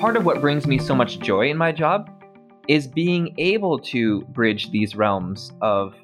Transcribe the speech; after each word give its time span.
part 0.00 0.16
of 0.16 0.24
what 0.24 0.40
brings 0.40 0.66
me 0.66 0.78
so 0.78 0.94
much 0.94 1.18
joy 1.18 1.50
in 1.50 1.58
my 1.58 1.70
job 1.70 2.08
is 2.68 2.88
being 2.88 3.34
able 3.36 3.78
to 3.78 4.22
bridge 4.30 4.70
these 4.70 4.96
realms 4.96 5.52
of 5.60 5.94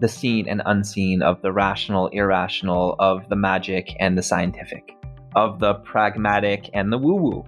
the 0.00 0.08
seen 0.08 0.48
and 0.48 0.62
unseen, 0.64 1.20
of 1.20 1.42
the 1.42 1.52
rational, 1.52 2.06
irrational, 2.14 2.96
of 2.98 3.28
the 3.28 3.36
magic 3.36 3.94
and 4.00 4.16
the 4.16 4.22
scientific, 4.22 4.96
of 5.36 5.60
the 5.60 5.74
pragmatic 5.74 6.70
and 6.72 6.90
the 6.90 6.96
woo 6.96 7.14
woo. 7.14 7.44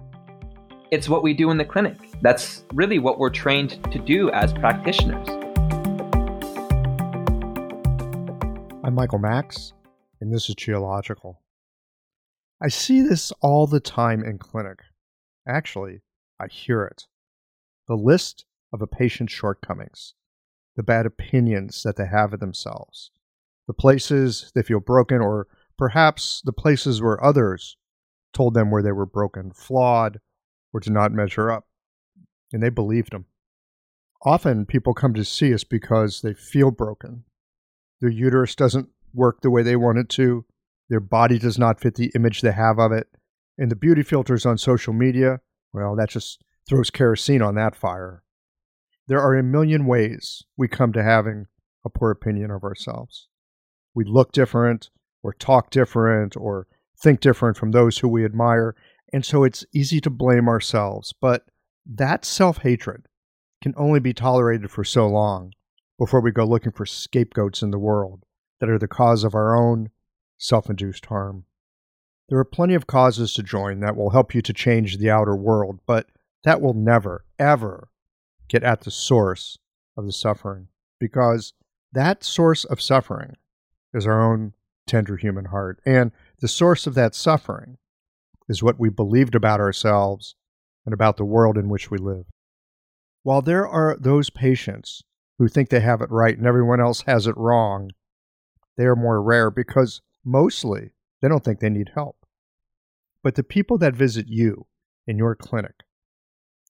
It's 0.91 1.09
what 1.09 1.23
we 1.23 1.33
do 1.33 1.49
in 1.49 1.57
the 1.57 1.65
clinic. 1.65 1.97
That's 2.21 2.65
really 2.71 2.99
what 2.99 3.17
we're 3.17 3.31
trained 3.31 3.83
to 3.91 3.97
do 3.97 4.29
as 4.29 4.53
practitioners. 4.53 5.27
I'm 8.83 8.93
Michael 8.93 9.17
Max, 9.17 9.73
and 10.21 10.31
this 10.31 10.49
is 10.49 10.55
Qiological. 10.55 11.37
I 12.61 12.67
see 12.67 13.01
this 13.01 13.33
all 13.41 13.65
the 13.65 13.79
time 13.79 14.23
in 14.23 14.37
clinic. 14.37 14.81
Actually, 15.47 16.01
I 16.39 16.47
hear 16.47 16.83
it. 16.83 17.07
The 17.87 17.95
list 17.95 18.45
of 18.73 18.81
a 18.81 18.87
patient's 18.87 19.33
shortcomings, 19.33 20.13
the 20.75 20.83
bad 20.83 21.05
opinions 21.05 21.83
that 21.83 21.95
they 21.95 22.07
have 22.07 22.33
of 22.33 22.39
themselves, 22.39 23.11
the 23.67 23.73
places 23.73 24.51
they 24.55 24.63
feel 24.63 24.79
broken, 24.79 25.21
or 25.21 25.47
perhaps 25.77 26.41
the 26.43 26.53
places 26.53 27.01
where 27.01 27.23
others 27.23 27.77
told 28.33 28.53
them 28.53 28.71
where 28.71 28.83
they 28.83 28.91
were 28.91 29.05
broken, 29.05 29.51
flawed, 29.51 30.19
or 30.73 30.79
did 30.79 30.93
not 30.93 31.11
measure 31.11 31.51
up. 31.51 31.67
And 32.51 32.61
they 32.61 32.69
believed 32.69 33.11
them. 33.11 33.25
Often 34.23 34.65
people 34.65 34.93
come 34.93 35.13
to 35.13 35.23
see 35.23 35.53
us 35.53 35.63
because 35.63 36.21
they 36.21 36.33
feel 36.33 36.71
broken. 36.71 37.23
Their 38.01 38.09
uterus 38.09 38.55
doesn't 38.55 38.89
work 39.13 39.41
the 39.41 39.49
way 39.49 39.63
they 39.63 39.75
want 39.75 39.99
it 39.99 40.09
to, 40.09 40.45
their 40.89 40.99
body 40.99 41.39
does 41.39 41.57
not 41.57 41.79
fit 41.79 41.95
the 41.95 42.11
image 42.15 42.41
they 42.41 42.51
have 42.51 42.79
of 42.79 42.91
it. 42.91 43.07
And 43.57 43.71
the 43.71 43.75
beauty 43.75 44.03
filters 44.03 44.45
on 44.45 44.57
social 44.57 44.93
media, 44.93 45.39
well, 45.73 45.95
that 45.95 46.09
just 46.09 46.41
throws 46.67 46.89
kerosene 46.89 47.41
on 47.41 47.55
that 47.55 47.75
fire. 47.75 48.23
There 49.07 49.21
are 49.21 49.35
a 49.35 49.43
million 49.43 49.85
ways 49.85 50.43
we 50.57 50.67
come 50.67 50.91
to 50.93 51.03
having 51.03 51.45
a 51.85 51.89
poor 51.89 52.11
opinion 52.11 52.51
of 52.51 52.63
ourselves. 52.63 53.27
We 53.93 54.03
look 54.03 54.31
different, 54.31 54.89
or 55.23 55.33
talk 55.33 55.69
different, 55.69 56.35
or 56.35 56.67
think 57.01 57.19
different 57.19 57.57
from 57.57 57.71
those 57.71 57.99
who 57.99 58.07
we 58.07 58.25
admire, 58.25 58.75
and 59.13 59.23
so 59.23 59.43
it's 59.43 59.65
easy 59.73 60.01
to 60.01 60.09
blame 60.09 60.49
ourselves. 60.49 61.13
But 61.19 61.45
that 61.85 62.25
self 62.25 62.57
hatred 62.59 63.07
can 63.61 63.73
only 63.77 63.99
be 63.99 64.13
tolerated 64.13 64.71
for 64.71 64.83
so 64.83 65.07
long 65.07 65.53
before 65.97 66.21
we 66.21 66.31
go 66.31 66.45
looking 66.45 66.71
for 66.71 66.85
scapegoats 66.85 67.61
in 67.61 67.71
the 67.71 67.79
world 67.79 68.23
that 68.59 68.69
are 68.69 68.79
the 68.79 68.87
cause 68.87 69.23
of 69.23 69.35
our 69.35 69.55
own 69.55 69.89
self 70.37 70.69
induced 70.69 71.05
harm. 71.05 71.45
There 72.27 72.39
are 72.39 72.45
plenty 72.45 72.73
of 72.73 72.87
causes 72.87 73.33
to 73.35 73.43
join 73.43 73.81
that 73.81 73.95
will 73.95 74.09
help 74.09 74.33
you 74.33 74.41
to 74.41 74.53
change 74.53 74.97
the 74.97 75.11
outer 75.11 75.35
world, 75.35 75.79
but 75.85 76.07
that 76.43 76.61
will 76.61 76.73
never, 76.73 77.23
ever 77.37 77.89
get 78.47 78.63
at 78.63 78.81
the 78.81 78.91
source 78.91 79.57
of 79.95 80.05
the 80.05 80.11
suffering 80.11 80.67
because 80.99 81.53
that 81.91 82.23
source 82.23 82.65
of 82.65 82.81
suffering 82.81 83.35
is 83.93 84.05
our 84.07 84.21
own 84.21 84.53
tender 84.87 85.17
human 85.17 85.45
heart. 85.45 85.79
And 85.85 86.11
the 86.39 86.47
source 86.47 86.87
of 86.87 86.95
that 86.95 87.15
suffering 87.15 87.77
is 88.49 88.63
what 88.63 88.79
we 88.79 88.89
believed 88.89 89.35
about 89.35 89.59
ourselves 89.59 90.35
and 90.85 90.93
about 90.93 91.17
the 91.17 91.25
world 91.25 91.57
in 91.57 91.69
which 91.69 91.89
we 91.89 91.97
live. 91.97 92.25
While 93.23 93.41
there 93.41 93.67
are 93.67 93.97
those 93.99 94.29
patients 94.29 95.03
who 95.37 95.47
think 95.47 95.69
they 95.69 95.79
have 95.79 96.01
it 96.01 96.11
right 96.11 96.37
and 96.37 96.45
everyone 96.45 96.79
else 96.79 97.01
has 97.01 97.27
it 97.27 97.37
wrong, 97.37 97.91
they 98.77 98.85
are 98.85 98.95
more 98.95 99.21
rare 99.21 99.49
because 99.49 100.01
mostly 100.23 100.91
they 101.25 101.29
don't 101.29 101.43
think 101.43 101.59
they 101.59 101.71
need 101.71 101.89
help. 101.95 102.23
But 103.23 103.33
the 103.33 103.41
people 103.41 103.79
that 103.79 103.95
visit 103.95 104.27
you 104.27 104.67
in 105.07 105.17
your 105.17 105.35
clinic 105.35 105.73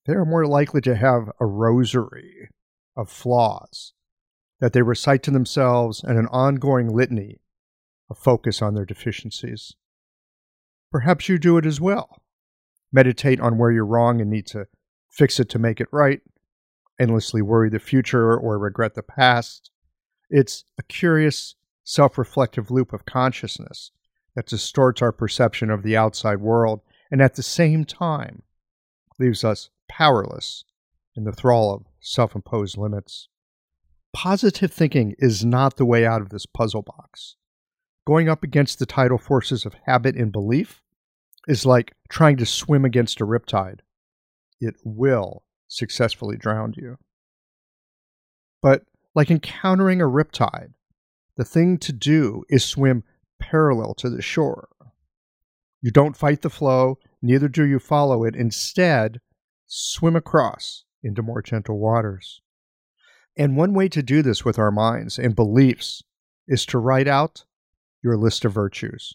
they 0.06 0.14
are 0.14 0.24
more 0.24 0.48
likely 0.48 0.80
to 0.80 0.96
have 0.96 1.30
a 1.42 1.46
rosary 1.46 2.48
of 2.96 3.12
flaws 3.12 3.92
that 4.62 4.72
they 4.72 4.82
recite 4.82 5.24
to 5.24 5.32
themselves 5.32 6.06
and 6.06 6.18
an 6.18 6.28
ongoing 6.28 6.88
litany 6.88 7.42
of 8.10 8.18
focus 8.18 8.62
on 8.62 8.76
their 8.76 8.86
deficiencies. 8.86 9.74
Perhaps 10.90 11.28
you 11.28 11.38
do 11.38 11.58
it 11.58 11.66
as 11.66 11.82
well. 11.82 12.22
Meditate 12.94 13.42
on 13.42 13.58
where 13.58 13.72
you're 13.72 13.86
wrong 13.86 14.22
and 14.22 14.30
need 14.30 14.48
to 14.48 14.68
fix 15.10 15.38
it 15.38 15.50
to 15.50 15.60
make 15.60 15.82
it 15.82 15.90
right, 15.92 16.22
endlessly 16.98 17.42
worry 17.42 17.70
the 17.70 17.78
future 17.78 18.38
or 18.38 18.58
regret 18.58 18.96
the 18.96 19.04
past. 19.04 19.70
It's 20.30 20.64
a 20.80 20.84
curious, 20.84 21.56
self 21.84 22.18
reflective 22.18 22.72
loop 22.72 22.94
of 22.94 23.04
consciousness 23.04 23.92
that 24.36 24.48
distorts 24.48 25.02
our 25.02 25.12
perception 25.12 25.70
of 25.70 25.84
the 25.84 25.96
outside 25.96 26.40
world 26.40 26.82
and 27.10 27.22
at 27.22 27.36
the 27.36 27.44
same 27.44 27.86
time 27.86 28.44
leaves 29.20 29.44
us 29.44 29.70
powerless 29.88 30.66
in 31.16 31.24
the 31.24 31.32
thrall 31.32 31.74
of 31.74 31.86
self 32.00 32.36
imposed 32.36 32.78
limits. 32.78 33.30
Positive 34.14 34.72
thinking 34.72 35.16
is 35.18 35.44
not 35.44 35.78
the 35.78 35.86
way 35.86 36.06
out 36.06 36.22
of 36.22 36.30
this 36.30 36.46
puzzle 36.46 36.82
box. 36.82 37.36
Going 38.06 38.30
up 38.30 38.44
against 38.44 38.80
the 38.80 38.86
tidal 38.86 39.18
forces 39.18 39.66
of 39.66 39.76
habit 39.86 40.16
and 40.16 40.32
belief 40.32 40.82
is 41.48 41.66
like 41.66 41.94
trying 42.10 42.38
to 42.38 42.46
swim 42.46 42.86
against 42.86 43.22
a 43.22 43.26
riptide. 43.26 43.80
It 44.60 44.76
will 44.84 45.44
successfully 45.68 46.38
drown 46.38 46.74
you. 46.78 46.98
But 48.62 48.84
like 49.14 49.32
encountering 49.32 50.02
a 50.02 50.06
riptide, 50.06 50.74
the 51.36 51.46
thing 51.46 51.78
to 51.80 51.92
do 51.92 52.44
is 52.50 52.64
swim 52.64 53.04
parallel 53.40 53.94
to 53.96 54.10
the 54.10 54.22
shore. 54.22 54.70
You 55.82 55.92
don't 55.92 56.18
fight 56.18 56.42
the 56.42 56.50
flow, 56.50 56.98
neither 57.22 57.48
do 57.48 57.64
you 57.64 57.80
follow 57.80 58.24
it. 58.24 58.36
Instead, 58.36 59.20
swim 59.68 60.16
across 60.16 60.84
into 61.04 61.22
more 61.22 61.42
gentle 61.42 61.78
waters. 61.78 62.42
And 63.38 63.58
one 63.58 63.74
way 63.74 63.90
to 63.90 64.02
do 64.02 64.22
this 64.22 64.46
with 64.46 64.58
our 64.58 64.72
minds 64.72 65.20
and 65.20 65.36
beliefs 65.36 66.02
is 66.48 66.66
to 66.68 66.80
write 66.80 67.08
out 67.08 67.44
your 68.04 68.18
list 68.18 68.46
of 68.46 68.54
virtues. 68.54 69.14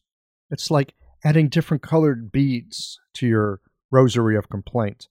It's 0.51 0.71
like 0.71 0.95
adding 1.25 1.49
different 1.49 1.83
colored 1.83 2.31
beads 2.31 2.99
to 3.15 3.27
your 3.27 3.61
rosary 3.91 4.37
of 4.37 4.49
complaint. 4.49 5.09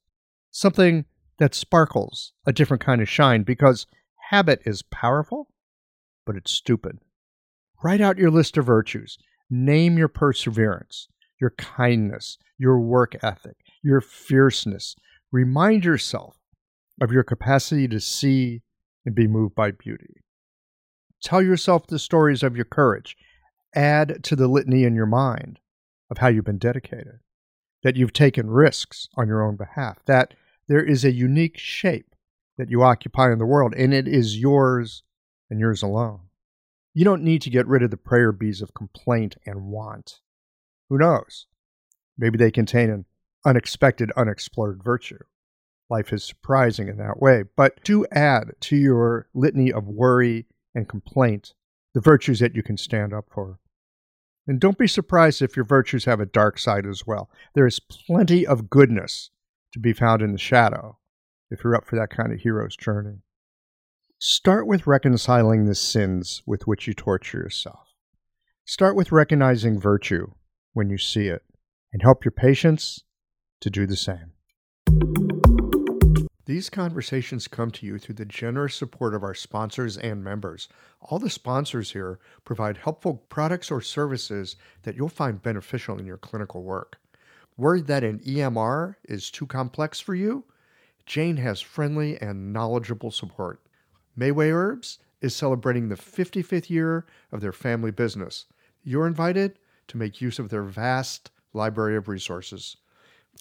Something 0.50 1.04
that 1.38 1.54
sparkles 1.54 2.32
a 2.46 2.52
different 2.52 2.82
kind 2.82 3.00
of 3.00 3.08
shine 3.08 3.42
because 3.42 3.86
habit 4.30 4.62
is 4.64 4.82
powerful, 4.82 5.48
but 6.24 6.36
it's 6.36 6.52
stupid. 6.52 6.98
Write 7.82 8.00
out 8.00 8.18
your 8.18 8.30
list 8.30 8.56
of 8.56 8.66
virtues. 8.66 9.18
Name 9.48 9.98
your 9.98 10.08
perseverance, 10.08 11.08
your 11.40 11.50
kindness, 11.50 12.38
your 12.58 12.78
work 12.78 13.16
ethic, 13.22 13.56
your 13.82 14.00
fierceness, 14.00 14.94
Remind 15.32 15.84
yourself 15.84 16.38
of 17.00 17.12
your 17.12 17.22
capacity 17.22 17.86
to 17.88 18.00
see 18.00 18.62
and 19.06 19.14
be 19.14 19.28
moved 19.28 19.54
by 19.54 19.70
beauty. 19.70 20.24
Tell 21.22 21.40
yourself 21.40 21.86
the 21.86 21.98
stories 21.98 22.42
of 22.42 22.56
your 22.56 22.64
courage. 22.64 23.16
Add 23.74 24.24
to 24.24 24.34
the 24.34 24.48
litany 24.48 24.82
in 24.82 24.96
your 24.96 25.06
mind 25.06 25.60
of 26.10 26.18
how 26.18 26.28
you've 26.28 26.44
been 26.44 26.58
dedicated, 26.58 27.20
that 27.84 27.96
you've 27.96 28.12
taken 28.12 28.50
risks 28.50 29.08
on 29.16 29.28
your 29.28 29.46
own 29.46 29.54
behalf, 29.54 29.98
that 30.06 30.34
there 30.66 30.82
is 30.82 31.04
a 31.04 31.12
unique 31.12 31.58
shape 31.58 32.16
that 32.58 32.70
you 32.70 32.82
occupy 32.82 33.32
in 33.32 33.38
the 33.38 33.46
world, 33.46 33.72
and 33.76 33.94
it 33.94 34.08
is 34.08 34.38
yours 34.38 35.04
and 35.48 35.60
yours 35.60 35.82
alone. 35.82 36.20
You 36.92 37.04
don't 37.04 37.22
need 37.22 37.42
to 37.42 37.50
get 37.50 37.66
rid 37.66 37.82
of 37.82 37.90
the 37.90 37.96
prayer 37.96 38.32
bees 38.32 38.60
of 38.60 38.74
complaint 38.74 39.36
and 39.46 39.66
want. 39.66 40.20
Who 40.88 40.98
knows? 40.98 41.46
Maybe 42.18 42.36
they 42.36 42.50
contain 42.50 42.90
an 42.90 43.04
unexpected, 43.44 44.10
unexplored 44.16 44.82
virtue. 44.82 45.18
Life 45.88 46.12
is 46.12 46.24
surprising 46.24 46.88
in 46.88 46.96
that 46.98 47.20
way. 47.20 47.44
But 47.56 47.82
do 47.84 48.06
add 48.12 48.52
to 48.60 48.76
your 48.76 49.28
litany 49.34 49.72
of 49.72 49.86
worry 49.86 50.46
and 50.74 50.88
complaint 50.88 51.54
the 51.94 52.00
virtues 52.00 52.40
that 52.40 52.54
you 52.54 52.62
can 52.62 52.76
stand 52.76 53.12
up 53.12 53.26
for. 53.32 53.58
And 54.46 54.60
don't 54.60 54.78
be 54.78 54.88
surprised 54.88 55.42
if 55.42 55.56
your 55.56 55.64
virtues 55.64 56.06
have 56.06 56.20
a 56.20 56.26
dark 56.26 56.58
side 56.58 56.86
as 56.86 57.06
well. 57.06 57.30
There 57.54 57.66
is 57.66 57.80
plenty 57.80 58.46
of 58.46 58.70
goodness 58.70 59.30
to 59.72 59.78
be 59.78 59.92
found 59.92 60.22
in 60.22 60.32
the 60.32 60.38
shadow 60.38 60.98
if 61.50 61.62
you're 61.62 61.76
up 61.76 61.86
for 61.86 61.96
that 61.96 62.10
kind 62.10 62.32
of 62.32 62.40
hero's 62.40 62.76
journey. 62.76 63.18
Start 64.22 64.66
with 64.66 64.86
reconciling 64.86 65.64
the 65.64 65.74
sins 65.74 66.42
with 66.44 66.66
which 66.66 66.86
you 66.86 66.92
torture 66.92 67.38
yourself. 67.38 67.94
Start 68.66 68.94
with 68.94 69.12
recognizing 69.12 69.80
virtue 69.80 70.32
when 70.74 70.90
you 70.90 70.98
see 70.98 71.28
it, 71.28 71.42
and 71.90 72.02
help 72.02 72.22
your 72.22 72.32
patients 72.32 73.04
to 73.62 73.70
do 73.70 73.86
the 73.86 73.96
same. 73.96 74.32
These 76.44 76.68
conversations 76.68 77.48
come 77.48 77.70
to 77.70 77.86
you 77.86 77.98
through 77.98 78.16
the 78.16 78.26
generous 78.26 78.74
support 78.74 79.14
of 79.14 79.22
our 79.22 79.32
sponsors 79.32 79.96
and 79.96 80.22
members. 80.22 80.68
All 81.00 81.18
the 81.18 81.30
sponsors 81.30 81.92
here 81.92 82.18
provide 82.44 82.76
helpful 82.76 83.24
products 83.30 83.70
or 83.70 83.80
services 83.80 84.54
that 84.82 84.96
you'll 84.96 85.08
find 85.08 85.40
beneficial 85.40 85.98
in 85.98 86.04
your 86.04 86.18
clinical 86.18 86.62
work. 86.62 86.98
Worried 87.56 87.86
that 87.86 88.04
an 88.04 88.18
EMR 88.18 88.96
is 89.02 89.30
too 89.30 89.46
complex 89.46 89.98
for 89.98 90.14
you? 90.14 90.44
Jane 91.06 91.38
has 91.38 91.62
friendly 91.62 92.20
and 92.20 92.52
knowledgeable 92.52 93.10
support. 93.10 93.62
Mayway 94.20 94.52
Herbs 94.52 94.98
is 95.22 95.34
celebrating 95.34 95.88
the 95.88 95.94
55th 95.94 96.68
year 96.68 97.06
of 97.32 97.40
their 97.40 97.52
family 97.52 97.90
business. 97.90 98.44
You're 98.82 99.06
invited 99.06 99.58
to 99.88 99.96
make 99.96 100.20
use 100.20 100.38
of 100.38 100.50
their 100.50 100.62
vast 100.62 101.30
library 101.54 101.96
of 101.96 102.06
resources. 102.06 102.76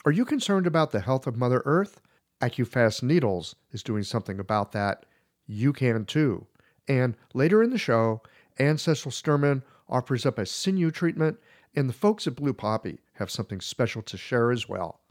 Are 0.06 0.12
you 0.14 0.24
concerned 0.24 0.66
about 0.66 0.92
the 0.92 1.02
health 1.02 1.28
of 1.28 1.36
Mother 1.36 1.62
Earth? 1.66 2.00
AccuFast 2.42 3.04
Needles 3.04 3.58
is 3.74 3.84
doing 3.84 4.04
something 4.04 4.40
about 4.40 4.72
that. 4.72 5.06
You 5.48 5.74
can 5.74 6.06
too. 6.06 6.48
And 6.88 7.18
later 7.34 7.62
in 7.62 7.72
the 7.72 7.78
show, 7.78 8.22
Anne 8.58 8.78
Cecil 8.78 9.12
Sturman 9.12 9.64
offers 9.90 10.26
up 10.26 10.40
a 10.40 10.46
sinew 10.46 10.92
treatment, 10.92 11.40
and 11.76 11.90
the 11.90 11.94
folks 11.94 12.26
at 12.26 12.38
Blue 12.38 12.54
Poppy 12.54 13.02
have 13.16 13.30
something 13.30 13.60
special 13.60 14.02
to 14.04 14.16
share 14.16 14.50
as 14.50 14.70
well. 14.70 15.02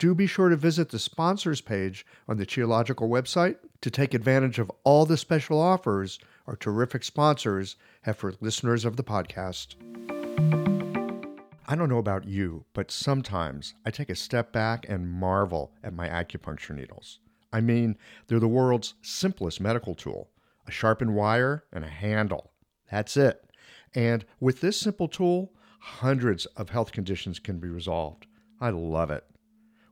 Do 0.00 0.14
be 0.14 0.26
sure 0.26 0.48
to 0.48 0.56
visit 0.56 0.88
the 0.88 0.98
sponsors 0.98 1.60
page 1.60 2.06
on 2.26 2.38
the 2.38 2.46
Qiological 2.46 3.10
website 3.10 3.56
to 3.82 3.90
take 3.90 4.14
advantage 4.14 4.58
of 4.58 4.72
all 4.82 5.04
the 5.04 5.18
special 5.18 5.60
offers 5.60 6.18
our 6.46 6.56
terrific 6.56 7.04
sponsors 7.04 7.76
have 8.00 8.16
for 8.16 8.32
listeners 8.40 8.86
of 8.86 8.96
the 8.96 9.04
podcast. 9.04 9.74
I 11.68 11.76
don't 11.76 11.90
know 11.90 11.98
about 11.98 12.26
you, 12.26 12.64
but 12.72 12.90
sometimes 12.90 13.74
I 13.84 13.90
take 13.90 14.08
a 14.08 14.14
step 14.14 14.52
back 14.52 14.86
and 14.88 15.06
marvel 15.06 15.74
at 15.84 15.92
my 15.92 16.08
acupuncture 16.08 16.74
needles. 16.74 17.18
I 17.52 17.60
mean, 17.60 17.98
they're 18.26 18.40
the 18.40 18.48
world's 18.48 18.94
simplest 19.02 19.60
medical 19.60 19.94
tool 19.94 20.30
a 20.66 20.70
sharpened 20.70 21.14
wire 21.14 21.64
and 21.74 21.84
a 21.84 21.88
handle. 21.88 22.52
That's 22.90 23.18
it. 23.18 23.44
And 23.94 24.24
with 24.40 24.62
this 24.62 24.80
simple 24.80 25.08
tool, 25.08 25.52
hundreds 25.78 26.46
of 26.46 26.70
health 26.70 26.90
conditions 26.90 27.38
can 27.38 27.58
be 27.58 27.68
resolved. 27.68 28.26
I 28.62 28.70
love 28.70 29.10
it. 29.10 29.26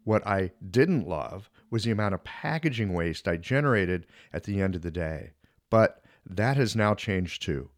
What 0.08 0.26
I 0.26 0.52
didn't 0.70 1.06
love 1.06 1.50
was 1.68 1.84
the 1.84 1.90
amount 1.90 2.14
of 2.14 2.24
packaging 2.24 2.94
waste 2.94 3.28
I 3.28 3.36
generated 3.36 4.06
at 4.32 4.44
the 4.44 4.62
end 4.62 4.74
of 4.74 4.80
the 4.80 4.90
day. 4.90 5.32
But 5.68 6.02
that 6.24 6.56
has 6.56 6.74
now 6.74 6.94
changed 6.94 7.42
too. 7.42 7.68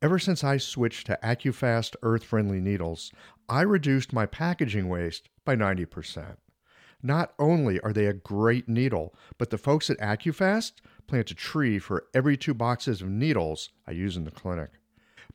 Ever 0.00 0.20
since 0.20 0.44
I 0.44 0.56
switched 0.58 1.08
to 1.08 1.18
AccuFast 1.20 1.96
earth 2.04 2.22
friendly 2.22 2.60
needles, 2.60 3.10
I 3.48 3.62
reduced 3.62 4.12
my 4.12 4.24
packaging 4.24 4.88
waste 4.88 5.28
by 5.44 5.56
90%. 5.56 6.36
Not 7.02 7.34
only 7.40 7.80
are 7.80 7.92
they 7.92 8.06
a 8.06 8.12
great 8.12 8.68
needle, 8.68 9.12
but 9.36 9.50
the 9.50 9.58
folks 9.58 9.90
at 9.90 9.98
AccuFast 9.98 10.74
plant 11.08 11.32
a 11.32 11.34
tree 11.34 11.80
for 11.80 12.04
every 12.14 12.36
two 12.36 12.54
boxes 12.54 13.02
of 13.02 13.08
needles 13.08 13.70
I 13.84 13.90
use 13.90 14.16
in 14.16 14.22
the 14.22 14.30
clinic. 14.30 14.70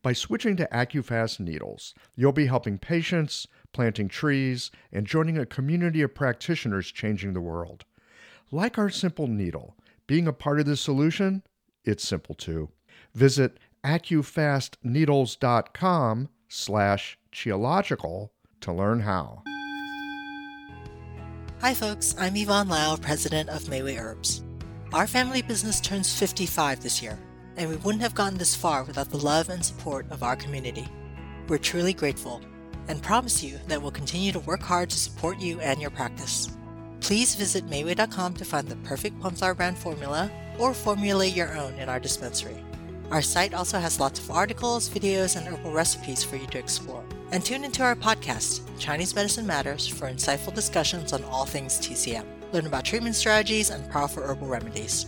By 0.01 0.13
switching 0.13 0.55
to 0.55 0.69
AccuFast 0.71 1.41
needles, 1.41 1.93
you'll 2.15 2.31
be 2.31 2.45
helping 2.45 2.77
patients, 2.77 3.47
planting 3.73 4.07
trees, 4.07 4.71
and 4.93 5.05
joining 5.05 5.37
a 5.37 5.45
community 5.45 6.01
of 6.01 6.15
practitioners 6.15 6.89
changing 6.89 7.33
the 7.33 7.41
world. 7.41 7.83
Like 8.49 8.77
our 8.77 8.89
simple 8.89 9.27
needle, 9.27 9.75
being 10.07 10.25
a 10.25 10.33
part 10.33 10.61
of 10.61 10.65
the 10.65 10.77
solution, 10.77 11.43
it's 11.83 12.07
simple 12.07 12.33
too. 12.33 12.69
Visit 13.13 13.57
accufastneedles.com 13.83 16.29
slash 16.47 17.19
qiological 17.33 18.29
to 18.61 18.73
learn 18.73 19.01
how. 19.01 19.43
Hi 21.59 21.73
folks, 21.73 22.15
I'm 22.17 22.37
Yvonne 22.37 22.69
Lau, 22.69 22.95
president 22.95 23.49
of 23.49 23.63
Mayway 23.63 23.99
Herbs. 23.99 24.45
Our 24.93 25.07
family 25.07 25.41
business 25.41 25.81
turns 25.81 26.17
55 26.17 26.81
this 26.81 27.03
year, 27.03 27.19
and 27.59 27.69
we 27.69 27.75
wouldn't 27.75 28.01
have 28.01 28.15
gotten 28.15 28.37
this 28.37 28.55
far 28.55 28.83
without 28.85 29.09
the 29.09 29.17
love 29.17 29.49
and 29.49 29.63
support 29.63 30.05
of 30.11 30.23
our 30.23 30.37
community. 30.37 30.87
We're 31.49 31.57
truly 31.57 31.93
grateful 31.93 32.41
and 32.87 33.03
promise 33.03 33.43
you 33.43 33.59
that 33.67 33.81
we'll 33.81 33.91
continue 33.91 34.31
to 34.31 34.39
work 34.39 34.61
hard 34.61 34.89
to 34.89 34.97
support 34.97 35.39
you 35.39 35.59
and 35.59 35.81
your 35.81 35.91
practice. 35.91 36.49
Please 37.01 37.35
visit 37.35 37.67
Mayway.com 37.67 38.33
to 38.35 38.45
find 38.45 38.67
the 38.67 38.77
perfect 38.77 39.19
Plumflower 39.19 39.55
brand 39.55 39.77
formula 39.77 40.31
or 40.57 40.73
formulate 40.73 41.35
your 41.35 41.55
own 41.57 41.73
in 41.73 41.89
our 41.89 41.99
dispensary. 41.99 42.63
Our 43.11 43.21
site 43.21 43.53
also 43.53 43.77
has 43.77 43.99
lots 43.99 44.19
of 44.19 44.31
articles, 44.31 44.89
videos, 44.89 45.35
and 45.35 45.45
herbal 45.45 45.73
recipes 45.73 46.23
for 46.23 46.37
you 46.37 46.47
to 46.47 46.59
explore. 46.59 47.03
And 47.31 47.43
tune 47.43 47.65
into 47.65 47.83
our 47.83 47.95
podcast, 47.95 48.61
Chinese 48.79 49.13
Medicine 49.13 49.45
Matters, 49.45 49.87
for 49.87 50.09
insightful 50.09 50.53
discussions 50.53 51.11
on 51.11 51.23
all 51.25 51.45
things 51.45 51.77
TCM. 51.77 52.25
Learn 52.53 52.67
about 52.67 52.85
treatment 52.85 53.15
strategies 53.15 53.69
and 53.69 53.89
powerful 53.91 54.23
herbal 54.23 54.47
remedies. 54.47 55.07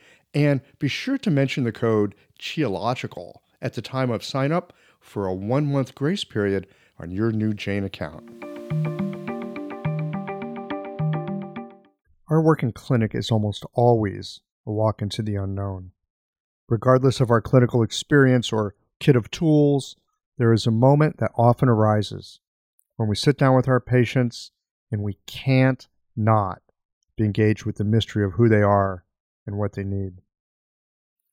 And 0.33 0.61
be 0.79 0.87
sure 0.87 1.17
to 1.17 1.29
mention 1.29 1.63
the 1.63 1.71
code 1.71 2.15
QIOLOGICAL 2.39 3.35
at 3.61 3.73
the 3.73 3.81
time 3.81 4.09
of 4.09 4.23
sign 4.23 4.51
up 4.51 4.73
for 4.99 5.27
a 5.27 5.33
one-month 5.33 5.93
grace 5.93 6.23
period 6.23 6.67
on 6.97 7.11
your 7.11 7.31
new 7.31 7.53
Jane 7.53 7.83
account. 7.83 8.29
Our 12.29 12.41
work 12.41 12.63
in 12.63 12.71
clinic 12.71 13.13
is 13.13 13.29
almost 13.29 13.65
always 13.73 14.39
a 14.65 14.71
walk 14.71 15.01
into 15.01 15.21
the 15.21 15.35
unknown. 15.35 15.91
Regardless 16.69 17.19
of 17.19 17.29
our 17.29 17.41
clinical 17.41 17.83
experience 17.83 18.53
or 18.53 18.75
kit 18.99 19.17
of 19.17 19.29
tools, 19.31 19.97
there 20.37 20.53
is 20.53 20.65
a 20.65 20.71
moment 20.71 21.17
that 21.17 21.31
often 21.35 21.67
arises 21.67 22.39
when 22.95 23.09
we 23.09 23.15
sit 23.15 23.37
down 23.37 23.55
with 23.55 23.67
our 23.67 23.81
patients 23.81 24.51
and 24.91 25.03
we 25.03 25.17
can't 25.25 25.89
not 26.15 26.61
be 27.17 27.25
engaged 27.25 27.65
with 27.65 27.75
the 27.75 27.83
mystery 27.83 28.23
of 28.23 28.33
who 28.33 28.47
they 28.47 28.61
are 28.61 29.03
and 29.45 29.57
what 29.57 29.73
they 29.73 29.83
need. 29.83 30.21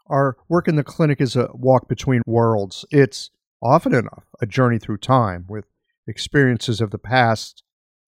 Our 0.06 0.36
work 0.48 0.68
in 0.68 0.76
the 0.76 0.84
clinic 0.84 1.20
is 1.20 1.36
a 1.36 1.50
walk 1.52 1.88
between 1.88 2.22
worlds. 2.26 2.84
It's 2.90 3.30
often 3.62 3.94
enough 3.94 4.24
a 4.40 4.46
journey 4.46 4.78
through 4.78 4.98
time 4.98 5.44
with 5.48 5.66
experiences 6.06 6.80
of 6.80 6.90
the 6.90 6.98
past 6.98 7.62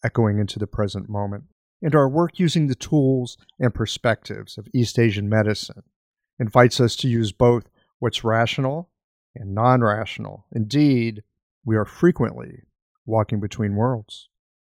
echoing 0.05 0.39
into 0.39 0.59
the 0.59 0.67
present 0.67 1.09
moment. 1.09 1.45
And 1.83 1.95
our 1.95 2.09
work 2.09 2.39
using 2.39 2.67
the 2.67 2.75
tools 2.75 3.37
and 3.59 3.75
perspectives 3.75 4.59
of 4.59 4.69
East 4.75 4.99
Asian 4.99 5.29
medicine 5.29 5.83
invites 6.39 6.81
us 6.81 6.97
to 6.97 7.09
use 7.09 7.33
both 7.33 7.65
what's 7.99 8.25
rational 8.25 8.91
and 9.35 9.55
non 9.55 9.83
rational. 9.83 10.47
Indeed, 10.53 11.23
we 11.65 11.77
are 11.77 11.85
frequently 11.85 12.63
walking 13.07 13.41
between 13.41 13.77
worlds. 13.77 14.29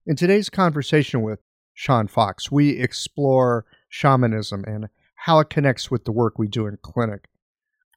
In 0.06 0.16
today's 0.16 0.50
conversation 0.50 1.22
with 1.22 1.40
Sean 1.74 2.08
Fox, 2.08 2.51
we 2.51 2.72
explore 2.72 3.66
shamanism 3.90 4.63
and 4.66 4.90
how 5.25 5.38
it 5.38 5.51
connects 5.51 5.92
with 5.92 6.04
the 6.04 6.12
work 6.12 6.40
we 6.40 6.48
do 6.48 6.66
in 6.66 6.75
clinic, 6.82 7.30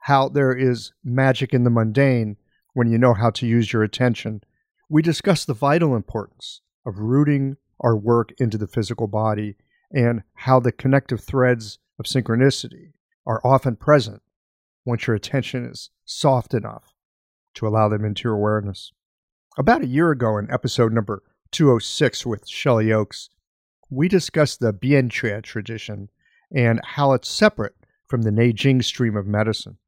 how 0.01 0.29
there 0.29 0.55
is 0.55 0.93
magic 1.03 1.55
in 1.55 1.65
the 1.65 1.71
mundane 1.71 2.37
when 2.75 2.87
you 2.87 2.99
know 2.99 3.15
how 3.15 3.31
to 3.31 3.47
use 3.47 3.73
your 3.73 3.83
attention. 3.83 4.43
We 4.91 5.01
discuss 5.01 5.47
the 5.47 5.55
vital 5.55 5.97
importance 5.97 6.61
of 6.85 6.99
rooting 6.99 7.57
our 7.81 7.97
work 7.97 8.35
into 8.37 8.59
the 8.59 8.67
physical 8.67 9.07
body 9.07 9.57
and 9.91 10.23
how 10.35 10.61
the 10.61 10.71
connective 10.71 11.21
threads 11.21 11.79
of 11.99 12.05
synchronicity 12.05 12.93
are 13.27 13.41
often 13.43 13.77
present 13.77 14.21
once 14.85 15.07
your 15.07 15.17
attention 15.17 15.65
is 15.65 15.89
soft 16.05 16.53
enough 16.53 16.93
to 17.55 17.67
allow 17.67 17.89
them 17.89 18.05
into 18.05 18.25
your 18.25 18.35
awareness. 18.35 18.93
About 19.57 19.83
a 19.83 19.87
year 19.87 20.11
ago, 20.11 20.37
in 20.37 20.51
episode 20.51 20.93
number 20.93 21.23
206 21.53 22.27
with 22.27 22.47
Shelley 22.47 22.89
Ochs, 22.89 23.31
we 23.89 24.09
discussed 24.09 24.61
the 24.61 24.75
Bian 24.75 25.11
Que 25.11 25.41
tradition 25.41 26.11
and 26.55 26.81
how 26.85 27.13
it's 27.13 27.29
separate 27.29 27.75
from 28.07 28.23
the 28.23 28.31
Neijing 28.31 28.83
stream 28.83 29.17
of 29.17 29.27
medicine. 29.27 29.79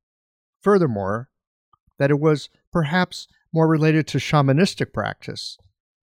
Furthermore, 0.61 1.28
that 1.99 2.11
it 2.11 2.20
was 2.20 2.49
perhaps 2.73 3.28
more 3.52 3.68
related 3.68 4.06
to 4.08 4.18
shamanistic 4.18 4.92
practice 4.92 5.56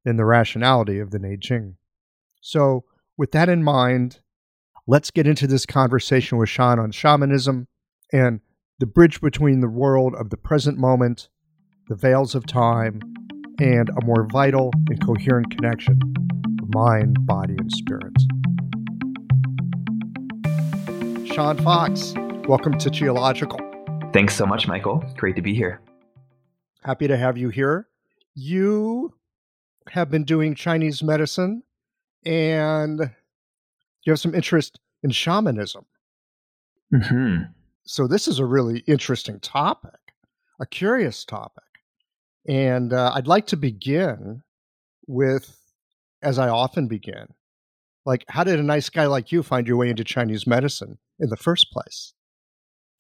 than 0.05 0.17
the 0.17 0.25
rationality 0.25 1.00
of 1.00 1.12
the 1.12 1.20
Neijing. 1.20 1.75
So, 2.41 2.86
with 3.17 3.32
that 3.32 3.50
in 3.50 3.63
mind, 3.63 4.20
let's 4.88 5.12
get 5.12 5.27
into 5.27 5.48
this 5.48 5.65
conversation 5.65 6.38
with 6.38 6.50
Sean 6.50 6.79
on 6.79 6.91
shamanism 6.91 7.67
and 8.12 8.39
the 8.79 8.86
bridge 8.86 9.22
between 9.22 9.60
the 9.60 9.70
world 9.70 10.15
of 10.15 10.29
the 10.29 10.38
present 10.38 10.77
moment, 10.77 11.29
the 11.89 11.96
veils 11.96 12.36
of 12.36 12.46
time, 12.46 13.01
and 13.60 13.89
a 13.89 14.05
more 14.05 14.27
vital 14.32 14.72
and 14.89 15.05
coherent 15.05 15.51
connection 15.51 16.00
of 16.62 16.74
mind, 16.74 17.17
body, 17.25 17.55
and 17.58 17.72
spirit. 17.72 18.13
Sean 21.34 21.58
Fox, 21.63 22.13
welcome 22.48 22.78
to 22.78 22.92
Qiological. 22.92 23.58
Thanks 24.13 24.36
so 24.36 24.46
much, 24.46 24.68
Michael. 24.68 25.04
Great 25.18 25.36
to 25.36 25.42
be 25.42 25.56
here. 25.56 25.82
Happy 26.84 27.08
to 27.08 27.18
have 27.18 27.40
you 27.40 27.50
here. 27.50 27.88
You 28.36 29.16
have 29.90 30.12
been 30.12 30.25
doing 30.25 30.54
Chinese 30.54 31.02
medicine 31.02 31.63
and 32.24 33.00
you 34.04 34.12
have 34.12 34.20
some 34.20 34.36
interest 34.36 34.80
in 35.02 35.10
shamanism. 35.10 35.88
Mm-hmm. 36.94 37.46
So, 37.84 38.06
this 38.06 38.28
is 38.28 38.38
a 38.38 38.46
really 38.46 38.84
interesting 38.86 39.40
topic, 39.40 40.13
a 40.60 40.68
curious 40.68 41.25
topic. 41.25 41.63
And 42.48 42.94
uh, 42.94 43.12
I'd 43.16 43.25
like 43.25 43.48
to 43.48 43.58
begin 43.58 44.44
with, 45.08 45.58
as 46.22 46.38
I 46.38 46.50
often 46.50 46.88
begin, 46.88 47.34
like, 48.06 48.24
how 48.28 48.44
did 48.44 48.60
a 48.60 48.63
nice 48.63 48.92
guy 48.92 49.08
like 49.08 49.32
you 49.32 49.42
find 49.42 49.66
your 49.66 49.78
way 49.78 49.90
into 49.90 50.04
Chinese 50.04 50.46
medicine 50.46 51.00
in 51.20 51.29
the 51.29 51.38
first 51.38 51.72
place? 51.72 52.13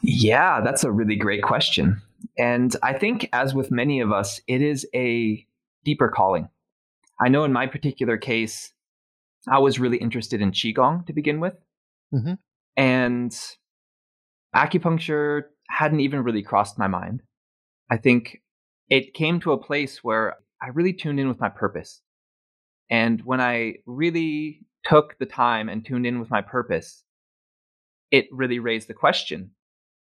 Yeah, 0.01 0.61
that's 0.61 0.83
a 0.83 0.91
really 0.91 1.15
great 1.15 1.43
question. 1.43 2.01
And 2.37 2.75
I 2.83 2.93
think, 2.93 3.29
as 3.31 3.53
with 3.53 3.71
many 3.71 3.99
of 3.99 4.11
us, 4.11 4.41
it 4.47 4.61
is 4.61 4.87
a 4.93 5.45
deeper 5.83 6.09
calling. 6.09 6.49
I 7.21 7.29
know 7.29 7.43
in 7.43 7.53
my 7.53 7.67
particular 7.67 8.17
case, 8.17 8.73
I 9.47 9.59
was 9.59 9.79
really 9.79 9.97
interested 9.97 10.41
in 10.41 10.51
Qigong 10.51 11.05
to 11.05 11.13
begin 11.13 11.39
with. 11.39 11.55
Mm-hmm. 12.13 12.33
And 12.75 13.37
acupuncture 14.55 15.43
hadn't 15.69 15.99
even 15.99 16.23
really 16.23 16.43
crossed 16.43 16.77
my 16.77 16.87
mind. 16.87 17.21
I 17.89 17.97
think 17.97 18.41
it 18.89 19.13
came 19.13 19.39
to 19.41 19.51
a 19.51 19.57
place 19.57 20.03
where 20.03 20.37
I 20.61 20.69
really 20.69 20.93
tuned 20.93 21.19
in 21.19 21.27
with 21.27 21.39
my 21.39 21.49
purpose. 21.49 22.01
And 22.89 23.21
when 23.25 23.41
I 23.41 23.75
really 23.85 24.61
took 24.83 25.17
the 25.17 25.25
time 25.25 25.69
and 25.69 25.85
tuned 25.85 26.05
in 26.05 26.19
with 26.19 26.29
my 26.29 26.41
purpose, 26.41 27.03
it 28.13 28.27
really 28.31 28.59
raised 28.59 28.87
the 28.87 28.93
question 28.93 29.51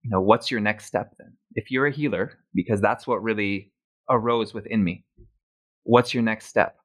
you 0.02 0.11
know, 0.11 0.21
what's 0.21 0.50
your 0.50 0.61
next 0.61 0.87
step 0.87 1.12
then? 1.19 1.35
If 1.54 1.71
you're 1.71 1.87
a 1.87 1.92
healer, 1.92 2.38
because 2.54 2.80
that's 2.80 3.07
what 3.07 3.23
really 3.23 3.73
arose 4.09 4.54
within 4.54 4.83
me, 4.83 5.04
what's 5.85 6.14
your 6.14 6.23
next 6.23 6.47
step? 6.47 6.76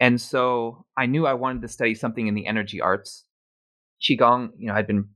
And 0.00 0.20
so 0.20 0.86
I 0.96 1.06
knew 1.06 1.26
I 1.26 1.34
wanted 1.34 1.62
to 1.62 1.68
study 1.68 1.94
something 1.94 2.26
in 2.26 2.34
the 2.34 2.46
energy 2.46 2.80
arts. 2.80 3.24
Qigong, 4.02 4.50
you 4.58 4.68
know, 4.68 4.74
I'd 4.74 4.86
been 4.86 5.08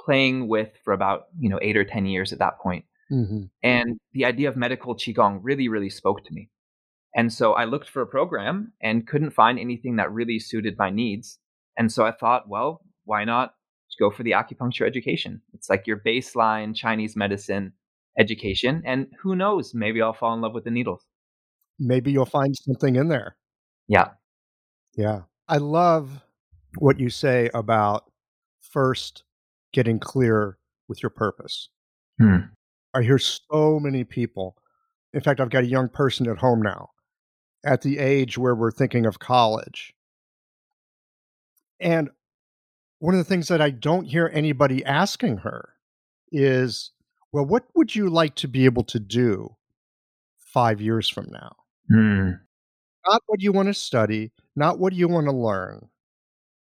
playing 0.00 0.48
with 0.48 0.70
for 0.84 0.92
about, 0.92 1.24
you 1.38 1.48
know, 1.48 1.58
eight 1.60 1.76
or 1.76 1.84
10 1.84 2.06
years 2.06 2.32
at 2.32 2.38
that 2.38 2.58
point. 2.58 2.84
Mm-hmm. 3.12 3.44
And 3.62 3.98
the 4.12 4.24
idea 4.24 4.48
of 4.48 4.56
medical 4.56 4.94
Qigong 4.94 5.40
really, 5.42 5.68
really 5.68 5.90
spoke 5.90 6.24
to 6.24 6.32
me. 6.32 6.50
And 7.14 7.32
so 7.32 7.52
I 7.52 7.64
looked 7.64 7.88
for 7.88 8.02
a 8.02 8.06
program 8.06 8.72
and 8.80 9.06
couldn't 9.06 9.30
find 9.30 9.58
anything 9.58 9.96
that 9.96 10.12
really 10.12 10.38
suited 10.38 10.78
my 10.78 10.90
needs. 10.90 11.38
And 11.76 11.90
so 11.92 12.04
I 12.04 12.12
thought, 12.12 12.48
well, 12.48 12.82
why 13.04 13.24
not 13.24 13.54
go 13.98 14.10
for 14.10 14.22
the 14.22 14.32
acupuncture 14.32 14.86
education? 14.86 15.40
It's 15.54 15.70
like 15.70 15.86
your 15.86 15.98
baseline 15.98 16.74
Chinese 16.74 17.16
medicine 17.16 17.72
education. 18.18 18.82
And 18.84 19.08
who 19.20 19.36
knows, 19.36 19.74
maybe 19.74 20.00
I'll 20.02 20.12
fall 20.12 20.34
in 20.34 20.40
love 20.40 20.54
with 20.54 20.64
the 20.64 20.70
needles. 20.70 21.04
Maybe 21.78 22.12
you'll 22.12 22.26
find 22.26 22.54
something 22.56 22.96
in 22.96 23.08
there. 23.08 23.36
Yeah. 23.88 24.10
Yeah. 24.96 25.22
I 25.48 25.58
love 25.58 26.22
what 26.78 26.98
you 26.98 27.10
say 27.10 27.50
about 27.54 28.10
first 28.60 29.24
getting 29.72 29.98
clear 29.98 30.58
with 30.88 31.02
your 31.02 31.10
purpose. 31.10 31.68
Hmm. 32.20 32.36
I 32.94 33.02
hear 33.02 33.18
so 33.18 33.78
many 33.78 34.04
people. 34.04 34.56
In 35.12 35.20
fact, 35.20 35.40
I've 35.40 35.50
got 35.50 35.64
a 35.64 35.68
young 35.68 35.88
person 35.88 36.28
at 36.28 36.38
home 36.38 36.62
now 36.62 36.90
at 37.64 37.82
the 37.82 37.98
age 37.98 38.38
where 38.38 38.54
we're 38.54 38.70
thinking 38.70 39.04
of 39.04 39.18
college. 39.18 39.92
And 41.80 42.08
one 42.98 43.14
of 43.14 43.18
the 43.18 43.24
things 43.24 43.48
that 43.48 43.60
I 43.60 43.70
don't 43.70 44.06
hear 44.06 44.30
anybody 44.32 44.84
asking 44.84 45.38
her 45.38 45.70
is, 46.32 46.92
well, 47.32 47.44
what 47.44 47.64
would 47.74 47.94
you 47.94 48.08
like 48.08 48.34
to 48.36 48.48
be 48.48 48.64
able 48.64 48.84
to 48.84 48.98
do 48.98 49.56
five 50.36 50.80
years 50.80 51.08
from 51.08 51.26
now? 51.30 51.56
Hmm. 51.90 52.30
Not 53.08 53.22
what 53.26 53.40
you 53.40 53.52
want 53.52 53.68
to 53.68 53.74
study, 53.74 54.32
not 54.56 54.78
what 54.78 54.92
you 54.92 55.08
want 55.08 55.26
to 55.26 55.32
learn. 55.32 55.88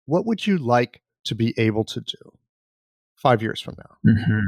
What 0.05 0.25
would 0.25 0.45
you 0.45 0.57
like 0.57 1.01
to 1.25 1.35
be 1.35 1.53
able 1.57 1.83
to 1.85 2.01
do 2.01 2.31
five 3.15 3.41
years 3.41 3.61
from 3.61 3.75
now? 3.77 4.11
Mm-hmm. 4.11 4.39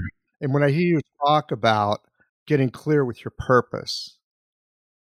And 0.42 0.54
when 0.54 0.64
I 0.64 0.72
hear 0.72 0.82
you 0.82 1.02
talk 1.26 1.52
about 1.52 2.02
getting 2.48 2.70
clear 2.70 3.06
with 3.06 3.24
your 3.24 3.34
purpose, 3.38 4.18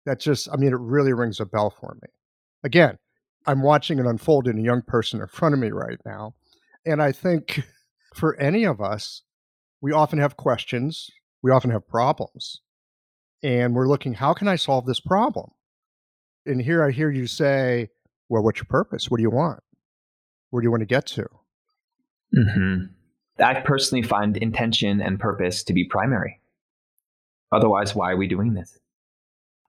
that 0.05 0.19
just, 0.19 0.49
I 0.51 0.57
mean, 0.57 0.73
it 0.73 0.79
really 0.79 1.13
rings 1.13 1.39
a 1.39 1.45
bell 1.45 1.69
for 1.69 1.97
me. 2.01 2.09
Again, 2.63 2.97
I'm 3.45 3.61
watching 3.61 3.99
it 3.99 4.05
unfold 4.05 4.47
in 4.47 4.57
a 4.57 4.61
young 4.61 4.81
person 4.81 5.21
in 5.21 5.27
front 5.27 5.53
of 5.53 5.59
me 5.59 5.71
right 5.71 5.99
now. 6.05 6.33
And 6.87 7.01
I 7.01 7.11
think 7.11 7.63
for 8.15 8.35
any 8.37 8.63
of 8.63 8.79
us, 8.79 9.23
we 9.81 9.91
often 9.91 10.19
have 10.19 10.37
questions, 10.37 11.11
we 11.43 11.51
often 11.51 11.69
have 11.69 11.87
problems. 11.87 12.61
And 13.43 13.75
we're 13.75 13.87
looking, 13.87 14.13
how 14.13 14.33
can 14.33 14.47
I 14.47 14.55
solve 14.55 14.85
this 14.85 15.01
problem? 15.01 15.51
And 16.45 16.61
here 16.61 16.83
I 16.83 16.91
hear 16.91 17.11
you 17.11 17.27
say, 17.27 17.89
well, 18.29 18.41
what's 18.41 18.59
your 18.59 18.67
purpose? 18.69 19.11
What 19.11 19.17
do 19.17 19.23
you 19.23 19.29
want? 19.29 19.59
Where 20.49 20.61
do 20.61 20.65
you 20.65 20.71
want 20.71 20.81
to 20.81 20.87
get 20.87 21.05
to? 21.07 21.27
Mm-hmm. 22.35 23.43
I 23.43 23.53
personally 23.61 24.01
find 24.01 24.37
intention 24.37 25.01
and 25.01 25.19
purpose 25.19 25.63
to 25.63 25.73
be 25.73 25.83
primary. 25.83 26.39
Otherwise, 27.51 27.95
why 27.95 28.13
are 28.13 28.17
we 28.17 28.27
doing 28.27 28.53
this? 28.53 28.79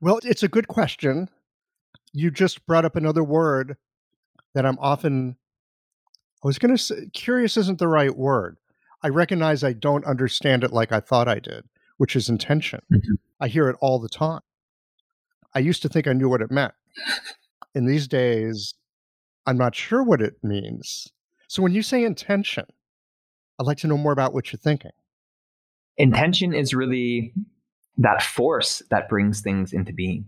Well, 0.00 0.20
it's 0.22 0.44
a 0.44 0.48
good 0.48 0.68
question. 0.68 1.28
You 2.12 2.30
just 2.30 2.64
brought 2.64 2.84
up 2.84 2.96
another 2.96 3.24
word 3.24 3.76
that 4.54 4.64
I'm 4.64 4.78
often, 4.78 5.36
I 6.42 6.46
was 6.46 6.58
going 6.58 6.76
to 6.76 6.82
say, 6.82 7.08
curious 7.12 7.56
isn't 7.56 7.78
the 7.78 7.88
right 7.88 8.16
word. 8.16 8.58
I 9.02 9.08
recognize 9.08 9.62
I 9.64 9.72
don't 9.72 10.04
understand 10.04 10.64
it 10.64 10.72
like 10.72 10.92
I 10.92 11.00
thought 11.00 11.28
I 11.28 11.38
did, 11.38 11.64
which 11.96 12.16
is 12.16 12.28
intention. 12.28 12.80
Mm-hmm. 12.92 13.14
I 13.40 13.48
hear 13.48 13.68
it 13.68 13.76
all 13.80 13.98
the 13.98 14.08
time. 14.08 14.40
I 15.54 15.60
used 15.60 15.82
to 15.82 15.88
think 15.88 16.06
I 16.06 16.12
knew 16.12 16.28
what 16.28 16.42
it 16.42 16.50
meant. 16.50 16.74
In 17.74 17.86
these 17.86 18.08
days, 18.08 18.74
I'm 19.46 19.56
not 19.56 19.74
sure 19.74 20.02
what 20.02 20.20
it 20.20 20.34
means. 20.42 21.08
So 21.48 21.62
when 21.62 21.72
you 21.72 21.82
say 21.82 22.04
intention, 22.04 22.66
I'd 23.58 23.66
like 23.66 23.78
to 23.78 23.86
know 23.86 23.96
more 23.96 24.12
about 24.12 24.34
what 24.34 24.52
you're 24.52 24.58
thinking. 24.58 24.92
Intention 25.96 26.54
is 26.54 26.74
really 26.74 27.32
that 27.96 28.22
force 28.22 28.82
that 28.90 29.08
brings 29.08 29.40
things 29.40 29.72
into 29.72 29.92
being. 29.92 30.26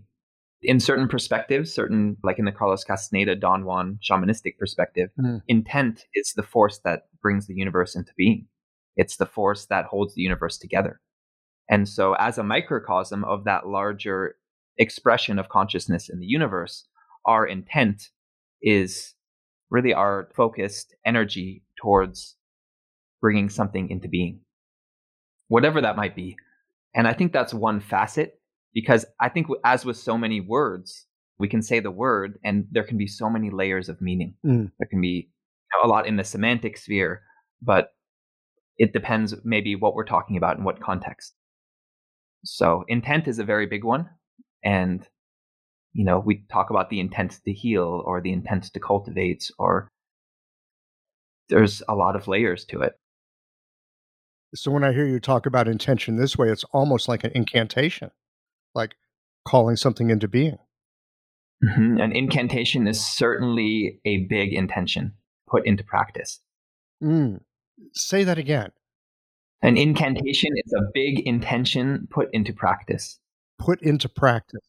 In 0.63 0.79
certain 0.79 1.07
perspectives, 1.07 1.73
certain, 1.73 2.17
like 2.23 2.37
in 2.37 2.45
the 2.45 2.51
Carlos 2.51 2.83
Castaneda, 2.83 3.35
Don 3.35 3.65
Juan 3.65 3.99
shamanistic 4.03 4.57
perspective, 4.57 5.09
Mm. 5.17 5.41
intent 5.47 6.05
is 6.13 6.33
the 6.33 6.43
force 6.43 6.79
that 6.79 7.07
brings 7.21 7.47
the 7.47 7.55
universe 7.55 7.95
into 7.95 8.13
being. 8.15 8.47
It's 8.95 9.17
the 9.17 9.25
force 9.25 9.65
that 9.67 9.85
holds 9.85 10.13
the 10.13 10.21
universe 10.21 10.57
together. 10.57 11.01
And 11.69 11.87
so, 11.87 12.13
as 12.13 12.37
a 12.37 12.43
microcosm 12.43 13.23
of 13.23 13.45
that 13.45 13.67
larger 13.67 14.35
expression 14.77 15.39
of 15.39 15.49
consciousness 15.49 16.09
in 16.09 16.19
the 16.19 16.27
universe, 16.27 16.87
our 17.25 17.45
intent 17.47 18.09
is 18.61 19.15
really 19.69 19.93
our 19.93 20.29
focused 20.35 20.95
energy 21.05 21.63
towards 21.77 22.35
bringing 23.21 23.49
something 23.49 23.89
into 23.89 24.07
being, 24.09 24.41
whatever 25.47 25.81
that 25.81 25.95
might 25.95 26.15
be. 26.15 26.35
And 26.93 27.07
I 27.07 27.13
think 27.13 27.31
that's 27.31 27.53
one 27.53 27.79
facet 27.79 28.40
because 28.73 29.05
I 29.19 29.29
think, 29.29 29.47
as 29.65 29.85
with 29.85 29.97
so 29.97 30.17
many 30.17 30.41
words, 30.41 31.05
we 31.37 31.47
can 31.47 31.61
say 31.61 31.79
the 31.79 31.91
word 31.91 32.39
and 32.43 32.67
there 32.71 32.83
can 32.83 32.97
be 32.97 33.07
so 33.07 33.29
many 33.29 33.49
layers 33.49 33.89
of 33.89 34.01
meaning. 34.01 34.35
Mm. 34.45 34.71
There 34.79 34.87
can 34.89 35.01
be 35.01 35.29
a 35.83 35.87
lot 35.87 36.07
in 36.07 36.17
the 36.17 36.23
semantic 36.23 36.77
sphere, 36.77 37.21
but 37.61 37.89
it 38.77 38.93
depends 38.93 39.35
maybe 39.43 39.75
what 39.75 39.95
we're 39.95 40.05
talking 40.05 40.37
about 40.37 40.57
and 40.57 40.65
what 40.65 40.79
context. 40.81 41.33
So, 42.43 42.83
intent 42.87 43.27
is 43.27 43.39
a 43.39 43.43
very 43.43 43.65
big 43.67 43.83
one. 43.83 44.09
And, 44.63 45.07
you 45.93 46.05
know, 46.05 46.19
we 46.19 46.45
talk 46.51 46.69
about 46.69 46.89
the 46.89 46.99
intent 46.99 47.39
to 47.45 47.53
heal 47.53 48.03
or 48.05 48.21
the 48.21 48.31
intent 48.31 48.65
to 48.73 48.79
cultivate, 48.79 49.49
or 49.57 49.91
there's 51.49 51.83
a 51.87 51.95
lot 51.95 52.15
of 52.15 52.27
layers 52.27 52.65
to 52.65 52.81
it. 52.81 52.93
So 54.53 54.71
when 54.71 54.83
I 54.83 54.91
hear 54.91 55.07
you 55.07 55.19
talk 55.19 55.45
about 55.45 55.67
intention 55.67 56.17
this 56.17 56.37
way, 56.37 56.49
it's 56.49 56.65
almost 56.73 57.07
like 57.07 57.23
an 57.23 57.31
incantation, 57.33 58.11
like 58.73 58.95
calling 59.45 59.75
something 59.75 60.09
into 60.09 60.27
being. 60.27 60.57
Mhm. 61.63 62.01
An 62.01 62.11
incantation 62.11 62.87
is 62.87 63.05
certainly 63.05 63.99
a 64.05 64.25
big 64.25 64.53
intention 64.53 65.13
put 65.47 65.65
into 65.65 65.83
practice. 65.83 66.41
Mm. 67.03 67.41
Say 67.93 68.23
that 68.23 68.37
again. 68.37 68.71
An 69.61 69.77
incantation 69.77 70.49
is 70.55 70.73
a 70.73 70.89
big 70.93 71.19
intention 71.19 72.07
put 72.09 72.29
into 72.33 72.51
practice. 72.51 73.19
Put 73.59 73.81
into 73.83 74.09
practice. 74.09 74.61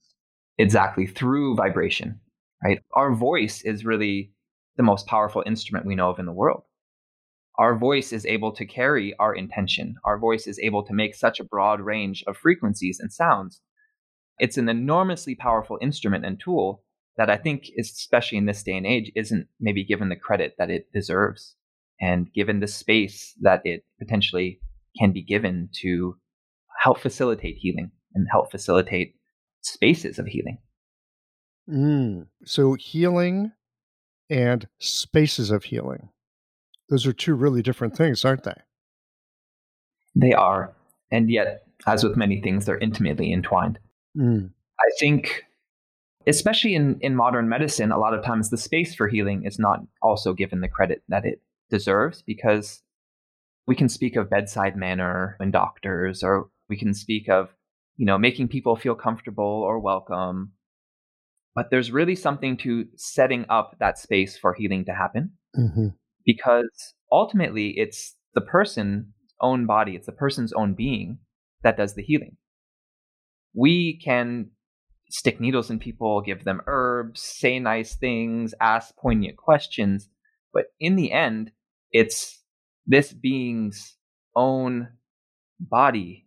Exactly, 0.59 1.06
through 1.06 1.56
vibration, 1.56 2.21
right? 2.62 2.80
Our 2.92 3.14
voice 3.14 3.62
is 3.62 3.87
really 3.87 4.32
the 4.76 4.82
most 4.82 5.06
powerful 5.06 5.42
instrument 5.47 5.87
we 5.87 5.94
know 5.94 6.11
of 6.11 6.18
in 6.18 6.26
the 6.26 6.32
world. 6.32 6.64
Our 7.59 7.76
voice 7.78 8.12
is 8.12 8.26
able 8.26 8.52
to 8.52 8.66
carry 8.66 9.14
our 9.18 9.35
intention. 9.35 9.97
Our 10.04 10.18
voice 10.18 10.47
is 10.47 10.59
able 10.59 10.82
to 10.85 10.92
make 10.92 11.14
such 11.14 11.40
a 11.40 11.44
broad 11.44 11.80
range 11.80 12.23
of 12.26 12.37
frequencies 12.37 12.99
and 13.00 13.11
sounds. 13.12 13.62
It's 14.39 14.57
an 14.57 14.69
enormously 14.69 15.35
powerful 15.35 15.79
instrument 15.81 16.25
and 16.25 16.41
tool 16.41 16.83
that 17.17 17.31
I 17.31 17.37
think, 17.37 17.71
especially 17.79 18.39
in 18.39 18.47
this 18.47 18.62
day 18.62 18.77
and 18.77 18.87
age, 18.87 19.12
isn't 19.15 19.47
maybe 19.61 19.85
given 19.85 20.09
the 20.09 20.17
credit 20.17 20.55
that 20.59 20.71
it 20.71 20.93
deserves 20.93 21.57
and 22.01 22.33
given 22.33 22.61
the 22.61 22.67
space 22.67 23.35
that 23.43 23.61
it 23.65 23.85
potentially 23.99 24.61
can 24.99 25.12
be 25.12 25.23
given 25.23 25.69
to 25.81 26.17
help 26.81 26.99
facilitate 26.99 27.57
healing 27.59 27.91
and 28.15 28.27
help 28.31 28.51
facilitate 28.51 29.15
spaces 29.61 30.19
of 30.19 30.27
healing. 30.27 30.59
Mm. 31.69 32.27
So, 32.45 32.75
healing 32.75 33.53
and 34.29 34.67
spaces 34.79 35.51
of 35.51 35.65
healing. 35.65 36.09
Those 36.89 37.07
are 37.07 37.12
two 37.12 37.35
really 37.35 37.62
different 37.62 37.97
things, 37.97 38.25
aren't 38.25 38.45
they? 38.45 38.61
They 40.15 40.33
are. 40.33 40.75
And 41.11 41.31
yet, 41.31 41.65
as 41.87 42.03
with 42.03 42.17
many 42.17 42.41
things, 42.41 42.67
they're 42.67 42.79
intimately 42.79 43.33
entwined. 43.33 43.79
Mm. 44.16 44.50
I 44.81 44.90
think, 44.99 45.45
especially 46.26 46.75
in, 46.75 46.99
in 47.00 47.14
modern 47.14 47.49
medicine, 47.49 47.92
a 47.92 47.99
lot 47.99 48.14
of 48.14 48.25
times 48.25 48.50
the 48.50 48.57
space 48.57 48.95
for 48.95 49.09
healing 49.09 49.45
is 49.45 49.59
not 49.59 49.81
also 50.00 50.33
given 50.35 50.61
the 50.61 50.69
credit 50.69 51.02
that 51.09 51.25
it 51.25 51.40
deserves 51.71 52.23
because 52.23 52.83
we 53.66 53.76
can 53.76 53.88
speak 53.88 54.16
of 54.16 54.28
bedside 54.28 54.76
manner 54.76 55.37
in 55.40 55.50
doctors, 55.50 56.23
or 56.23 56.49
we 56.69 56.76
can 56.76 56.95
speak 56.95 57.28
of, 57.28 57.49
you 57.97 58.04
know, 58.07 58.19
making 58.19 58.49
people 58.49 58.76
feel 58.76 58.95
comfortable 58.95 59.45
or 59.45 59.78
welcome. 59.78 60.52
But 61.54 61.71
there's 61.71 61.92
really 61.92 62.16
something 62.16 62.57
to 62.59 62.87
setting 62.97 63.47
up 63.49 63.76
that 63.78 63.99
space 63.99 64.37
for 64.37 64.54
healing 64.54 64.85
to 64.87 64.95
happen. 64.95 65.33
Mm-hmm. 65.57 65.88
Because 66.25 66.95
ultimately, 67.11 67.75
it's 67.76 68.16
the 68.35 68.40
person's 68.40 69.07
own 69.40 69.66
body, 69.66 69.97
it's 69.97 70.07
the 70.07 70.12
person's 70.12 70.52
own 70.52 70.75
being 70.75 71.19
that 71.62 71.76
does 71.76 71.95
the 71.95 72.02
healing. 72.02 72.37
We 73.54 74.00
can 74.02 74.50
stick 75.11 75.40
needles 75.40 75.71
in 75.71 75.78
people, 75.78 76.23
give 76.23 76.44
them 76.44 76.62
herbs, 76.66 77.21
say 77.21 77.59
nice 77.59 77.94
things, 77.94 78.54
ask 78.61 78.97
poignant 78.97 79.37
questions. 79.37 80.09
But 80.52 80.66
in 80.80 80.97
the 80.97 81.12
end, 81.12 81.52
it's 81.90 82.40
this 82.87 83.12
being's 83.12 83.97
own 84.35 84.88
body, 85.61 86.25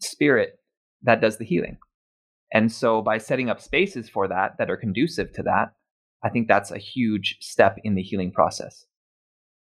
spirit 0.00 0.58
that 1.02 1.20
does 1.20 1.38
the 1.38 1.44
healing. 1.44 1.78
And 2.52 2.72
so 2.72 3.02
by 3.02 3.18
setting 3.18 3.50
up 3.50 3.60
spaces 3.60 4.08
for 4.08 4.26
that 4.28 4.56
that 4.58 4.70
are 4.70 4.76
conducive 4.76 5.32
to 5.34 5.42
that, 5.44 5.74
I 6.24 6.30
think 6.30 6.48
that's 6.48 6.70
a 6.70 6.78
huge 6.78 7.36
step 7.40 7.76
in 7.84 7.94
the 7.94 8.02
healing 8.02 8.32
process. 8.32 8.84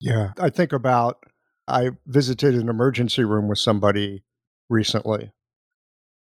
Yeah. 0.00 0.32
I 0.40 0.48
think 0.48 0.72
about 0.72 1.18
I 1.66 1.90
visited 2.06 2.54
an 2.54 2.68
emergency 2.68 3.24
room 3.24 3.48
with 3.48 3.58
somebody 3.58 4.24
recently. 4.70 5.32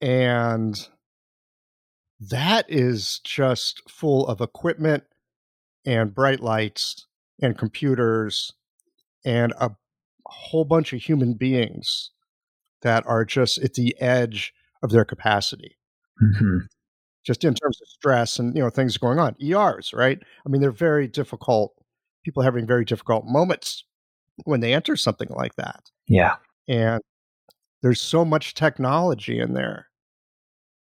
And 0.01 0.75
that 2.20 2.66
is 2.68 3.20
just 3.24 3.82
full 3.89 4.27
of 4.27 4.42
equipment 4.42 5.04
and 5.86 6.13
bright 6.13 6.39
lights 6.39 7.06
and 7.42 7.58
computers 7.58 8.54
and 9.25 9.54
a 9.60 9.72
whole 10.25 10.66
bunch 10.66 10.94
of 10.94 11.01
human 11.01 11.34
beings 11.34 12.12
that 12.81 13.05
are 13.07 13.25
just 13.25 13.57
at 13.60 13.74
the 13.74 13.96
edge 14.00 14.53
of 14.83 14.92
their 14.92 15.05
capacity. 15.05 15.77
Mm-hmm. 16.22 16.66
Just 17.25 17.44
in 17.44 17.53
terms 17.53 17.79
of 17.81 17.88
stress 17.90 18.40
and 18.40 18.55
you 18.55 18.64
know 18.64 18.70
things 18.70 18.98
going 18.98 19.20
on, 19.20 19.36
ERs, 19.44 19.92
right? 19.94 20.20
I 20.46 20.50
mean, 20.50 20.62
they're 20.62 20.72
very 20.72 21.07
difficult. 21.07 21.74
People 22.24 22.44
having 22.44 22.66
very 22.66 22.86
difficult 22.86 23.25
moments 23.25 23.83
when 24.46 24.62
they 24.62 24.74
enter 24.74 24.96
something 24.96 25.27
like 25.29 25.55
that. 25.55 25.92
Yeah, 26.07 26.36
and 26.70 27.01
there's 27.81 28.00
so 28.00 28.24
much 28.24 28.53
technology 28.53 29.40
in 29.40 29.53
there, 29.53 29.86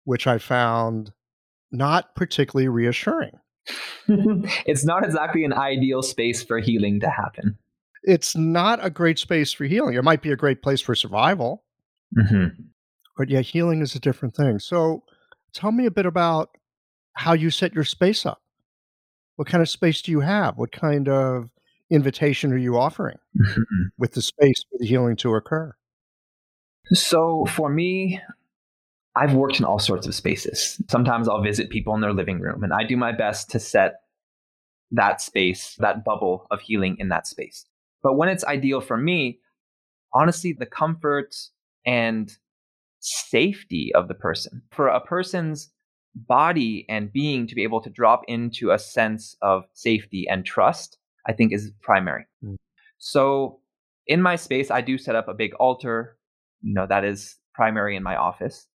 which 0.05 0.25
I 0.25 0.37
found 0.37 1.11
not 1.71 2.15
particularly 2.15 2.69
reassuring. 2.69 3.39
it's 4.07 4.85
not 4.85 5.03
exactly 5.03 5.43
an 5.43 5.53
ideal 5.53 6.01
space 6.01 6.43
for 6.43 6.59
healing 6.59 6.99
to 7.01 7.09
happen 7.09 7.57
it's 8.05 8.35
not 8.35 8.83
a 8.83 8.89
great 8.89 9.19
space 9.19 9.51
for 9.51 9.65
healing. 9.65 9.95
It 9.95 10.03
might 10.03 10.21
be 10.21 10.31
a 10.31 10.35
great 10.35 10.61
place 10.61 10.79
for 10.79 10.95
survival, 10.95 11.63
mm-hmm. 12.17 12.61
but 13.17 13.29
yeah, 13.29 13.41
healing 13.41 13.81
is 13.81 13.95
a 13.95 13.99
different 13.99 14.35
thing. 14.35 14.59
So, 14.59 15.03
tell 15.53 15.71
me 15.71 15.85
a 15.85 15.91
bit 15.91 16.05
about 16.05 16.49
how 17.13 17.33
you 17.33 17.49
set 17.49 17.73
your 17.73 17.83
space 17.83 18.25
up. 18.25 18.41
What 19.35 19.47
kind 19.47 19.61
of 19.61 19.69
space 19.69 20.01
do 20.01 20.11
you 20.11 20.21
have? 20.21 20.57
What 20.57 20.71
kind 20.71 21.09
of 21.09 21.49
invitation 21.89 22.53
are 22.53 22.57
you 22.57 22.77
offering 22.77 23.17
mm-hmm. 23.37 23.83
with 23.97 24.13
the 24.13 24.21
space 24.21 24.63
for 24.69 24.77
the 24.79 24.87
healing 24.87 25.15
to 25.17 25.33
occur? 25.33 25.73
So, 26.93 27.45
for 27.49 27.69
me, 27.69 28.21
I've 29.15 29.34
worked 29.34 29.60
in 29.60 29.65
all 29.65 29.80
sorts 29.80 30.08
of 30.08 30.15
spaces. 30.15 30.82
Sometimes 30.89 31.30
I'll 31.30 31.41
visit 31.41 31.69
people 31.69 31.95
in 31.95 32.01
their 32.01 32.13
living 32.13 32.39
room, 32.39 32.63
and 32.63 32.73
I 32.73 32.84
do 32.84 32.97
my 32.97 33.12
best 33.12 33.49
to 33.51 33.60
set 33.60 34.01
that 34.91 35.21
space, 35.21 35.75
that 35.80 36.04
bubble 36.04 36.47
of 36.51 36.62
healing 36.62 36.97
in 36.99 37.10
that 37.10 37.28
space. 37.28 37.65
But 38.04 38.17
when 38.17 38.30
it's 38.30 38.43
ideal 38.43 38.82
for 38.82 38.97
me, 38.97 39.39
honestly, 40.13 40.54
the 40.54 40.65
comfort 40.65 41.36
and 41.86 42.32
safety 42.99 43.91
of 43.95 44.08
the 44.08 44.13
person, 44.13 44.62
for 44.71 44.88
a 44.88 44.99
person's 44.99 45.71
body 46.15 46.86
and 46.88 47.12
being 47.12 47.47
to 47.47 47.56
be 47.56 47.63
able 47.63 47.82
to 47.82 47.89
drop 47.89 48.21
into 48.28 48.71
a 48.71 48.80
sense 48.80 49.36
of 49.41 49.65
safety 49.73 50.28
and 50.30 50.45
trust, 50.45 50.97
I 51.28 51.34
think 51.34 51.51
is 51.51 51.71
primary. 51.82 52.25
Mm. 52.43 52.56
So 52.97 53.60
in 54.08 54.21
my 54.21 54.36
space, 54.36 54.71
I 54.71 54.82
do 54.82 54.97
set 54.97 55.15
up 55.15 55.28
a 55.28 55.34
big 55.34 55.54
altar. 55.56 56.17
You 56.62 56.73
know, 56.73 56.88
that 56.88 57.04
is 57.04 57.36
primary 57.54 57.95
in 57.95 58.04
my 58.04 58.15
office. 58.15 58.67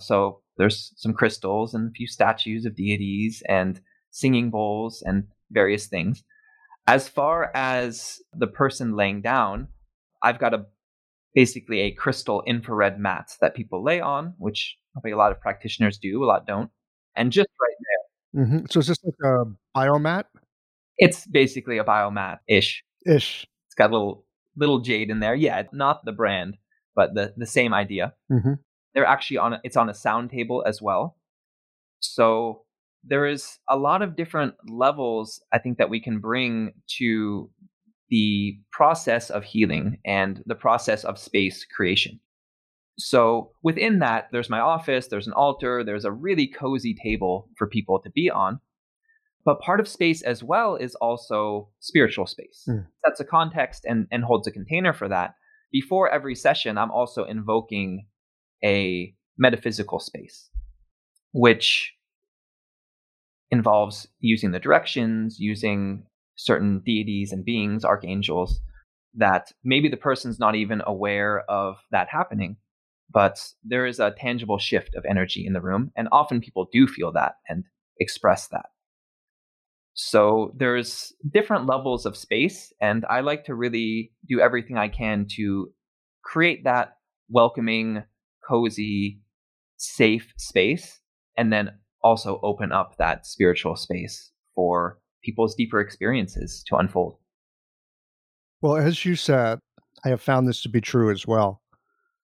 So 0.00 0.40
there's 0.56 0.92
some 0.96 1.12
crystals 1.12 1.74
and 1.74 1.90
a 1.90 1.92
few 1.92 2.06
statues 2.06 2.64
of 2.64 2.76
deities 2.76 3.42
and 3.48 3.80
singing 4.10 4.50
bowls 4.50 5.02
and 5.04 5.24
various 5.50 5.86
things. 5.86 6.24
As 6.86 7.08
far 7.08 7.50
as 7.54 8.18
the 8.32 8.46
person 8.46 8.94
laying 8.94 9.22
down, 9.22 9.68
I've 10.22 10.38
got 10.38 10.54
a 10.54 10.66
basically 11.34 11.80
a 11.80 11.90
crystal 11.90 12.42
infrared 12.46 12.98
mat 12.98 13.30
that 13.40 13.54
people 13.54 13.84
lay 13.84 14.00
on, 14.00 14.34
which 14.38 14.76
probably 14.92 15.10
a 15.10 15.16
lot 15.16 15.32
of 15.32 15.40
practitioners 15.40 15.98
do, 15.98 16.24
a 16.24 16.26
lot 16.26 16.46
don't. 16.46 16.70
And 17.14 17.30
just 17.32 17.48
right 17.60 17.76
there. 18.34 18.44
Mm-hmm. 18.44 18.58
So 18.70 18.80
it's 18.80 18.88
just 18.88 19.04
like 19.04 19.14
a 19.24 19.44
biomat? 19.76 20.24
It's 20.98 21.26
basically 21.26 21.78
a 21.78 21.84
biomat 21.84 22.38
ish. 22.48 22.82
Ish. 23.06 23.46
It's 23.66 23.74
got 23.74 23.90
a 23.90 23.92
little 23.92 24.24
little 24.56 24.80
jade 24.80 25.10
in 25.10 25.20
there. 25.20 25.34
Yeah, 25.34 25.62
not 25.72 26.04
the 26.04 26.12
brand, 26.12 26.56
but 26.94 27.14
the 27.14 27.34
the 27.36 27.46
same 27.46 27.74
idea. 27.74 28.14
Mm-hmm. 28.30 28.54
They're 28.96 29.04
actually 29.04 29.36
on 29.36 29.52
a, 29.52 29.60
it's 29.62 29.76
on 29.76 29.88
a 29.88 29.94
sound 29.94 30.30
table 30.30 30.64
as 30.66 30.82
well. 30.82 31.18
So 32.00 32.62
there 33.04 33.26
is 33.26 33.58
a 33.68 33.76
lot 33.76 34.02
of 34.02 34.16
different 34.16 34.54
levels 34.66 35.40
I 35.52 35.58
think 35.58 35.78
that 35.78 35.90
we 35.90 36.00
can 36.00 36.18
bring 36.18 36.72
to 36.98 37.50
the 38.08 38.58
process 38.72 39.30
of 39.30 39.44
healing 39.44 39.98
and 40.04 40.42
the 40.46 40.54
process 40.54 41.04
of 41.04 41.18
space 41.18 41.64
creation. 41.64 42.20
So 42.98 43.50
within 43.62 43.98
that, 43.98 44.28
there's 44.32 44.48
my 44.48 44.60
office, 44.60 45.08
there's 45.08 45.26
an 45.26 45.34
altar, 45.34 45.84
there's 45.84 46.06
a 46.06 46.10
really 46.10 46.46
cozy 46.46 46.94
table 46.94 47.50
for 47.58 47.66
people 47.66 48.00
to 48.00 48.10
be 48.10 48.30
on. 48.30 48.60
But 49.44 49.60
part 49.60 49.78
of 49.78 49.86
space 49.86 50.22
as 50.22 50.42
well 50.42 50.74
is 50.74 50.94
also 50.94 51.68
spiritual 51.80 52.26
space. 52.26 52.64
Mm. 52.66 52.86
That's 53.04 53.20
a 53.20 53.24
context 53.24 53.84
and, 53.84 54.06
and 54.10 54.24
holds 54.24 54.46
a 54.48 54.52
container 54.52 54.92
for 54.94 55.08
that. 55.08 55.34
Before 55.70 56.08
every 56.08 56.34
session, 56.34 56.78
I'm 56.78 56.90
also 56.90 57.24
invoking 57.24 58.06
a 58.64 59.14
metaphysical 59.38 59.98
space, 59.98 60.50
which 61.32 61.92
involves 63.50 64.06
using 64.20 64.50
the 64.50 64.58
directions, 64.58 65.38
using 65.38 66.04
certain 66.36 66.82
deities 66.84 67.32
and 67.32 67.44
beings, 67.44 67.84
archangels, 67.84 68.60
that 69.14 69.52
maybe 69.64 69.88
the 69.88 69.96
person's 69.96 70.38
not 70.38 70.54
even 70.54 70.82
aware 70.86 71.40
of 71.50 71.76
that 71.90 72.08
happening, 72.10 72.56
but 73.10 73.40
there 73.64 73.86
is 73.86 74.00
a 74.00 74.14
tangible 74.18 74.58
shift 74.58 74.94
of 74.94 75.04
energy 75.08 75.46
in 75.46 75.52
the 75.52 75.60
room. 75.60 75.90
And 75.96 76.08
often 76.12 76.40
people 76.40 76.68
do 76.72 76.86
feel 76.86 77.12
that 77.12 77.36
and 77.48 77.64
express 77.98 78.48
that. 78.48 78.66
So 79.94 80.52
there's 80.54 81.14
different 81.32 81.64
levels 81.64 82.04
of 82.04 82.18
space, 82.18 82.70
and 82.82 83.06
I 83.08 83.20
like 83.20 83.46
to 83.46 83.54
really 83.54 84.12
do 84.28 84.40
everything 84.40 84.76
I 84.76 84.88
can 84.88 85.26
to 85.36 85.72
create 86.22 86.64
that 86.64 86.98
welcoming, 87.30 88.02
cozy, 88.46 89.20
safe 89.76 90.32
space, 90.36 91.00
and 91.36 91.52
then 91.52 91.70
also 92.02 92.40
open 92.42 92.72
up 92.72 92.96
that 92.98 93.26
spiritual 93.26 93.76
space 93.76 94.30
for 94.54 95.00
people's 95.24 95.54
deeper 95.54 95.80
experiences 95.80 96.62
to 96.68 96.76
unfold. 96.76 97.16
Well, 98.62 98.76
as 98.76 99.04
you 99.04 99.16
said, 99.16 99.58
I 100.04 100.10
have 100.10 100.22
found 100.22 100.46
this 100.46 100.62
to 100.62 100.68
be 100.68 100.80
true 100.80 101.10
as 101.10 101.26
well. 101.26 101.62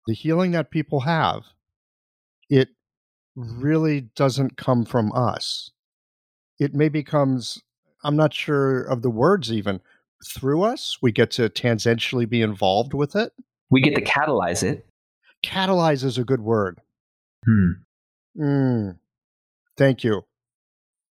the 0.09 0.15
healing 0.15 0.51
that 0.51 0.71
people 0.71 1.01
have, 1.01 1.43
it 2.49 2.69
really 3.35 4.01
doesn't 4.15 4.57
come 4.57 4.83
from 4.83 5.11
us. 5.13 5.69
It 6.59 6.73
maybe 6.73 7.03
comes, 7.03 7.61
I'm 8.03 8.15
not 8.15 8.33
sure 8.33 8.81
of 8.81 9.03
the 9.03 9.11
words 9.11 9.51
even, 9.51 9.81
through 10.27 10.63
us. 10.63 10.97
We 10.99 11.11
get 11.11 11.29
to 11.31 11.47
tangentially 11.47 12.27
be 12.27 12.41
involved 12.41 12.95
with 12.95 13.15
it. 13.15 13.33
We 13.69 13.81
get 13.81 13.93
to 13.95 14.01
catalyze 14.01 14.63
it. 14.63 14.88
Catalyze 15.43 16.03
is 16.03 16.17
a 16.17 16.23
good 16.23 16.41
word. 16.41 16.79
Hmm. 17.45 17.71
Mm, 18.37 18.97
thank 19.77 20.03
you. 20.03 20.23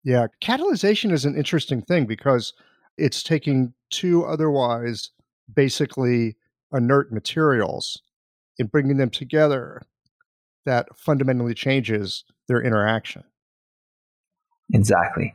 Yeah, 0.04 0.26
catalyzation 0.42 1.12
is 1.12 1.24
an 1.24 1.36
interesting 1.36 1.82
thing 1.82 2.06
because 2.06 2.52
it's 2.96 3.22
taking 3.22 3.74
two 3.90 4.24
otherwise 4.24 5.10
basically 5.52 6.36
inert 6.72 7.12
materials 7.12 8.00
and 8.58 8.70
bringing 8.70 8.96
them 8.96 9.10
together 9.10 9.82
that 10.66 10.86
fundamentally 10.96 11.54
changes 11.54 12.24
their 12.46 12.62
interaction. 12.62 13.24
Exactly. 14.72 15.34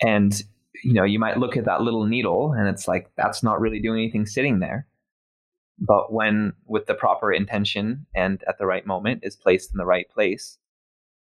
And 0.00 0.42
you 0.82 0.94
know, 0.94 1.04
you 1.04 1.18
might 1.18 1.38
look 1.38 1.56
at 1.56 1.66
that 1.66 1.82
little 1.82 2.06
needle 2.06 2.52
and 2.52 2.68
it's 2.68 2.88
like 2.88 3.10
that's 3.16 3.42
not 3.42 3.60
really 3.60 3.80
doing 3.80 4.00
anything 4.00 4.26
sitting 4.26 4.58
there. 4.58 4.86
But 5.84 6.12
when 6.12 6.52
with 6.66 6.86
the 6.86 6.94
proper 6.94 7.32
intention 7.32 8.06
and 8.14 8.42
at 8.46 8.58
the 8.58 8.66
right 8.66 8.86
moment 8.86 9.20
is 9.24 9.34
placed 9.34 9.72
in 9.72 9.78
the 9.78 9.84
right 9.84 10.08
place, 10.08 10.58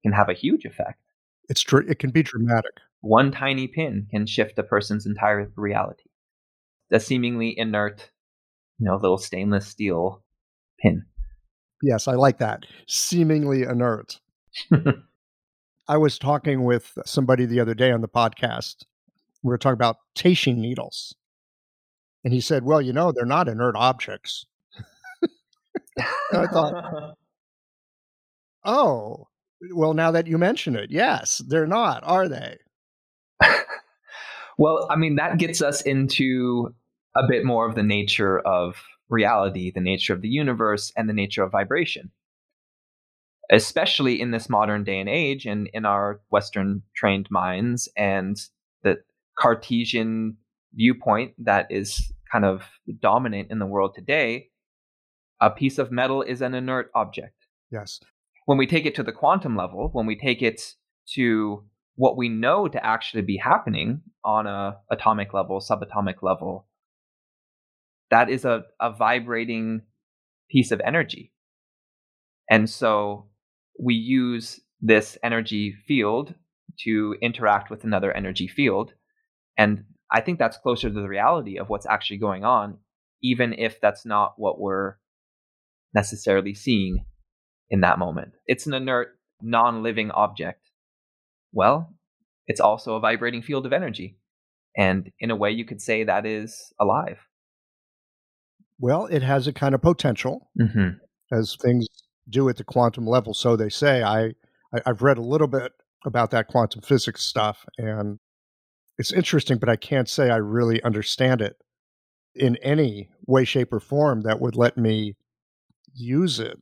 can 0.05 0.13
have 0.13 0.29
a 0.29 0.35
huge 0.35 0.65
effect. 0.65 1.01
It's 1.49 1.63
true. 1.63 1.85
It 1.89 1.99
can 1.99 2.11
be 2.11 2.23
dramatic. 2.23 2.73
One 3.01 3.33
tiny 3.33 3.67
pin 3.67 4.07
can 4.09 4.25
shift 4.27 4.59
a 4.59 4.63
person's 4.63 5.05
entire 5.05 5.51
reality. 5.57 6.11
A 6.93 7.01
seemingly 7.01 7.59
inert, 7.59 8.11
you 8.79 8.87
know, 8.87 8.95
little 8.95 9.19
stainless 9.19 9.67
steel 9.67 10.23
pin. 10.81 11.05
Yes, 11.83 12.07
I 12.07 12.15
like 12.15 12.39
that. 12.39 12.67
Seemingly 12.87 13.63
inert. 13.63 14.21
I 15.89 15.97
was 15.97 16.19
talking 16.19 16.63
with 16.65 16.97
somebody 17.05 17.47
the 17.47 17.61
other 17.61 17.75
day 17.75 17.91
on 17.91 18.01
the 18.01 18.09
podcast. 18.09 18.85
We 19.43 19.51
were 19.51 19.59
talking 19.59 19.75
about 19.75 19.97
Teishin 20.17 20.57
needles. 20.57 21.17
And 22.27 22.35
he 22.35 22.41
said, 22.41 22.65
Well, 22.65 22.83
you 22.83 22.93
know, 22.93 23.13
they're 23.13 23.25
not 23.25 23.47
inert 23.47 23.77
objects. 23.77 24.47
I 26.33 26.49
thought, 26.49 27.15
Oh, 28.65 29.29
well, 29.73 29.95
now 29.95 30.11
that 30.11 30.27
you 30.27 30.37
mention 30.37 30.75
it, 30.75 30.91
yes, 30.91 31.41
they're 31.47 31.69
not, 31.69 32.03
are 32.03 32.29
they? 32.29 32.57
well, 34.59 34.89
I 34.91 34.97
mean, 34.97 35.15
that 35.15 35.39
gets 35.39 35.63
us 35.63 35.83
into 35.83 36.75
a 37.17 37.29
bit 37.29 37.45
more 37.45 37.65
of 37.65 37.77
the 37.77 37.85
nature 37.85 38.41
of 38.41 38.75
reality, 39.09 39.71
the 39.71 39.81
nature 39.81 40.13
of 40.13 40.21
the 40.21 40.29
universe, 40.29 40.93
and 40.97 41.09
the 41.09 41.15
nature 41.15 41.45
of 41.45 41.53
vibration. 41.53 42.11
Especially 43.53 44.21
in 44.21 44.33
this 44.33 44.49
modern 44.49 44.83
day 44.83 44.99
and 44.99 45.09
age, 45.09 45.47
and 45.47 45.71
in 45.73 45.85
our 45.85 46.21
Western 46.31 46.83
trained 46.97 47.29
minds, 47.31 47.89
and 47.97 48.37
the 48.83 48.97
Cartesian 49.39 50.39
viewpoint 50.75 51.33
that 51.39 51.69
is 51.71 52.13
kind 52.31 52.45
of 52.45 52.63
dominant 53.01 53.51
in 53.51 53.59
the 53.59 53.67
world 53.67 53.95
today, 53.95 54.49
a 55.41 55.51
piece 55.51 55.79
of 55.79 55.91
metal 55.91 56.23
is 56.23 56.41
an 56.41 56.55
inert 56.55 56.91
object. 56.95 57.47
Yes 57.71 58.01
when 58.47 58.59
we 58.59 58.67
take 58.67 58.87
it 58.87 58.95
to 58.95 59.03
the 59.03 59.13
quantum 59.13 59.57
level, 59.57 59.91
when 59.93 60.07
we 60.07 60.17
take 60.17 60.41
it 60.41 60.63
to 61.15 61.65
what 61.97 62.17
we 62.17 62.29
know 62.29 62.69
to 62.69 62.85
actually 62.85 63.23
be 63.23 63.37
happening 63.37 64.01
on 64.25 64.47
a 64.47 64.77
atomic 64.91 65.35
level, 65.35 65.61
subatomic 65.61 66.23
level, 66.23 66.67
that 68.11 68.31
is 68.31 68.45
a, 68.45 68.63
a 68.81 68.93
vibrating 68.93 69.83
piece 70.49 70.71
of 70.71 70.81
energy. 70.81 71.33
And 72.49 72.71
so 72.71 73.27
we 73.79 73.95
use 73.95 74.61
this 74.81 75.19
energy 75.25 75.75
field 75.87 76.35
to 76.85 77.17
interact 77.21 77.69
with 77.69 77.83
another 77.83 78.13
energy 78.13 78.47
field. 78.47 78.93
And 79.59 79.85
I 80.11 80.21
think 80.21 80.39
that's 80.39 80.57
closer 80.59 80.89
to 80.89 80.95
the 80.95 81.09
reality 81.09 81.59
of 81.59 81.69
what's 81.69 81.87
actually 81.87 82.19
going 82.19 82.45
on, 82.45 82.79
even 83.23 83.53
if 83.53 83.81
that's 83.81 84.07
not 84.07 84.35
what 84.37 84.61
we're 84.61 84.95
necessarily 85.95 86.55
seeing 86.55 87.05
in 87.71 87.81
that 87.81 87.99
moment. 87.99 88.33
It's 88.47 88.67
an 88.67 88.75
inert, 88.75 89.19
non 89.43 89.83
living 89.83 90.11
object. 90.11 90.71
Well, 91.53 91.95
it's 92.47 92.61
also 92.61 92.97
a 92.97 93.01
vibrating 93.01 93.43
field 93.43 93.67
of 93.67 93.73
energy. 93.73 94.19
And 94.77 95.11
in 95.19 95.31
a 95.31 95.37
way, 95.37 95.51
you 95.51 95.65
could 95.65 95.81
say 95.81 96.05
that 96.05 96.27
is 96.27 96.73
alive. 96.79 97.19
Well, 98.79 99.07
it 99.07 99.23
has 99.23 99.47
a 99.47 99.53
kind 99.53 99.75
of 99.75 99.81
potential, 99.81 100.51
mm-hmm. 100.61 100.99
as 101.35 101.57
things 101.57 101.87
do 102.29 102.49
at 102.49 102.59
the 102.59 102.65
quantum 102.65 103.07
level. 103.07 103.33
So 103.33 103.57
they 103.57 103.71
say. 103.71 104.03
I, 104.03 104.27
I 104.75 104.83
I've 104.85 105.03
read 105.03 105.17
a 105.17 105.23
little 105.23 105.47
bit 105.47 105.73
about 106.05 106.31
that 106.33 106.49
quantum 106.49 106.83
physics 106.83 107.25
stuff, 107.25 107.65
and 107.79 108.19
it's 108.99 109.13
interesting, 109.13 109.59
but 109.59 109.69
I 109.69 109.77
can't 109.77 110.09
say 110.09 110.31
I 110.31 110.37
really 110.37 110.83
understand 110.83 111.41
it 111.41 111.57
in 112.35 112.57
any 112.57 113.11
way, 113.27 113.45
shape, 113.45 113.73
or 113.73 113.81
form 113.81 114.23
that 114.23 114.41
would 114.41 114.57
let 114.57 114.77
me 114.77 115.17
use 115.95 116.39
it 116.39 116.61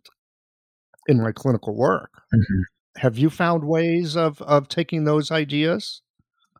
in 1.07 1.23
my 1.23 1.33
clinical 1.33 1.77
work. 1.77 2.11
Mm-hmm. 2.35 3.01
Have 3.01 3.18
you 3.18 3.29
found 3.29 3.64
ways 3.64 4.16
of, 4.16 4.40
of 4.42 4.68
taking 4.68 5.05
those 5.05 5.31
ideas 5.31 6.03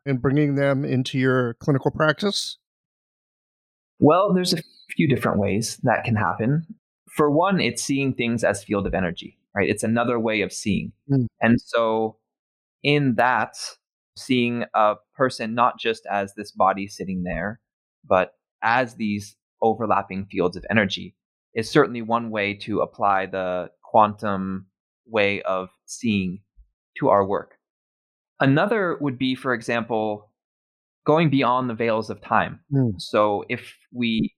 and 0.05 0.21
bringing 0.21 0.57
them 0.57 0.85
into 0.85 1.19
your 1.19 1.55
clinical 1.55 1.91
practice? 1.91 2.59
Well, 3.99 4.35
there's 4.35 4.53
a 4.53 4.63
few 4.91 5.09
different 5.09 5.39
ways 5.39 5.79
that 5.85 6.05
can 6.05 6.17
happen. 6.17 6.67
For 7.17 7.31
one, 7.31 7.61
it's 7.61 7.83
seeing 7.83 8.15
things 8.15 8.43
as 8.43 8.65
field 8.65 8.87
of 8.87 8.95
energy, 8.95 9.39
right? 9.55 9.69
It's 9.69 9.85
another 9.85 10.19
way 10.19 10.41
of 10.43 10.53
seeing. 10.53 10.93
Mm. 11.11 11.27
And 11.41 11.61
so, 11.61 12.17
in 12.83 13.15
that, 13.15 13.57
seeing 14.17 14.65
a 14.75 14.95
person 15.15 15.55
not 15.55 15.79
just 15.79 16.07
as 16.11 16.35
this 16.35 16.53
body 16.53 16.87
sitting 16.87 17.23
there, 17.23 17.61
but 18.07 18.35
as 18.63 18.95
these 18.95 19.37
overlapping 19.63 20.27
fields 20.27 20.57
of 20.57 20.65
energy 20.71 21.15
is 21.55 21.71
certainly 21.71 22.03
one 22.03 22.31
way 22.31 22.55
to 22.55 22.81
apply 22.81 23.27
the 23.27 23.71
quantum 23.83 24.67
way 25.07 25.43
of 25.43 25.69
seeing 25.87 26.41
to 26.99 27.09
our 27.09 27.25
work. 27.25 27.59
Another 28.41 28.97
would 29.01 29.19
be, 29.19 29.35
for 29.35 29.55
example, 29.55 30.31
going 31.07 31.31
beyond 31.31 31.71
the 31.71 31.75
veils 31.75 32.11
of 32.11 32.21
time. 32.21 32.61
Mm. 32.73 33.01
So 33.01 33.45
if 33.49 33.75
we 33.93 34.35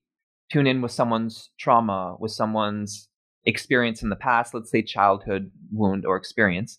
tune 0.50 0.66
in 0.66 0.82
with 0.82 0.92
someone's 0.92 1.50
trauma, 1.58 2.16
with 2.18 2.32
someone's 2.32 3.08
experience 3.44 4.02
in 4.02 4.10
the 4.10 4.16
past, 4.16 4.52
let's 4.52 4.70
say 4.70 4.82
childhood 4.82 5.50
wound 5.72 6.04
or 6.04 6.16
experience, 6.16 6.78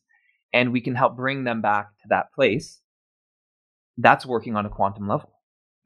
and 0.54 0.72
we 0.72 0.82
can 0.82 0.96
help 0.96 1.16
bring 1.16 1.44
them 1.44 1.62
back 1.62 1.90
to 2.02 2.08
that 2.10 2.32
place, 2.34 2.80
that's 3.98 4.26
working 4.26 4.56
on 4.56 4.66
a 4.66 4.70
quantum 4.70 5.08
level. 5.08 5.32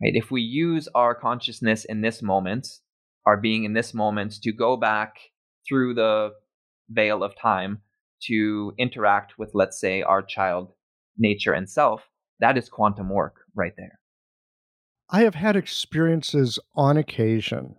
Right? 0.01 0.15
If 0.15 0.31
we 0.31 0.41
use 0.41 0.87
our 0.95 1.13
consciousness 1.13 1.85
in 1.85 2.01
this 2.01 2.21
moment, 2.21 2.67
our 3.25 3.37
being 3.37 3.63
in 3.63 3.73
this 3.73 3.93
moment 3.93 4.41
to 4.41 4.51
go 4.51 4.77
back 4.77 5.15
through 5.67 5.93
the 5.93 6.31
veil 6.89 7.23
of 7.23 7.33
time 7.39 7.81
to 8.23 8.73
interact 8.77 9.37
with, 9.37 9.51
let's 9.53 9.79
say, 9.79 10.01
our 10.01 10.21
child 10.21 10.73
nature 11.17 11.53
and 11.53 11.69
self, 11.69 12.01
that 12.39 12.57
is 12.57 12.69
quantum 12.69 13.09
work 13.09 13.35
right 13.55 13.73
there. 13.77 13.99
I 15.09 15.21
have 15.21 15.35
had 15.35 15.55
experiences 15.55 16.57
on 16.75 16.97
occasion, 16.97 17.75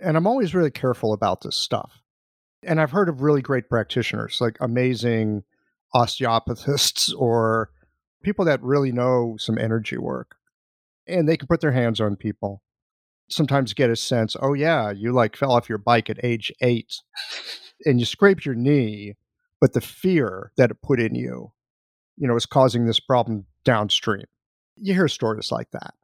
and 0.00 0.16
I'm 0.16 0.26
always 0.26 0.54
really 0.54 0.70
careful 0.70 1.12
about 1.12 1.42
this 1.42 1.56
stuff. 1.56 2.02
And 2.64 2.80
I've 2.80 2.90
heard 2.90 3.08
of 3.08 3.22
really 3.22 3.42
great 3.42 3.68
practitioners, 3.68 4.38
like 4.40 4.56
amazing 4.60 5.44
osteopathists 5.94 7.12
or 7.18 7.70
people 8.22 8.44
that 8.44 8.62
really 8.62 8.92
know 8.92 9.36
some 9.38 9.58
energy 9.58 9.98
work. 9.98 10.36
And 11.06 11.28
they 11.28 11.36
can 11.36 11.48
put 11.48 11.60
their 11.60 11.72
hands 11.72 12.00
on 12.00 12.16
people. 12.16 12.62
Sometimes 13.28 13.74
get 13.74 13.90
a 13.90 13.96
sense, 13.96 14.36
oh, 14.40 14.52
yeah, 14.54 14.90
you 14.90 15.12
like 15.12 15.36
fell 15.36 15.52
off 15.52 15.68
your 15.68 15.78
bike 15.78 16.10
at 16.10 16.22
age 16.24 16.52
eight 16.60 17.00
and 17.84 17.98
you 17.98 18.06
scraped 18.06 18.44
your 18.44 18.54
knee, 18.54 19.16
but 19.60 19.72
the 19.72 19.80
fear 19.80 20.52
that 20.56 20.70
it 20.70 20.82
put 20.82 21.00
in 21.00 21.14
you, 21.14 21.52
you 22.16 22.28
know, 22.28 22.36
is 22.36 22.46
causing 22.46 22.86
this 22.86 23.00
problem 23.00 23.46
downstream. 23.64 24.26
You 24.76 24.94
hear 24.94 25.08
stories 25.08 25.50
like 25.50 25.70
that. 25.72 25.94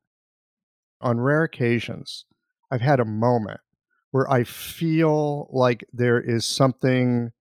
On 1.01 1.21
rare 1.21 1.45
occasions, 1.45 2.25
I've 2.71 2.81
had 2.81 2.99
a 3.01 3.05
moment 3.05 3.61
where 4.11 4.31
I 4.31 4.45
feel 4.45 5.49
like 5.53 5.85
there 5.93 6.21
is 6.21 6.47
something 6.47 7.33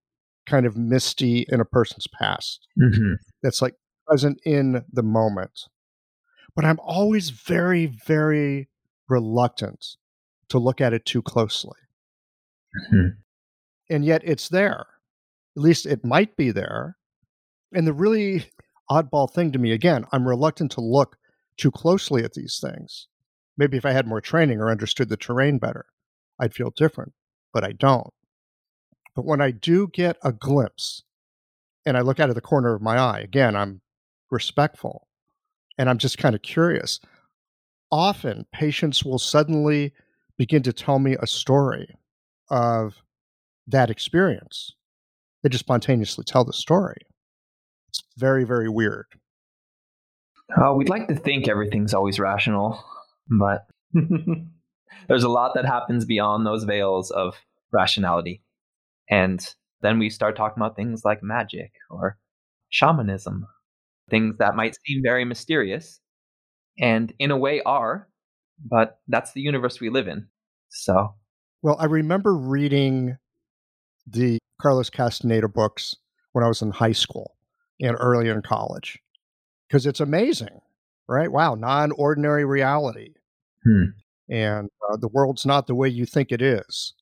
kind 0.45 0.65
of 0.65 0.77
misty 0.77 1.45
in 1.49 1.59
a 1.59 1.65
person's 1.65 2.07
past 2.07 2.67
mm-hmm. 2.79 3.13
that's 3.41 3.61
like 3.61 3.75
present 4.07 4.39
in 4.45 4.83
the 4.91 5.03
moment. 5.03 5.67
But 6.55 6.65
I'm 6.65 6.79
always 6.81 7.29
very, 7.29 7.85
very 7.85 8.69
reluctant 9.07 9.97
to 10.49 10.57
look 10.57 10.81
at 10.81 10.93
it 10.93 11.05
too 11.05 11.21
closely. 11.21 11.77
Mm-hmm 12.91 13.19
and 13.89 14.05
yet 14.05 14.21
it's 14.23 14.49
there. 14.49 14.85
At 15.55 15.63
least 15.63 15.85
it 15.85 16.05
might 16.05 16.35
be 16.37 16.51
there. 16.51 16.97
And 17.73 17.87
the 17.87 17.93
really 17.93 18.45
oddball 18.89 19.31
thing 19.31 19.51
to 19.51 19.59
me, 19.59 19.71
again, 19.71 20.05
I'm 20.11 20.27
reluctant 20.27 20.71
to 20.73 20.81
look 20.81 21.17
too 21.57 21.71
closely 21.71 22.23
at 22.23 22.33
these 22.33 22.59
things. 22.61 23.07
Maybe 23.57 23.77
if 23.77 23.85
I 23.85 23.91
had 23.91 24.07
more 24.07 24.21
training 24.21 24.59
or 24.59 24.69
understood 24.69 25.09
the 25.09 25.17
terrain 25.17 25.57
better, 25.57 25.85
I'd 26.39 26.53
feel 26.53 26.71
different, 26.75 27.13
but 27.53 27.63
I 27.63 27.71
don't. 27.71 28.13
But 29.15 29.25
when 29.25 29.41
I 29.41 29.51
do 29.51 29.87
get 29.91 30.17
a 30.23 30.31
glimpse 30.31 31.01
and 31.85 31.97
I 31.97 32.01
look 32.01 32.19
out 32.19 32.29
of 32.29 32.35
the 32.35 32.41
corner 32.41 32.75
of 32.75 32.81
my 32.81 32.99
eye, 32.99 33.19
again, 33.19 33.55
I'm 33.55 33.81
respectful 34.29 35.07
and 35.77 35.89
I'm 35.89 35.97
just 35.97 36.17
kind 36.17 36.35
of 36.35 36.41
curious. 36.41 36.99
Often 37.91 38.47
patients 38.51 39.03
will 39.05 39.19
suddenly 39.19 39.93
begin 40.37 40.63
to 40.63 40.73
tell 40.73 40.99
me 40.99 41.15
a 41.19 41.27
story 41.27 41.97
of 42.49 42.95
that 43.67 43.89
experience. 43.89 44.73
They 45.43 45.49
just 45.49 45.65
spontaneously 45.65 46.23
tell 46.23 46.43
the 46.43 46.53
story. 46.53 46.97
It's 47.89 48.03
very, 48.17 48.43
very 48.43 48.69
weird. 48.69 49.05
Uh, 50.55 50.73
we'd 50.73 50.89
like 50.89 51.07
to 51.07 51.15
think 51.15 51.47
everything's 51.47 51.93
always 51.93 52.19
rational, 52.19 52.83
but 53.29 53.67
there's 55.07 55.23
a 55.23 55.29
lot 55.29 55.53
that 55.55 55.65
happens 55.65 56.05
beyond 56.05 56.45
those 56.45 56.63
veils 56.63 57.11
of 57.11 57.35
rationality. 57.71 58.41
And 59.09 59.45
then 59.81 59.99
we 59.99 60.09
start 60.09 60.35
talking 60.35 60.61
about 60.61 60.75
things 60.75 61.03
like 61.05 61.21
magic 61.21 61.71
or 61.89 62.17
shamanism, 62.69 63.47
things 64.09 64.37
that 64.39 64.55
might 64.55 64.75
seem 64.85 65.01
very 65.03 65.25
mysterious 65.25 65.99
and 66.79 67.13
in 67.19 67.31
a 67.31 67.37
way 67.37 67.61
are, 67.63 68.07
but 68.63 68.99
that's 69.07 69.33
the 69.33 69.41
universe 69.41 69.79
we 69.79 69.89
live 69.89 70.07
in. 70.07 70.27
So, 70.69 71.15
well, 71.61 71.77
I 71.79 71.85
remember 71.85 72.35
reading 72.35 73.17
the 74.05 74.39
Carlos 74.61 74.89
Castaneda 74.89 75.47
books 75.47 75.95
when 76.33 76.43
I 76.43 76.47
was 76.47 76.61
in 76.61 76.71
high 76.71 76.91
school 76.91 77.35
and 77.79 77.95
early 77.99 78.29
in 78.29 78.41
college 78.41 78.99
because 79.67 79.85
it's 79.85 79.99
amazing, 79.99 80.61
right? 81.07 81.31
Wow, 81.31 81.55
non 81.55 81.91
ordinary 81.91 82.45
reality. 82.45 83.13
Hmm. 83.63 83.83
And 84.29 84.69
uh, 84.89 84.97
the 84.97 85.07
world's 85.07 85.45
not 85.45 85.67
the 85.67 85.75
way 85.75 85.87
you 85.87 86.05
think 86.05 86.31
it 86.31 86.41
is. 86.41 86.93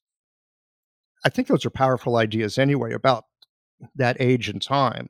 I 1.26 1.30
think 1.30 1.48
those 1.48 1.66
are 1.66 1.72
powerful 1.72 2.18
ideas 2.18 2.58
anyway 2.58 2.94
about 2.94 3.26
that 3.96 4.18
age 4.20 4.48
and 4.48 4.62
time 4.62 5.10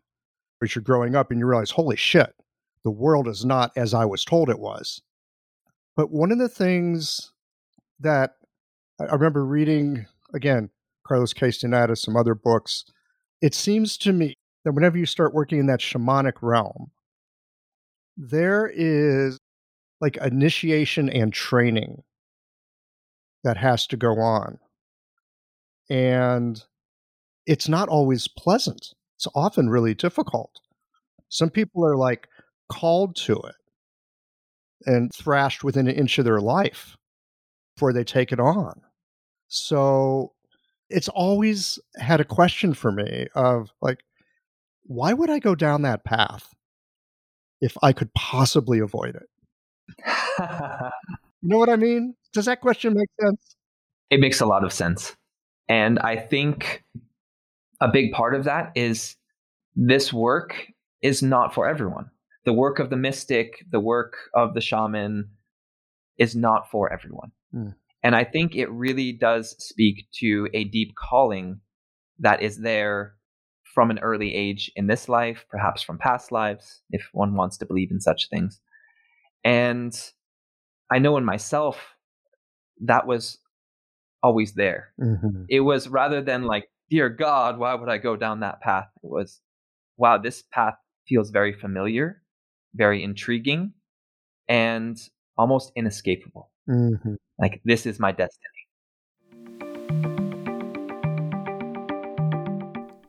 as 0.65 0.75
you're 0.75 0.83
growing 0.83 1.15
up 1.15 1.31
and 1.31 1.39
you 1.39 1.45
realize, 1.45 1.71
holy 1.71 1.95
shit, 1.95 2.35
the 2.83 2.91
world 2.91 3.27
is 3.27 3.45
not 3.45 3.71
as 3.75 3.93
I 3.93 4.05
was 4.05 4.25
told 4.25 4.49
it 4.49 4.59
was. 4.59 5.01
But 5.95 6.11
one 6.11 6.31
of 6.31 6.37
the 6.37 6.49
things 6.49 7.31
that 7.99 8.31
I 8.99 9.05
remember 9.05 9.45
reading, 9.45 10.05
again, 10.33 10.69
Carlos 11.07 11.33
Castaneda, 11.33 11.95
some 11.95 12.17
other 12.17 12.35
books, 12.35 12.85
it 13.41 13.53
seems 13.53 13.97
to 13.99 14.11
me 14.11 14.35
that 14.63 14.73
whenever 14.73 14.97
you 14.97 15.05
start 15.05 15.33
working 15.33 15.59
in 15.59 15.67
that 15.67 15.79
shamanic 15.79 16.33
realm, 16.41 16.91
there 18.17 18.69
is 18.73 19.39
like 20.01 20.17
initiation 20.17 21.09
and 21.09 21.33
training 21.33 22.03
that 23.43 23.57
has 23.57 23.87
to 23.87 23.97
go 23.97 24.19
on. 24.19 24.59
And 25.89 26.61
it's 27.45 27.69
not 27.69 27.89
always 27.89 28.27
pleasant. 28.27 28.93
It's 29.17 29.27
often 29.35 29.69
really 29.69 29.93
difficult. 29.93 30.51
Some 31.29 31.49
people 31.49 31.85
are 31.85 31.95
like 31.95 32.27
called 32.69 33.15
to 33.15 33.33
it 33.33 33.55
and 34.85 35.11
thrashed 35.13 35.63
within 35.63 35.87
an 35.87 35.95
inch 35.95 36.17
of 36.17 36.25
their 36.25 36.41
life 36.41 36.97
before 37.75 37.93
they 37.93 38.03
take 38.03 38.31
it 38.31 38.39
on. 38.39 38.81
So 39.47 40.33
it's 40.89 41.09
always 41.09 41.79
had 41.97 42.19
a 42.19 42.25
question 42.25 42.73
for 42.73 42.91
me 42.91 43.27
of 43.35 43.69
like, 43.81 43.99
why 44.83 45.13
would 45.13 45.29
I 45.29 45.39
go 45.39 45.55
down 45.55 45.81
that 45.81 46.03
path 46.03 46.53
if 47.61 47.75
I 47.81 47.93
could 47.93 48.13
possibly 48.13 48.79
avoid 48.79 49.15
it? 49.15 49.29
you 51.41 51.49
know 51.49 51.57
what 51.57 51.69
I 51.69 51.75
mean? 51.75 52.15
Does 52.33 52.45
that 52.45 52.61
question 52.61 52.93
make 52.93 53.09
sense? 53.19 53.55
It 54.09 54.19
makes 54.19 54.41
a 54.41 54.45
lot 54.45 54.63
of 54.63 54.71
sense. 54.71 55.15
And 55.67 55.97
I 55.99 56.17
think 56.17 56.83
a 57.81 57.87
big 57.87 58.11
part 58.11 58.35
of 58.35 58.43
that 58.45 58.71
is 58.75 59.15
this 59.75 60.13
work 60.13 60.67
is 61.01 61.21
not 61.21 61.53
for 61.53 61.67
everyone. 61.67 62.09
The 62.45 62.53
work 62.53 62.79
of 62.79 62.89
the 62.89 62.97
mystic, 62.97 63.65
the 63.71 63.79
work 63.79 64.15
of 64.33 64.53
the 64.53 64.61
shaman 64.61 65.29
is 66.17 66.35
not 66.35 66.69
for 66.69 66.91
everyone. 66.91 67.31
Mm. 67.53 67.75
And 68.03 68.15
I 68.15 68.23
think 68.23 68.55
it 68.55 68.69
really 68.69 69.11
does 69.11 69.55
speak 69.57 70.07
to 70.19 70.47
a 70.53 70.63
deep 70.65 70.93
calling 70.95 71.59
that 72.19 72.41
is 72.41 72.59
there 72.59 73.15
from 73.73 73.89
an 73.89 73.99
early 73.99 74.33
age 74.33 74.71
in 74.75 74.87
this 74.87 75.09
life, 75.09 75.45
perhaps 75.49 75.81
from 75.81 75.97
past 75.97 76.31
lives, 76.31 76.81
if 76.91 77.09
one 77.13 77.35
wants 77.35 77.57
to 77.57 77.65
believe 77.65 77.91
in 77.91 77.99
such 77.99 78.29
things. 78.29 78.61
And 79.43 79.93
I 80.91 80.99
know 80.99 81.17
in 81.17 81.25
myself 81.25 81.95
that 82.81 83.07
was 83.07 83.37
always 84.23 84.53
there. 84.53 84.93
Mm-hmm. 85.01 85.43
It 85.49 85.61
was 85.61 85.89
rather 85.89 86.21
than 86.21 86.43
like, 86.43 86.69
dear 86.89 87.09
God, 87.09 87.57
why 87.57 87.73
would 87.73 87.89
I 87.89 87.97
go 87.97 88.15
down 88.15 88.41
that 88.41 88.61
path? 88.61 88.87
It 89.03 89.09
was, 89.09 89.41
wow, 89.97 90.17
this 90.17 90.43
path 90.51 90.75
feels 91.07 91.29
very 91.29 91.53
familiar, 91.53 92.21
very 92.73 93.03
intriguing, 93.03 93.73
and 94.47 94.97
almost 95.37 95.71
inescapable. 95.75 96.51
Mm-hmm. 96.69 97.15
Like, 97.39 97.61
this 97.65 97.85
is 97.85 97.99
my 97.99 98.11
destiny. 98.11 98.41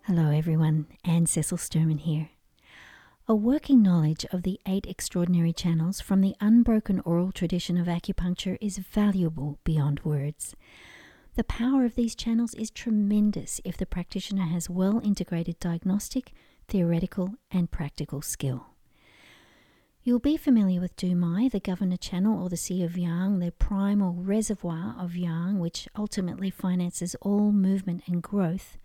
Hello, 0.04 0.30
everyone. 0.30 0.86
Anne 1.04 1.26
Cecil 1.26 1.58
Sturman 1.58 2.00
here. 2.00 2.30
A 3.28 3.34
working 3.34 3.82
knowledge 3.82 4.24
of 4.32 4.44
the 4.44 4.60
eight 4.66 4.86
extraordinary 4.86 5.52
channels 5.52 6.00
from 6.00 6.20
the 6.20 6.36
unbroken 6.40 7.00
oral 7.00 7.32
tradition 7.32 7.76
of 7.76 7.88
acupuncture 7.88 8.56
is 8.60 8.78
valuable 8.78 9.58
beyond 9.64 10.00
words. 10.04 10.54
The 11.36 11.44
power 11.44 11.84
of 11.84 11.96
these 11.96 12.14
channels 12.14 12.54
is 12.54 12.70
tremendous 12.70 13.60
if 13.62 13.76
the 13.76 13.84
practitioner 13.84 14.46
has 14.46 14.70
well 14.70 15.02
integrated 15.04 15.60
diagnostic, 15.60 16.32
theoretical, 16.66 17.34
and 17.50 17.70
practical 17.70 18.22
skill. 18.22 18.68
You'll 20.02 20.18
be 20.18 20.38
familiar 20.38 20.80
with 20.80 20.96
Dumai, 20.96 21.50
the 21.50 21.60
governor 21.60 21.98
channel, 21.98 22.42
or 22.42 22.48
the 22.48 22.56
Sea 22.56 22.82
of 22.84 22.96
Yang, 22.96 23.40
the 23.40 23.52
primal 23.52 24.14
reservoir 24.14 24.96
of 24.98 25.14
Yang, 25.14 25.58
which 25.58 25.88
ultimately 25.94 26.48
finances 26.48 27.14
all 27.20 27.52
movement 27.52 28.04
and 28.06 28.22
growth. 28.22 28.78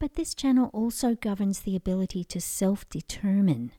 But 0.00 0.16
this 0.16 0.34
channel 0.34 0.68
also 0.72 1.14
governs 1.14 1.60
the 1.60 1.76
ability 1.76 2.24
to 2.24 2.40
self 2.40 2.88
determine. 2.88 3.70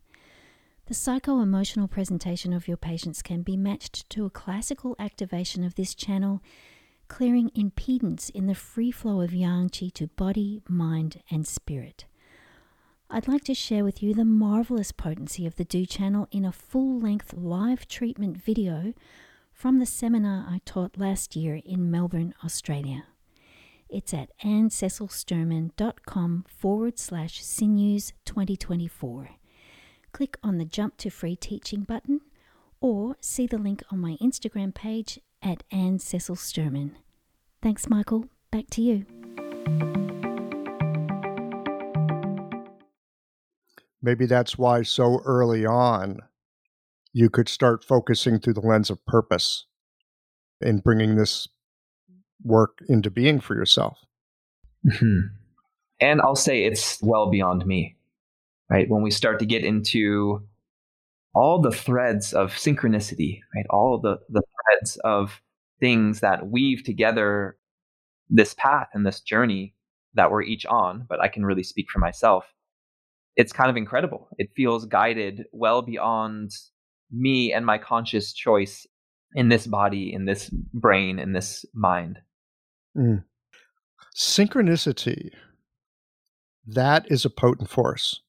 The 0.86 0.93
psycho 0.93 1.41
emotional 1.41 1.89
presentation 1.89 2.54
of 2.54 2.67
your 2.67 2.78
patients 2.78 3.22
can 3.22 3.41
be 3.41 3.58
matched 3.58 4.10
to 4.12 4.26
a 4.26 4.30
classical 4.30 4.96
activation 5.00 5.65
of 5.65 5.76
this 5.76 5.93
channel, 5.93 6.41
clearing 7.13 7.52
impedance 7.52 8.32
in 8.32 8.47
the 8.47 8.56
free 8.56 8.89
flow 8.89 9.21
of 9.21 9.36
Yang 9.36 9.69
Qi 9.69 9.93
to 9.93 10.08
body, 10.08 10.63
mind, 10.67 11.21
and 11.30 11.45
spirit. 11.45 12.06
I'd 13.08 13.28
like 13.28 13.43
to 13.43 13.54
share 13.54 13.84
with 13.84 14.02
you 14.02 14.15
the 14.15 14.26
marvelous 14.26 14.91
potency 14.91 15.45
of 15.45 15.56
the 15.56 15.63
Du 15.63 15.86
channel 15.86 16.28
in 16.32 16.43
a 16.43 16.52
full 16.52 16.99
length 16.99 17.32
live 17.32 17.88
treatment 17.88 18.38
video 18.38 18.95
from 19.52 19.78
the 19.78 19.86
seminar 19.86 20.47
I 20.49 20.62
taught 20.65 20.97
last 20.97 21.36
year 21.36 21.62
in 21.63 21.91
Melbourne, 21.91 22.34
Australia. 22.43 23.04
It's 23.89 24.12
at 24.12 24.32
anncecilsturman.com 24.43 26.45
forward 26.47 26.97
slash 26.97 27.43
sinews 27.43 28.13
2024. 28.26 29.30
Click 30.13 30.38
on 30.41 30.58
the 30.58 30.65
Jump 30.65 30.97
to 30.97 31.12
Free 31.12 31.36
Teaching 31.36 31.84
button 31.84 32.21
or 32.82 33.17
see 33.21 33.45
the 33.45 33.60
link 33.60 33.84
on 33.91 33.99
my 33.99 34.17
Instagram 34.19 34.73
page 34.73 35.19
at 35.43 35.62
Anne 35.71 35.99
Cecil 35.99 36.38
Sturman. 36.38 36.93
Thanks, 37.63 37.89
Michael. 37.89 38.26
Back 38.52 38.65
to 38.71 38.82
you. 38.82 39.06
maybe 44.04 44.26
that's 44.26 44.58
why 44.58 44.84
so 44.84 45.21
early 45.26 45.65
on 45.65 46.19
you 47.13 47.30
could 47.30 47.47
start 47.47 47.84
focusing 47.84 48.38
through 48.38 48.54
the 48.54 48.60
lens 48.60 48.89
of 48.89 49.04
purpose 49.06 49.65
and 50.62 50.84
bringing 50.84 51.15
this 51.15 51.47
work 52.43 52.80
into 52.89 53.10
being 53.10 53.39
for 53.39 53.56
yourself. 53.56 53.99
Mm-hmm. 54.86 55.28
And 56.02 56.21
I'll 56.21 56.36
say 56.36 56.65
it's 56.65 57.02
well 57.02 57.30
beyond 57.30 57.65
me, 57.65 57.95
right? 58.69 58.89
When 58.89 59.02
we 59.02 59.12
start 59.12 59.39
to 59.39 59.45
get 59.45 59.63
into 59.63 60.45
all 61.34 61.62
the 61.62 61.71
threads 61.71 62.34
of 62.34 62.52
synchronicity, 62.52 63.39
right? 63.56 63.65
All 63.69 63.99
the, 63.99 64.17
the 64.28 64.41
threads 64.41 64.97
of 65.04 65.41
things 65.84 66.22
that 66.22 66.48
weave 66.48 66.84
together 66.84 67.58
this 68.30 68.54
path 68.54 68.88
and 68.93 69.06
this 69.06 69.19
journey 69.22 69.76
that 70.13 70.32
we're 70.32 70.43
each 70.43 70.65
on, 70.65 71.06
but 71.10 71.19
I 71.19 71.28
can 71.28 71.46
really 71.46 71.63
speak 71.63 71.88
for 71.91 72.00
myself 72.00 72.46
it's 73.36 73.54
kind 73.54 73.69
of 73.69 73.78
incredible. 73.78 74.30
It 74.38 74.52
feels 74.56 74.86
guided 74.86 75.46
well 75.52 75.82
beyond 75.82 76.52
me 77.12 77.54
and 77.54 77.65
my 77.65 77.78
conscious 77.78 78.34
choice 78.34 78.86
in 79.34 79.50
this 79.50 79.65
body, 79.65 80.13
in 80.13 80.26
this 80.26 80.50
brain, 80.74 81.19
in 81.19 81.34
this 81.34 81.65
mind. 81.74 82.19
Mm. 82.96 83.24
Synchronicity, 84.15 85.32
that 86.67 87.10
is 87.10 87.26
a 87.26 87.30
potent 87.30 87.69
force. 87.69 88.22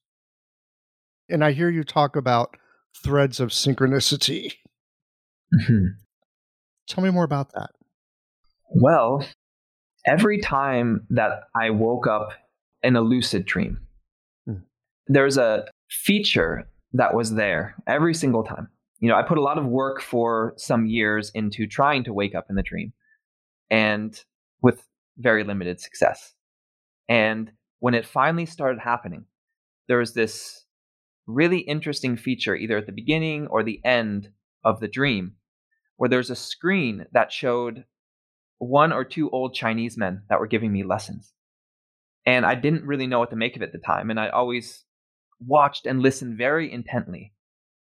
And 1.28 1.44
I 1.44 1.52
hear 1.52 1.70
you 1.70 1.84
talk 1.84 2.16
about 2.16 2.56
threads 3.02 3.40
of 3.40 3.50
synchronicity. 3.50 4.54
Mm-hmm. 5.54 5.86
Tell 6.88 7.02
me 7.02 7.10
more 7.10 7.24
about 7.24 7.52
that. 7.54 7.70
Well, 8.70 9.26
every 10.06 10.40
time 10.40 11.06
that 11.10 11.44
I 11.56 11.70
woke 11.70 12.06
up 12.06 12.30
in 12.82 12.96
a 12.96 13.00
lucid 13.00 13.46
dream, 13.46 13.86
Hmm. 14.46 14.58
there's 15.06 15.38
a 15.38 15.66
feature 15.90 16.68
that 16.92 17.14
was 17.14 17.34
there 17.34 17.74
every 17.86 18.14
single 18.14 18.44
time. 18.44 18.68
You 19.00 19.08
know, 19.08 19.16
I 19.16 19.22
put 19.22 19.38
a 19.38 19.42
lot 19.42 19.58
of 19.58 19.66
work 19.66 20.00
for 20.00 20.54
some 20.56 20.86
years 20.86 21.30
into 21.34 21.66
trying 21.66 22.04
to 22.04 22.12
wake 22.12 22.34
up 22.34 22.46
in 22.48 22.56
the 22.56 22.62
dream 22.62 22.92
and 23.70 24.22
with 24.62 24.86
very 25.18 25.44
limited 25.44 25.80
success. 25.80 26.34
And 27.08 27.52
when 27.80 27.94
it 27.94 28.06
finally 28.06 28.46
started 28.46 28.80
happening, 28.80 29.26
there 29.88 29.98
was 29.98 30.14
this 30.14 30.64
really 31.26 31.58
interesting 31.60 32.16
feature 32.16 32.54
either 32.54 32.76
at 32.76 32.86
the 32.86 32.92
beginning 32.92 33.46
or 33.48 33.62
the 33.62 33.80
end 33.84 34.30
of 34.64 34.80
the 34.80 34.88
dream 34.88 35.36
where 36.04 36.10
there's 36.10 36.28
a 36.28 36.36
screen 36.36 37.06
that 37.12 37.32
showed 37.32 37.86
one 38.58 38.92
or 38.92 39.06
two 39.06 39.30
old 39.30 39.54
Chinese 39.54 39.96
men 39.96 40.20
that 40.28 40.38
were 40.38 40.46
giving 40.46 40.70
me 40.70 40.84
lessons. 40.84 41.32
And 42.26 42.44
I 42.44 42.56
didn't 42.56 42.84
really 42.84 43.06
know 43.06 43.20
what 43.20 43.30
to 43.30 43.36
make 43.36 43.56
of 43.56 43.62
it 43.62 43.68
at 43.68 43.72
the 43.72 43.78
time. 43.78 44.10
And 44.10 44.20
I 44.20 44.28
always 44.28 44.84
watched 45.40 45.86
and 45.86 46.02
listened 46.02 46.36
very 46.36 46.70
intently. 46.70 47.32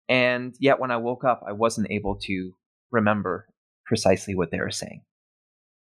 And 0.08 0.54
yet, 0.58 0.80
when 0.80 0.90
I 0.90 0.96
woke 0.96 1.22
up, 1.22 1.42
I 1.46 1.52
wasn't 1.52 1.90
able 1.90 2.16
to 2.22 2.52
remember 2.90 3.46
precisely 3.84 4.34
what 4.34 4.50
they 4.50 4.60
were 4.60 4.70
saying. 4.70 5.02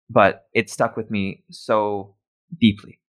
But 0.09 0.45
it 0.55 0.71
stuck 0.71 0.97
with 0.97 1.11
me 1.11 1.43
so 1.51 2.15
deeply. 2.61 3.01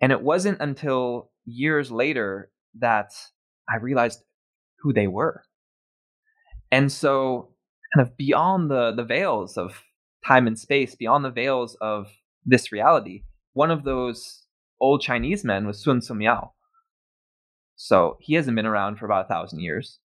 And 0.00 0.10
it 0.10 0.22
wasn't 0.22 0.62
until 0.62 1.32
years 1.44 1.90
later 1.90 2.50
that 2.78 3.10
I 3.68 3.76
realized 3.76 4.22
who 4.80 4.94
they 4.94 5.06
were. 5.06 5.42
And 6.72 6.90
so, 6.90 7.50
kind 7.94 8.06
of 8.06 8.16
beyond 8.16 8.70
the, 8.70 8.92
the 8.92 9.04
veils 9.04 9.56
of 9.56 9.82
time 10.26 10.46
and 10.46 10.58
space, 10.58 10.94
beyond 10.94 11.24
the 11.24 11.30
veils 11.30 11.76
of 11.80 12.08
this 12.44 12.72
reality, 12.72 13.22
one 13.52 13.70
of 13.70 13.84
those 13.84 14.44
old 14.80 15.00
Chinese 15.00 15.44
men 15.44 15.66
was 15.66 15.82
Sun 15.82 16.00
Simiao. 16.00 16.50
So 17.76 18.16
he 18.20 18.34
hasn't 18.34 18.56
been 18.56 18.66
around 18.66 18.98
for 18.98 19.06
about 19.06 19.26
a 19.26 19.28
thousand 19.28 19.60
years. 19.60 20.00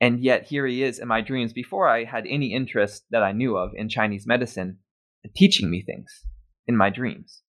And 0.00 0.20
yet 0.20 0.44
here 0.44 0.66
he 0.66 0.82
is 0.82 0.98
in 0.98 1.08
my 1.08 1.20
dreams 1.20 1.52
before 1.52 1.88
I 1.88 2.04
had 2.04 2.26
any 2.26 2.52
interest 2.52 3.04
that 3.10 3.22
I 3.22 3.32
knew 3.32 3.56
of 3.56 3.70
in 3.74 3.88
Chinese 3.88 4.26
medicine, 4.26 4.78
teaching 5.36 5.70
me 5.70 5.82
things 5.82 6.10
in 6.66 6.76
my 6.76 6.90
dreams. 6.90 7.42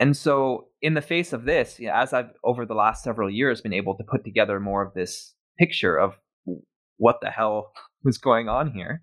And 0.00 0.16
so, 0.16 0.68
in 0.80 0.94
the 0.94 1.02
face 1.02 1.32
of 1.32 1.44
this, 1.44 1.80
as 1.92 2.12
I've 2.12 2.30
over 2.44 2.64
the 2.64 2.74
last 2.74 3.02
several 3.02 3.28
years 3.28 3.60
been 3.60 3.72
able 3.72 3.96
to 3.96 4.04
put 4.04 4.24
together 4.24 4.60
more 4.60 4.82
of 4.82 4.94
this 4.94 5.34
picture 5.58 5.96
of 5.96 6.14
what 6.98 7.20
the 7.20 7.30
hell 7.30 7.72
was 8.04 8.18
going 8.18 8.48
on 8.48 8.70
here, 8.70 9.02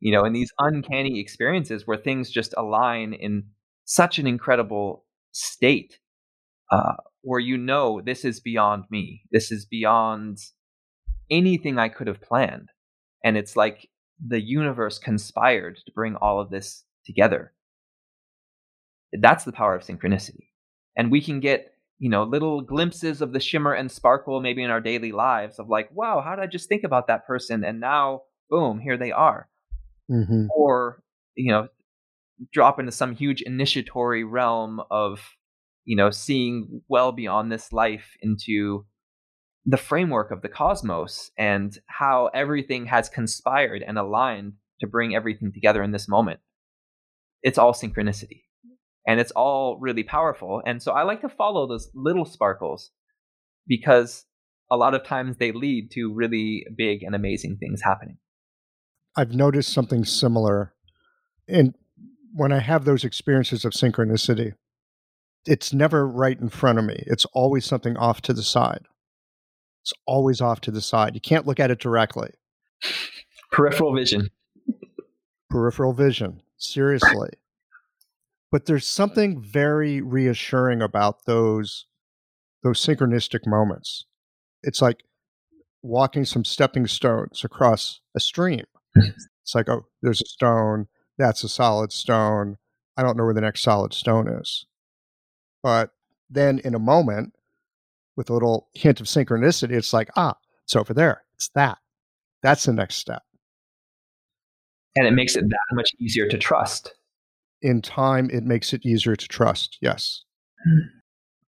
you 0.00 0.12
know, 0.12 0.24
in 0.24 0.32
these 0.32 0.52
uncanny 0.58 1.20
experiences 1.20 1.86
where 1.86 1.98
things 1.98 2.30
just 2.30 2.54
align 2.56 3.12
in 3.12 3.44
such 3.84 4.18
an 4.18 4.26
incredible 4.26 5.04
state, 5.32 5.98
uh, 6.70 6.94
where 7.22 7.40
you 7.40 7.56
know 7.56 8.00
this 8.00 8.24
is 8.24 8.40
beyond 8.40 8.84
me, 8.90 9.22
this 9.32 9.50
is 9.50 9.66
beyond 9.66 10.38
anything 11.30 11.78
I 11.78 11.88
could 11.88 12.06
have 12.06 12.22
planned, 12.22 12.70
and 13.24 13.36
it's 13.36 13.56
like 13.56 13.88
the 14.24 14.40
universe 14.40 14.98
conspired 14.98 15.76
to 15.84 15.92
bring 15.92 16.16
all 16.16 16.40
of 16.40 16.50
this 16.50 16.84
together 17.04 17.52
that's 19.12 19.44
the 19.44 19.52
power 19.52 19.74
of 19.74 19.82
synchronicity. 19.82 20.48
And 20.96 21.10
we 21.10 21.20
can 21.20 21.40
get, 21.40 21.72
you 21.98 22.08
know, 22.08 22.22
little 22.22 22.60
glimpses 22.60 23.20
of 23.20 23.32
the 23.32 23.40
shimmer 23.40 23.72
and 23.72 23.90
sparkle 23.90 24.40
maybe 24.40 24.62
in 24.62 24.70
our 24.70 24.80
daily 24.80 25.12
lives 25.12 25.58
of 25.58 25.68
like, 25.68 25.88
wow, 25.92 26.20
how 26.20 26.36
did 26.36 26.42
I 26.42 26.46
just 26.46 26.68
think 26.68 26.84
about 26.84 27.08
that 27.08 27.26
person? 27.26 27.64
And 27.64 27.80
now, 27.80 28.22
boom, 28.48 28.78
here 28.78 28.96
they 28.96 29.10
are. 29.10 29.48
Mm-hmm. 30.10 30.46
Or, 30.54 31.02
you 31.34 31.50
know, 31.50 31.68
drop 32.52 32.78
into 32.78 32.92
some 32.92 33.14
huge 33.14 33.42
initiatory 33.42 34.22
realm 34.22 34.80
of, 34.90 35.20
you 35.84 35.96
know, 35.96 36.10
seeing 36.10 36.82
well 36.88 37.10
beyond 37.10 37.50
this 37.50 37.72
life 37.72 38.16
into 38.22 38.86
the 39.66 39.76
framework 39.76 40.30
of 40.30 40.40
the 40.40 40.48
cosmos 40.48 41.30
and 41.36 41.78
how 41.86 42.30
everything 42.32 42.86
has 42.86 43.08
conspired 43.08 43.82
and 43.82 43.98
aligned 43.98 44.52
to 44.80 44.86
bring 44.86 45.16
everything 45.16 45.52
together 45.52 45.82
in 45.82 45.90
this 45.90 46.08
moment. 46.08 46.38
It's 47.42 47.58
all 47.58 47.72
synchronicity 47.72 48.42
and 49.08 49.18
it's 49.18 49.32
all 49.32 49.78
really 49.80 50.04
powerful. 50.04 50.62
And 50.66 50.82
so 50.82 50.92
I 50.92 51.02
like 51.02 51.22
to 51.22 51.30
follow 51.30 51.66
those 51.66 51.90
little 51.94 52.26
sparkles 52.26 52.90
because 53.66 54.26
a 54.70 54.76
lot 54.76 54.94
of 54.94 55.02
times 55.02 55.38
they 55.38 55.50
lead 55.50 55.90
to 55.92 56.12
really 56.12 56.66
big 56.76 57.02
and 57.02 57.14
amazing 57.14 57.56
things 57.56 57.80
happening. 57.82 58.18
I've 59.16 59.32
noticed 59.32 59.72
something 59.72 60.04
similar. 60.04 60.74
And 61.48 61.74
when 62.34 62.52
I 62.52 62.58
have 62.58 62.84
those 62.84 63.02
experiences 63.02 63.64
of 63.64 63.72
synchronicity, 63.72 64.52
it's 65.46 65.72
never 65.72 66.06
right 66.06 66.38
in 66.38 66.50
front 66.50 66.78
of 66.78 66.84
me. 66.84 67.02
It's 67.06 67.24
always 67.32 67.64
something 67.64 67.96
off 67.96 68.20
to 68.22 68.34
the 68.34 68.42
side. 68.42 68.84
It's 69.80 69.94
always 70.06 70.42
off 70.42 70.60
to 70.62 70.70
the 70.70 70.82
side. 70.82 71.14
You 71.14 71.22
can't 71.22 71.46
look 71.46 71.58
at 71.58 71.70
it 71.70 71.80
directly. 71.80 72.28
Peripheral 73.52 73.94
vision. 73.94 74.28
Peripheral 75.48 75.94
vision. 75.94 76.42
Seriously. 76.58 77.30
But 78.50 78.66
there's 78.66 78.86
something 78.86 79.40
very 79.40 80.00
reassuring 80.00 80.82
about 80.82 81.26
those 81.26 81.86
those 82.62 82.84
synchronistic 82.84 83.46
moments. 83.46 84.06
It's 84.62 84.82
like 84.82 85.04
walking 85.82 86.24
some 86.24 86.44
stepping 86.44 86.86
stones 86.86 87.44
across 87.44 88.00
a 88.16 88.20
stream. 88.20 88.64
it's 88.96 89.54
like, 89.54 89.68
oh, 89.68 89.86
there's 90.02 90.20
a 90.20 90.26
stone, 90.26 90.88
that's 91.18 91.44
a 91.44 91.48
solid 91.48 91.92
stone. 91.92 92.56
I 92.96 93.02
don't 93.02 93.16
know 93.16 93.24
where 93.24 93.34
the 93.34 93.40
next 93.40 93.62
solid 93.62 93.92
stone 93.94 94.28
is. 94.28 94.66
But 95.62 95.90
then 96.28 96.58
in 96.60 96.74
a 96.74 96.80
moment, 96.80 97.34
with 98.16 98.30
a 98.30 98.32
little 98.32 98.68
hint 98.74 99.00
of 99.00 99.06
synchronicity, 99.06 99.72
it's 99.72 99.92
like, 99.92 100.10
ah, 100.16 100.34
it's 100.64 100.74
over 100.74 100.92
there. 100.92 101.22
It's 101.36 101.48
that. 101.54 101.78
That's 102.42 102.64
the 102.64 102.72
next 102.72 102.96
step. 102.96 103.22
And 104.96 105.06
it 105.06 105.12
makes 105.12 105.36
it 105.36 105.44
that 105.48 105.74
much 105.74 105.90
easier 106.00 106.26
to 106.28 106.38
trust. 106.38 106.94
In 107.60 107.82
time, 107.82 108.30
it 108.30 108.44
makes 108.44 108.72
it 108.72 108.86
easier 108.86 109.16
to 109.16 109.28
trust. 109.28 109.78
Yes. 109.80 110.22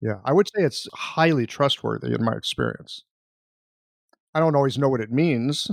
Yeah. 0.02 0.20
I 0.24 0.34
would 0.34 0.48
say 0.48 0.64
it's 0.64 0.88
highly 0.94 1.48
trustworthy 1.48 2.14
in 2.14 2.24
my 2.24 2.34
experience. 2.34 3.04
I 4.34 4.40
don't 4.40 4.56
always 4.56 4.78
know 4.78 4.90
what 4.90 5.02
it 5.02 5.12
means, 5.12 5.72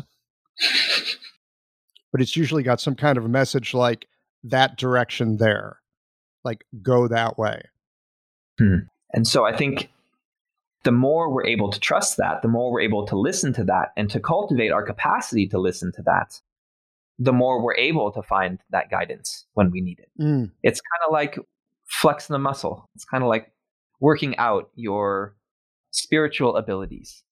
but 2.12 2.20
it's 2.20 2.36
usually 2.36 2.62
got 2.62 2.80
some 2.80 2.94
kind 2.94 3.18
of 3.18 3.24
a 3.24 3.28
message 3.28 3.74
like 3.74 4.06
that 4.44 4.76
direction 4.76 5.36
there, 5.36 5.78
like 6.44 6.64
go 6.80 7.08
that 7.08 7.36
way. 7.38 7.62
Hmm. 8.58 8.78
And 9.12 9.26
so 9.26 9.44
I 9.44 9.54
think 9.56 9.90
the 10.84 10.92
more 10.92 11.28
we're 11.30 11.46
able 11.46 11.70
to 11.70 11.80
trust 11.80 12.16
that, 12.16 12.42
the 12.42 12.48
more 12.48 12.72
we're 12.72 12.80
able 12.80 13.06
to 13.06 13.18
listen 13.18 13.52
to 13.54 13.64
that 13.64 13.92
and 13.96 14.08
to 14.10 14.20
cultivate 14.20 14.72
our 14.72 14.82
capacity 14.82 15.46
to 15.48 15.58
listen 15.58 15.92
to 15.92 16.02
that, 16.02 16.40
the 17.18 17.32
more 17.32 17.62
we're 17.62 17.76
able 17.76 18.10
to 18.12 18.22
find 18.22 18.58
that 18.70 18.90
guidance 18.90 19.46
when 19.54 19.70
we 19.70 19.80
need 19.80 19.98
it. 19.98 20.10
Mm. 20.20 20.50
It's 20.62 20.80
kind 20.80 21.06
of 21.06 21.12
like 21.12 21.38
flexing 21.86 22.34
the 22.34 22.38
muscle. 22.38 22.88
It's 22.94 23.04
kind 23.04 23.22
of 23.22 23.28
like 23.28 23.52
working 24.00 24.36
out 24.38 24.70
your 24.74 25.36
spiritual 25.90 26.56
abilities. 26.56 27.22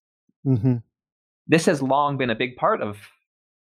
hmm 0.44 0.76
This 1.46 1.66
has 1.66 1.82
long 1.82 2.16
been 2.18 2.30
a 2.30 2.34
big 2.34 2.56
part 2.56 2.82
of 2.82 2.98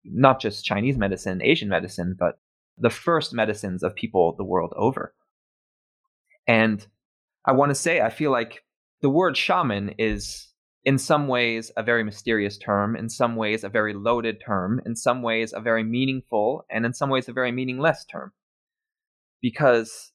not 0.04 0.40
just 0.40 0.66
Chinese 0.66 0.98
medicine, 0.98 1.42
Asian 1.42 1.70
medicine, 1.70 2.16
but 2.18 2.40
the 2.78 2.90
first 2.90 3.34
medicines 3.34 3.84
of 3.84 3.96
people 3.96 4.36
the 4.36 4.44
world 4.44 4.74
over. 4.76 5.14
And 6.48 6.86
I 7.46 7.54
want 7.54 7.70
to 7.72 7.76
say, 7.76 8.02
I 8.02 8.10
feel 8.10 8.32
like 8.32 8.64
the 9.02 9.10
word 9.10 9.38
shaman 9.38 9.96
is 9.98 10.48
in 10.86 10.98
some 11.00 11.28
ways 11.28 11.72
a 11.76 11.84
very 11.84 12.04
mysterious 12.04 12.58
term, 12.58 12.96
in 12.96 13.10
some 13.10 13.36
ways 13.36 13.64
a 13.64 13.70
very 13.70 13.94
loaded 13.94 14.40
term, 14.46 14.80
in 14.86 14.96
some 14.96 15.22
ways 15.22 15.52
a 15.52 15.60
very 15.60 15.84
meaningful, 15.84 16.66
and 16.70 16.86
in 16.86 16.94
some 16.94 17.10
ways 17.10 17.28
a 17.28 17.34
very 17.34 17.52
meaningless 17.52 18.06
term. 18.06 18.32
Because 19.42 20.12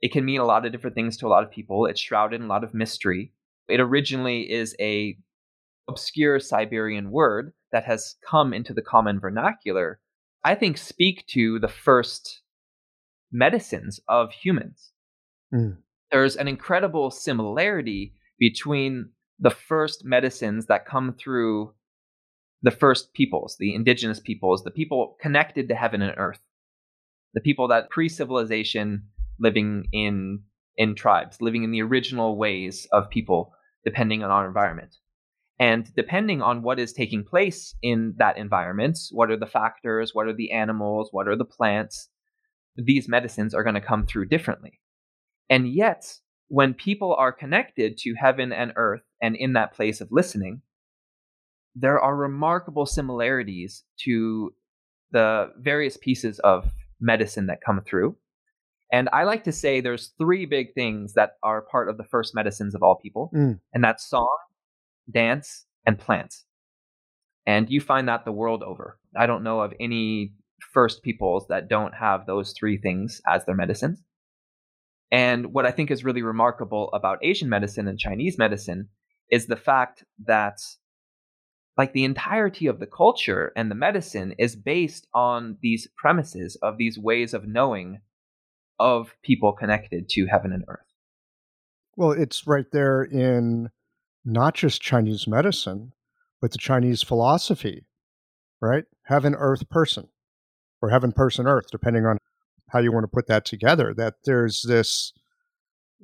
it 0.00 0.12
can 0.12 0.24
mean 0.24 0.40
a 0.40 0.44
lot 0.44 0.66
of 0.66 0.72
different 0.72 0.96
things 0.96 1.16
to 1.18 1.26
a 1.26 1.28
lot 1.28 1.44
of 1.44 1.50
people. 1.50 1.86
It's 1.86 2.00
shrouded 2.00 2.40
in 2.40 2.46
a 2.46 2.48
lot 2.48 2.64
of 2.64 2.74
mystery. 2.74 3.32
It 3.68 3.80
originally 3.80 4.50
is 4.50 4.74
a 4.80 5.16
obscure 5.88 6.40
Siberian 6.40 7.10
word 7.10 7.52
that 7.72 7.84
has 7.84 8.16
come 8.28 8.54
into 8.54 8.72
the 8.72 8.82
common 8.82 9.20
vernacular, 9.20 10.00
I 10.44 10.54
think 10.54 10.78
speak 10.78 11.26
to 11.28 11.58
the 11.58 11.68
first 11.68 12.42
medicines 13.32 14.00
of 14.08 14.32
humans. 14.32 14.92
Mm. 15.52 15.78
There's 16.12 16.36
an 16.36 16.48
incredible 16.48 17.10
similarity 17.10 18.14
between 18.38 19.10
the 19.38 19.50
first 19.50 20.04
medicines 20.04 20.66
that 20.66 20.86
come 20.86 21.14
through 21.18 21.72
the 22.62 22.70
first 22.70 23.12
peoples, 23.12 23.56
the 23.58 23.74
indigenous 23.74 24.20
peoples, 24.20 24.64
the 24.64 24.70
people 24.70 25.16
connected 25.20 25.68
to 25.68 25.74
heaven 25.74 26.02
and 26.02 26.14
earth, 26.16 26.40
the 27.34 27.40
people 27.40 27.68
that 27.68 27.90
pre-civilization 27.90 29.04
living 29.38 29.86
in 29.92 30.40
in 30.76 30.94
tribes, 30.94 31.40
living 31.40 31.62
in 31.62 31.70
the 31.70 31.82
original 31.82 32.36
ways 32.36 32.88
of 32.90 33.08
people, 33.10 33.52
depending 33.84 34.24
on 34.24 34.30
our 34.30 34.46
environment. 34.46 34.96
And 35.60 35.94
depending 35.94 36.42
on 36.42 36.62
what 36.62 36.80
is 36.80 36.92
taking 36.92 37.22
place 37.22 37.76
in 37.80 38.14
that 38.18 38.38
environment, 38.38 38.98
what 39.12 39.30
are 39.30 39.36
the 39.36 39.46
factors, 39.46 40.10
what 40.12 40.26
are 40.26 40.32
the 40.32 40.50
animals, 40.50 41.10
what 41.12 41.28
are 41.28 41.36
the 41.36 41.44
plants, 41.44 42.08
these 42.76 43.08
medicines 43.08 43.54
are 43.54 43.62
going 43.62 43.76
to 43.76 43.80
come 43.80 44.04
through 44.04 44.26
differently. 44.26 44.80
And 45.48 45.68
yet, 45.68 46.18
when 46.48 46.74
people 46.74 47.14
are 47.14 47.32
connected 47.32 47.96
to 47.98 48.14
heaven 48.14 48.52
and 48.52 48.72
earth 48.76 49.02
and 49.22 49.36
in 49.36 49.54
that 49.54 49.72
place 49.72 50.00
of 50.00 50.08
listening, 50.12 50.62
there 51.74 51.98
are 52.00 52.14
remarkable 52.14 52.86
similarities 52.86 53.84
to 54.04 54.54
the 55.10 55.52
various 55.58 55.96
pieces 55.96 56.38
of 56.40 56.70
medicine 57.00 57.46
that 57.46 57.60
come 57.64 57.80
through. 57.80 58.16
And 58.92 59.08
I 59.12 59.24
like 59.24 59.44
to 59.44 59.52
say 59.52 59.80
there's 59.80 60.12
three 60.18 60.46
big 60.46 60.74
things 60.74 61.14
that 61.14 61.32
are 61.42 61.62
part 61.62 61.88
of 61.88 61.96
the 61.96 62.04
first 62.04 62.34
medicines 62.34 62.74
of 62.74 62.82
all 62.82 62.96
people, 62.96 63.30
Mm. 63.34 63.60
and 63.72 63.82
that's 63.82 64.08
song, 64.08 64.36
dance, 65.10 65.66
and 65.86 65.98
plants. 65.98 66.44
And 67.46 67.68
you 67.68 67.80
find 67.80 68.08
that 68.08 68.24
the 68.24 68.32
world 68.32 68.62
over. 68.62 68.98
I 69.16 69.26
don't 69.26 69.42
know 69.42 69.60
of 69.60 69.74
any 69.80 70.34
first 70.72 71.02
peoples 71.02 71.46
that 71.48 71.68
don't 71.68 71.94
have 71.94 72.26
those 72.26 72.52
three 72.52 72.78
things 72.78 73.20
as 73.26 73.44
their 73.44 73.54
medicines. 73.56 74.02
And 75.10 75.52
what 75.52 75.66
I 75.66 75.70
think 75.70 75.90
is 75.90 76.04
really 76.04 76.22
remarkable 76.22 76.90
about 76.92 77.18
Asian 77.22 77.48
medicine 77.48 77.86
and 77.86 77.98
Chinese 77.98 78.38
medicine 78.38 78.88
is 79.30 79.46
the 79.46 79.56
fact 79.56 80.04
that 80.26 80.60
like 81.76 81.92
the 81.92 82.04
entirety 82.04 82.66
of 82.66 82.78
the 82.78 82.86
culture 82.86 83.52
and 83.56 83.70
the 83.70 83.74
medicine 83.74 84.34
is 84.38 84.54
based 84.54 85.08
on 85.12 85.56
these 85.60 85.88
premises 85.96 86.56
of 86.62 86.78
these 86.78 86.98
ways 86.98 87.34
of 87.34 87.46
knowing 87.46 88.00
of 88.78 89.14
people 89.22 89.52
connected 89.52 90.08
to 90.10 90.26
heaven 90.26 90.52
and 90.52 90.64
earth. 90.68 90.86
Well, 91.96 92.12
it's 92.12 92.46
right 92.46 92.66
there 92.72 93.02
in 93.02 93.70
not 94.24 94.54
just 94.54 94.82
Chinese 94.82 95.26
medicine, 95.26 95.92
but 96.40 96.52
the 96.52 96.58
Chinese 96.58 97.02
philosophy, 97.02 97.86
right? 98.60 98.84
Heaven, 99.04 99.34
earth, 99.34 99.68
person, 99.68 100.08
or 100.82 100.90
heaven, 100.90 101.12
person, 101.12 101.46
earth, 101.46 101.66
depending 101.70 102.04
on 102.06 102.18
how 102.74 102.80
you 102.80 102.92
want 102.92 103.04
to 103.04 103.08
put 103.08 103.28
that 103.28 103.44
together. 103.46 103.94
That 103.96 104.14
there's 104.26 104.62
this 104.68 105.12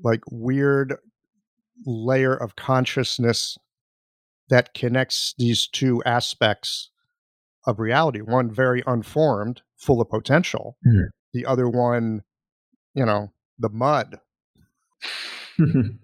like 0.03 0.21
weird 0.31 0.95
layer 1.85 2.35
of 2.35 2.57
consciousness 2.57 3.59
that 4.49 4.73
connects 4.73 5.35
these 5.37 5.67
two 5.67 6.03
aspects 6.07 6.91
of 7.67 7.79
reality 7.79 8.21
one 8.21 8.51
very 8.51 8.83
unformed, 8.87 9.61
full 9.77 10.01
of 10.01 10.09
potential, 10.09 10.77
Mhm. 10.87 11.09
the 11.35 11.45
other 11.45 11.69
one, 11.69 12.23
you 12.95 13.05
know, 13.05 13.33
the 13.59 13.69
mud. 13.69 14.21
the 15.59 15.99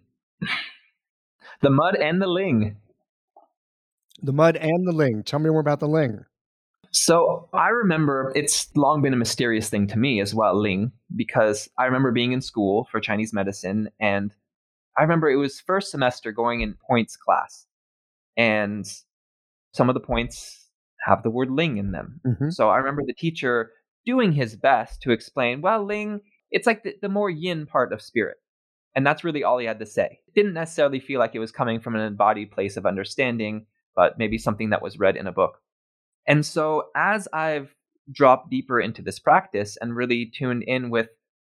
mud 1.70 1.94
and 1.96 2.20
the 2.20 2.26
ling. 2.26 2.76
The 4.22 4.32
mud 4.32 4.56
and 4.56 4.86
the 4.86 4.92
ling. 4.92 5.22
Tell 5.22 5.38
me 5.38 5.50
more 5.50 5.60
about 5.60 5.80
the 5.80 5.88
ling. 5.88 6.24
So 6.96 7.46
I 7.52 7.68
remember 7.68 8.32
it's 8.34 8.74
long 8.74 9.02
been 9.02 9.12
a 9.12 9.18
mysterious 9.18 9.68
thing 9.68 9.86
to 9.88 9.98
me 9.98 10.18
as 10.22 10.34
well, 10.34 10.58
Ling, 10.58 10.92
because 11.14 11.68
I 11.78 11.84
remember 11.84 12.10
being 12.10 12.32
in 12.32 12.40
school 12.40 12.88
for 12.90 13.00
Chinese 13.00 13.34
medicine, 13.34 13.90
and 14.00 14.34
I 14.96 15.02
remember 15.02 15.28
it 15.28 15.36
was 15.36 15.60
first 15.60 15.90
semester 15.90 16.32
going 16.32 16.62
in 16.62 16.74
points 16.88 17.14
class, 17.14 17.66
and 18.34 18.86
some 19.74 19.90
of 19.90 19.94
the 19.94 20.00
points 20.00 20.70
have 21.04 21.22
the 21.22 21.28
word 21.28 21.50
Ling 21.50 21.76
in 21.76 21.92
them. 21.92 22.18
Mhm. 22.26 22.50
So 22.50 22.70
I 22.70 22.78
remember 22.78 23.02
the 23.06 23.12
teacher 23.12 23.72
doing 24.06 24.32
his 24.32 24.56
best 24.56 25.02
to 25.02 25.10
explain, 25.12 25.60
well, 25.60 25.84
Ling, 25.84 26.22
it's 26.50 26.66
like 26.66 26.82
the, 26.82 26.94
the 27.02 27.10
more 27.10 27.28
yin 27.28 27.66
part 27.66 27.92
of 27.92 28.00
spirit. 28.00 28.38
And 28.94 29.06
that's 29.06 29.22
really 29.22 29.44
all 29.44 29.58
he 29.58 29.66
had 29.66 29.80
to 29.80 29.86
say. 29.86 30.20
It 30.28 30.34
didn't 30.34 30.54
necessarily 30.54 31.00
feel 31.00 31.20
like 31.20 31.34
it 31.34 31.40
was 31.40 31.52
coming 31.52 31.78
from 31.78 31.94
an 31.94 32.00
embodied 32.00 32.52
place 32.52 32.78
of 32.78 32.86
understanding, 32.86 33.66
but 33.94 34.16
maybe 34.16 34.38
something 34.38 34.70
that 34.70 34.80
was 34.80 34.98
read 34.98 35.16
in 35.16 35.26
a 35.26 35.32
book. 35.32 35.60
And 36.26 36.44
so, 36.44 36.88
as 36.96 37.28
I've 37.32 37.74
dropped 38.12 38.50
deeper 38.50 38.80
into 38.80 39.02
this 39.02 39.18
practice 39.18 39.76
and 39.80 39.96
really 39.96 40.30
tuned 40.36 40.64
in 40.64 40.90
with 40.90 41.08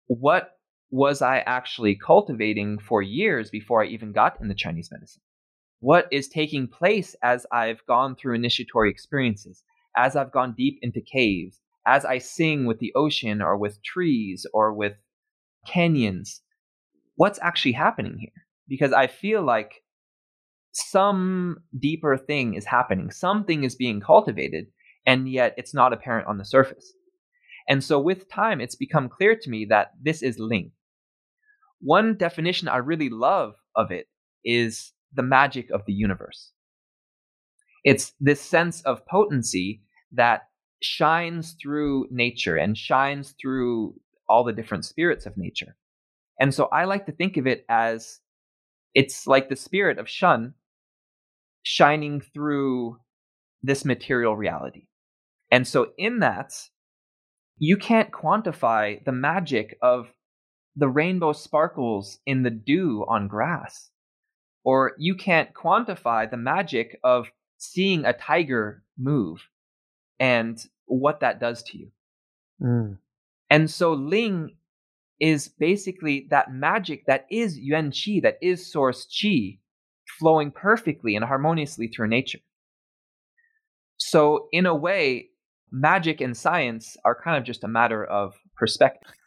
what 0.06 0.52
was 0.90 1.20
I 1.20 1.38
actually 1.40 1.96
cultivating 1.96 2.78
for 2.78 3.02
years 3.02 3.50
before 3.50 3.82
I 3.82 3.86
even 3.86 4.12
got 4.12 4.40
into 4.40 4.54
Chinese 4.54 4.90
medicine? 4.90 5.22
What 5.80 6.08
is 6.10 6.28
taking 6.28 6.66
place 6.66 7.14
as 7.22 7.46
I've 7.52 7.84
gone 7.86 8.16
through 8.16 8.34
initiatory 8.34 8.90
experiences, 8.90 9.62
as 9.96 10.16
I've 10.16 10.32
gone 10.32 10.54
deep 10.56 10.78
into 10.82 11.00
caves, 11.00 11.60
as 11.86 12.04
I 12.04 12.18
sing 12.18 12.66
with 12.66 12.78
the 12.78 12.92
ocean 12.94 13.40
or 13.42 13.56
with 13.56 13.82
trees 13.82 14.46
or 14.52 14.72
with 14.72 14.94
canyons? 15.66 16.42
What's 17.16 17.38
actually 17.42 17.72
happening 17.72 18.16
here? 18.18 18.46
Because 18.66 18.92
I 18.92 19.06
feel 19.06 19.42
like 19.42 19.82
some 20.80 21.58
deeper 21.78 22.16
thing 22.16 22.54
is 22.54 22.64
happening, 22.64 23.10
something 23.10 23.64
is 23.64 23.74
being 23.74 24.00
cultivated, 24.00 24.66
and 25.06 25.30
yet 25.30 25.54
it's 25.56 25.74
not 25.74 25.92
apparent 25.92 26.26
on 26.26 26.38
the 26.38 26.44
surface. 26.44 26.92
And 27.68 27.84
so 27.84 27.98
with 27.98 28.30
time, 28.30 28.60
it's 28.60 28.74
become 28.74 29.08
clear 29.08 29.36
to 29.36 29.50
me 29.50 29.66
that 29.66 29.92
this 30.00 30.22
is 30.22 30.38
Ling. 30.38 30.72
One 31.80 32.16
definition 32.16 32.68
I 32.68 32.78
really 32.78 33.08
love 33.08 33.54
of 33.76 33.90
it 33.90 34.06
is 34.44 34.92
the 35.12 35.22
magic 35.22 35.70
of 35.70 35.82
the 35.86 35.92
universe. 35.92 36.52
It's 37.84 38.12
this 38.20 38.40
sense 38.40 38.82
of 38.82 39.06
potency 39.06 39.82
that 40.12 40.48
shines 40.82 41.56
through 41.60 42.06
nature 42.10 42.56
and 42.56 42.76
shines 42.76 43.34
through 43.40 43.94
all 44.28 44.44
the 44.44 44.52
different 44.52 44.84
spirits 44.84 45.26
of 45.26 45.36
nature. 45.36 45.76
And 46.40 46.54
so 46.54 46.66
I 46.66 46.84
like 46.84 47.06
to 47.06 47.12
think 47.12 47.36
of 47.36 47.46
it 47.46 47.64
as 47.68 48.20
it's 48.94 49.26
like 49.26 49.48
the 49.48 49.56
spirit 49.56 49.98
of 49.98 50.08
Shen 50.08 50.54
shining 51.62 52.20
through 52.20 52.98
this 53.62 53.84
material 53.84 54.36
reality. 54.36 54.86
And 55.50 55.66
so, 55.66 55.92
in 55.96 56.20
that, 56.20 56.52
you 57.58 57.76
can't 57.76 58.12
quantify 58.12 59.04
the 59.04 59.12
magic 59.12 59.76
of 59.82 60.08
the 60.76 60.88
rainbow 60.88 61.32
sparkles 61.32 62.18
in 62.24 62.42
the 62.42 62.50
dew 62.50 63.04
on 63.08 63.26
grass, 63.26 63.90
or 64.64 64.92
you 64.98 65.14
can't 65.14 65.54
quantify 65.54 66.30
the 66.30 66.36
magic 66.36 66.98
of 67.02 67.28
seeing 67.56 68.04
a 68.04 68.12
tiger 68.12 68.84
move 68.96 69.48
and 70.20 70.64
what 70.86 71.20
that 71.20 71.40
does 71.40 71.62
to 71.64 71.78
you. 71.78 71.90
Mm. 72.62 72.98
And 73.50 73.70
so, 73.70 73.92
Ling 73.92 74.56
is 75.20 75.48
basically 75.48 76.28
that 76.30 76.52
magic 76.52 77.06
that 77.06 77.26
is 77.30 77.58
Yuan 77.58 77.90
Qi, 77.90 78.22
that 78.22 78.38
is 78.40 78.70
source 78.70 79.06
Qi, 79.06 79.58
flowing 80.18 80.50
perfectly 80.50 81.16
and 81.16 81.24
harmoniously 81.24 81.88
through 81.88 82.08
nature. 82.08 82.40
So, 83.96 84.48
in 84.52 84.66
a 84.66 84.74
way, 84.74 85.28
magic 85.70 86.20
and 86.20 86.36
science 86.36 86.96
are 87.04 87.20
kind 87.20 87.36
of 87.36 87.44
just 87.44 87.64
a 87.64 87.68
matter 87.68 88.04
of 88.04 88.34
perspective. 88.56 89.12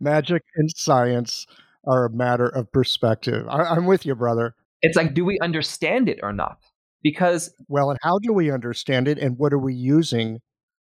Magic 0.00 0.42
and 0.56 0.70
science 0.74 1.46
are 1.86 2.06
a 2.06 2.10
matter 2.10 2.48
of 2.48 2.70
perspective. 2.72 3.46
I, 3.48 3.62
I'm 3.62 3.86
with 3.86 4.04
you, 4.04 4.14
brother. 4.14 4.54
It's 4.82 4.96
like, 4.96 5.14
do 5.14 5.24
we 5.24 5.38
understand 5.40 6.08
it 6.08 6.18
or 6.22 6.32
not? 6.32 6.58
Because 7.02 7.54
Well, 7.68 7.90
and 7.90 7.98
how 8.02 8.18
do 8.18 8.32
we 8.32 8.50
understand 8.50 9.08
it, 9.08 9.18
and 9.18 9.38
what 9.38 9.52
are 9.52 9.58
we 9.58 9.74
using 9.74 10.40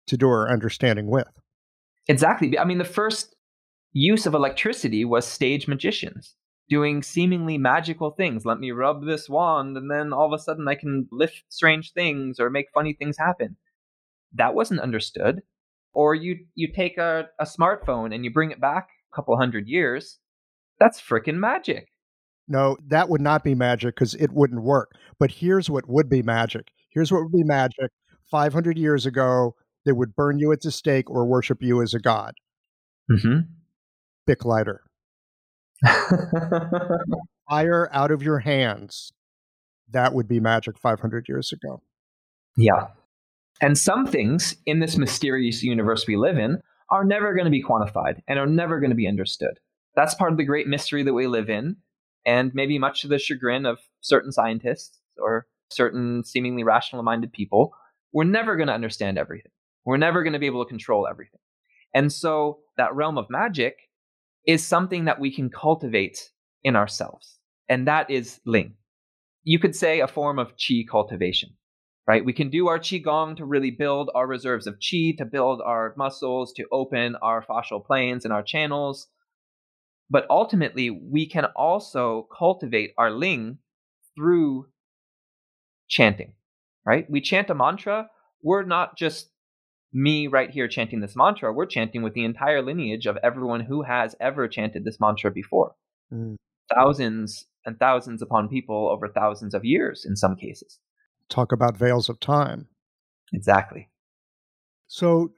to 0.06 0.16
do 0.16 0.28
our 0.28 0.50
understanding 0.50 1.08
with? 1.08 1.28
Exactly. 2.06 2.56
I 2.58 2.64
mean, 2.64 2.78
the 2.78 2.84
first 2.84 3.34
use 3.92 4.26
of 4.26 4.34
electricity 4.34 5.04
was 5.04 5.26
stage 5.26 5.66
magicians 5.66 6.34
doing 6.68 7.02
seemingly 7.02 7.58
magical 7.58 8.10
things. 8.10 8.44
Let 8.44 8.58
me 8.58 8.70
rub 8.70 9.04
this 9.04 9.28
wand, 9.28 9.76
and 9.76 9.90
then 9.90 10.12
all 10.12 10.32
of 10.32 10.38
a 10.38 10.42
sudden 10.42 10.66
I 10.68 10.74
can 10.74 11.08
lift 11.10 11.44
strange 11.48 11.92
things 11.92 12.40
or 12.40 12.50
make 12.50 12.66
funny 12.74 12.92
things 12.92 13.16
happen. 13.18 13.56
That 14.34 14.54
wasn't 14.54 14.80
understood. 14.80 15.42
Or 15.92 16.14
you 16.14 16.46
you 16.54 16.72
take 16.72 16.98
a, 16.98 17.28
a 17.40 17.44
smartphone 17.44 18.14
and 18.14 18.24
you 18.24 18.30
bring 18.30 18.50
it 18.50 18.60
back 18.60 18.88
a 19.12 19.16
couple 19.16 19.36
hundred 19.36 19.66
years. 19.66 20.18
That's 20.78 21.00
freaking 21.00 21.36
magic. 21.36 21.88
No, 22.48 22.76
that 22.88 23.08
would 23.08 23.20
not 23.20 23.42
be 23.42 23.54
magic 23.54 23.94
because 23.94 24.14
it 24.14 24.32
wouldn't 24.32 24.62
work. 24.62 24.92
But 25.18 25.30
here's 25.30 25.70
what 25.70 25.88
would 25.88 26.08
be 26.08 26.22
magic. 26.22 26.68
Here's 26.90 27.10
what 27.10 27.22
would 27.22 27.32
be 27.32 27.42
magic. 27.42 27.90
500 28.30 28.78
years 28.78 29.06
ago, 29.06 29.54
they 29.84 29.92
would 29.92 30.14
burn 30.14 30.38
you 30.38 30.52
at 30.52 30.60
the 30.60 30.70
stake 30.70 31.10
or 31.10 31.24
worship 31.26 31.62
you 31.62 31.82
as 31.82 31.94
a 31.94 31.98
god. 31.98 32.34
Mm-hmm. 33.10 33.40
Bic 34.26 34.44
lighter. 34.44 34.82
Fire 37.48 37.88
out 37.92 38.10
of 38.10 38.22
your 38.22 38.40
hands. 38.40 39.12
That 39.90 40.14
would 40.14 40.28
be 40.28 40.40
magic 40.40 40.78
500 40.78 41.28
years 41.28 41.52
ago. 41.52 41.82
Yeah. 42.56 42.88
And 43.60 43.78
some 43.78 44.06
things 44.06 44.56
in 44.66 44.80
this 44.80 44.96
mysterious 44.96 45.62
universe 45.62 46.06
we 46.06 46.16
live 46.16 46.38
in 46.38 46.60
are 46.90 47.04
never 47.04 47.34
going 47.34 47.44
to 47.44 47.50
be 47.50 47.62
quantified 47.62 48.20
and 48.28 48.38
are 48.38 48.46
never 48.46 48.80
going 48.80 48.90
to 48.90 48.96
be 48.96 49.08
understood. 49.08 49.58
That's 49.94 50.14
part 50.14 50.32
of 50.32 50.38
the 50.38 50.44
great 50.44 50.66
mystery 50.66 51.02
that 51.02 51.14
we 51.14 51.26
live 51.26 51.48
in, 51.48 51.76
and 52.24 52.52
maybe 52.54 52.78
much 52.78 53.00
to 53.02 53.08
the 53.08 53.18
chagrin 53.18 53.64
of 53.64 53.78
certain 54.00 54.30
scientists 54.30 54.98
or 55.18 55.46
certain 55.70 56.22
seemingly 56.22 56.64
rational 56.64 57.02
minded 57.02 57.32
people. 57.32 57.72
We're 58.12 58.24
never 58.24 58.56
going 58.56 58.68
to 58.68 58.74
understand 58.74 59.18
everything. 59.18 59.52
We're 59.84 59.96
never 59.96 60.22
going 60.22 60.32
to 60.34 60.38
be 60.38 60.46
able 60.46 60.64
to 60.64 60.68
control 60.68 61.06
everything. 61.08 61.40
And 61.94 62.12
so 62.12 62.58
that 62.76 62.94
realm 62.94 63.16
of 63.16 63.30
magic 63.30 63.85
is 64.46 64.66
something 64.66 65.04
that 65.06 65.20
we 65.20 65.34
can 65.34 65.50
cultivate 65.50 66.30
in 66.64 66.76
ourselves. 66.76 67.38
And 67.68 67.86
that 67.88 68.10
is 68.10 68.40
Ling. 68.46 68.74
You 69.44 69.58
could 69.58 69.76
say 69.76 70.00
a 70.00 70.08
form 70.08 70.38
of 70.38 70.56
Qi 70.56 70.86
cultivation. 70.88 71.50
right? 72.06 72.24
We 72.24 72.32
can 72.32 72.50
do 72.50 72.68
our 72.68 72.78
qigong 72.78 73.36
to 73.36 73.44
really 73.44 73.70
build 73.70 74.10
our 74.14 74.26
reserves 74.26 74.66
of 74.66 74.78
qi, 74.78 75.16
to 75.18 75.24
build 75.24 75.60
our 75.62 75.94
muscles, 75.96 76.52
to 76.54 76.66
open 76.72 77.16
our 77.16 77.44
fascial 77.44 77.84
planes 77.84 78.24
and 78.24 78.32
our 78.32 78.42
channels. 78.42 79.08
But 80.10 80.26
ultimately, 80.30 80.90
we 80.90 81.26
can 81.28 81.46
also 81.56 82.28
cultivate 82.36 82.92
our 82.98 83.10
ling 83.10 83.58
through 84.16 84.68
chanting, 85.88 86.32
right? 86.84 87.08
We 87.10 87.20
chant 87.20 87.50
a 87.50 87.54
mantra. 87.54 88.08
We're 88.42 88.64
not 88.64 88.96
just 88.96 89.30
me 89.96 90.26
right 90.26 90.50
here 90.50 90.68
chanting 90.68 91.00
this 91.00 91.16
mantra. 91.16 91.52
We're 91.52 91.66
chanting 91.66 92.02
with 92.02 92.12
the 92.12 92.24
entire 92.24 92.60
lineage 92.60 93.06
of 93.06 93.16
everyone 93.22 93.60
who 93.60 93.82
has 93.82 94.14
ever 94.20 94.46
chanted 94.46 94.84
this 94.84 95.00
mantra 95.00 95.30
before. 95.30 95.74
Mm. 96.12 96.36
Thousands 96.72 97.46
and 97.64 97.78
thousands 97.78 98.20
upon 98.20 98.48
people 98.48 98.90
over 98.90 99.08
thousands 99.08 99.54
of 99.54 99.64
years 99.64 100.04
in 100.04 100.14
some 100.14 100.36
cases. 100.36 100.78
Talk 101.30 101.50
about 101.50 101.78
veils 101.78 102.10
of 102.10 102.20
time. 102.20 102.68
Exactly. 103.32 103.88
So, 104.86 105.32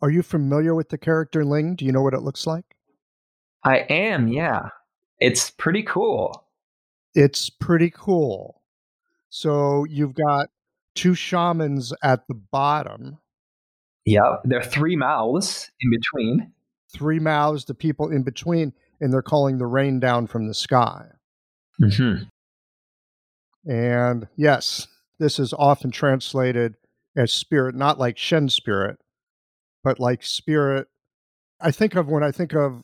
are 0.00 0.10
you 0.10 0.22
familiar 0.22 0.74
with 0.74 0.90
the 0.90 0.98
character 0.98 1.44
Ling? 1.44 1.74
Do 1.74 1.84
you 1.84 1.90
know 1.90 2.02
what 2.02 2.14
it 2.14 2.22
looks 2.22 2.46
like? 2.46 2.76
I 3.64 3.78
am, 3.78 4.28
yeah. 4.28 4.68
It's 5.18 5.50
pretty 5.50 5.82
cool. 5.82 6.46
It's 7.14 7.50
pretty 7.50 7.90
cool. 7.90 8.62
So, 9.28 9.84
you've 9.84 10.14
got 10.14 10.50
two 10.94 11.14
shamans 11.14 11.92
at 12.02 12.28
the 12.28 12.34
bottom. 12.34 13.18
Yeah, 14.04 14.36
there 14.44 14.58
are 14.58 14.64
three 14.64 14.96
mouths 14.96 15.70
in 15.80 15.90
between. 15.90 16.52
Three 16.92 17.18
mouths, 17.18 17.64
the 17.64 17.74
people 17.74 18.10
in 18.10 18.22
between, 18.22 18.72
and 19.00 19.12
they're 19.12 19.22
calling 19.22 19.58
the 19.58 19.66
rain 19.66 19.98
down 19.98 20.26
from 20.26 20.46
the 20.46 20.54
sky. 20.54 21.06
Mm-hmm. 21.82 22.24
And 23.70 24.28
yes, 24.36 24.88
this 25.18 25.38
is 25.38 25.52
often 25.52 25.90
translated 25.90 26.74
as 27.16 27.32
spirit, 27.32 27.74
not 27.74 27.98
like 27.98 28.18
Shen 28.18 28.48
spirit, 28.48 28.98
but 29.82 29.98
like 29.98 30.22
spirit. 30.22 30.88
I 31.60 31.70
think 31.70 31.94
of 31.94 32.08
when 32.08 32.22
I 32.22 32.30
think 32.30 32.54
of 32.54 32.82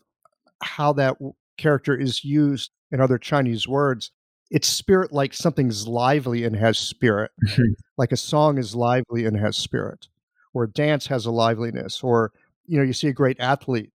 how 0.62 0.93
that 0.95 1.16
character 1.59 1.97
is 1.97 2.25
used 2.25 2.71
in 2.91 3.01
other 3.01 3.18
Chinese 3.18 3.68
words, 3.68 4.11
it's 4.51 4.66
spirit 4.66 5.12
like 5.12 5.33
something's 5.33 5.87
lively 5.87 6.45
and 6.45 6.57
has 6.57 6.79
spirit, 6.79 7.31
mm-hmm. 7.47 7.73
like 7.97 8.12
a 8.12 8.16
song 8.16 8.59
is 8.59 8.75
lively 8.75 9.25
and 9.25 9.39
has 9.39 9.57
spirit, 9.57 10.09
or 10.55 10.67
dance 10.67 11.07
has 11.07 11.27
a 11.27 11.31
liveliness, 11.31 12.03
or 12.03 12.33
you 12.67 12.79
know, 12.79 12.85
you 12.85 12.93
see 12.93 13.09
a 13.09 13.13
great 13.13 13.39
athlete 13.41 13.93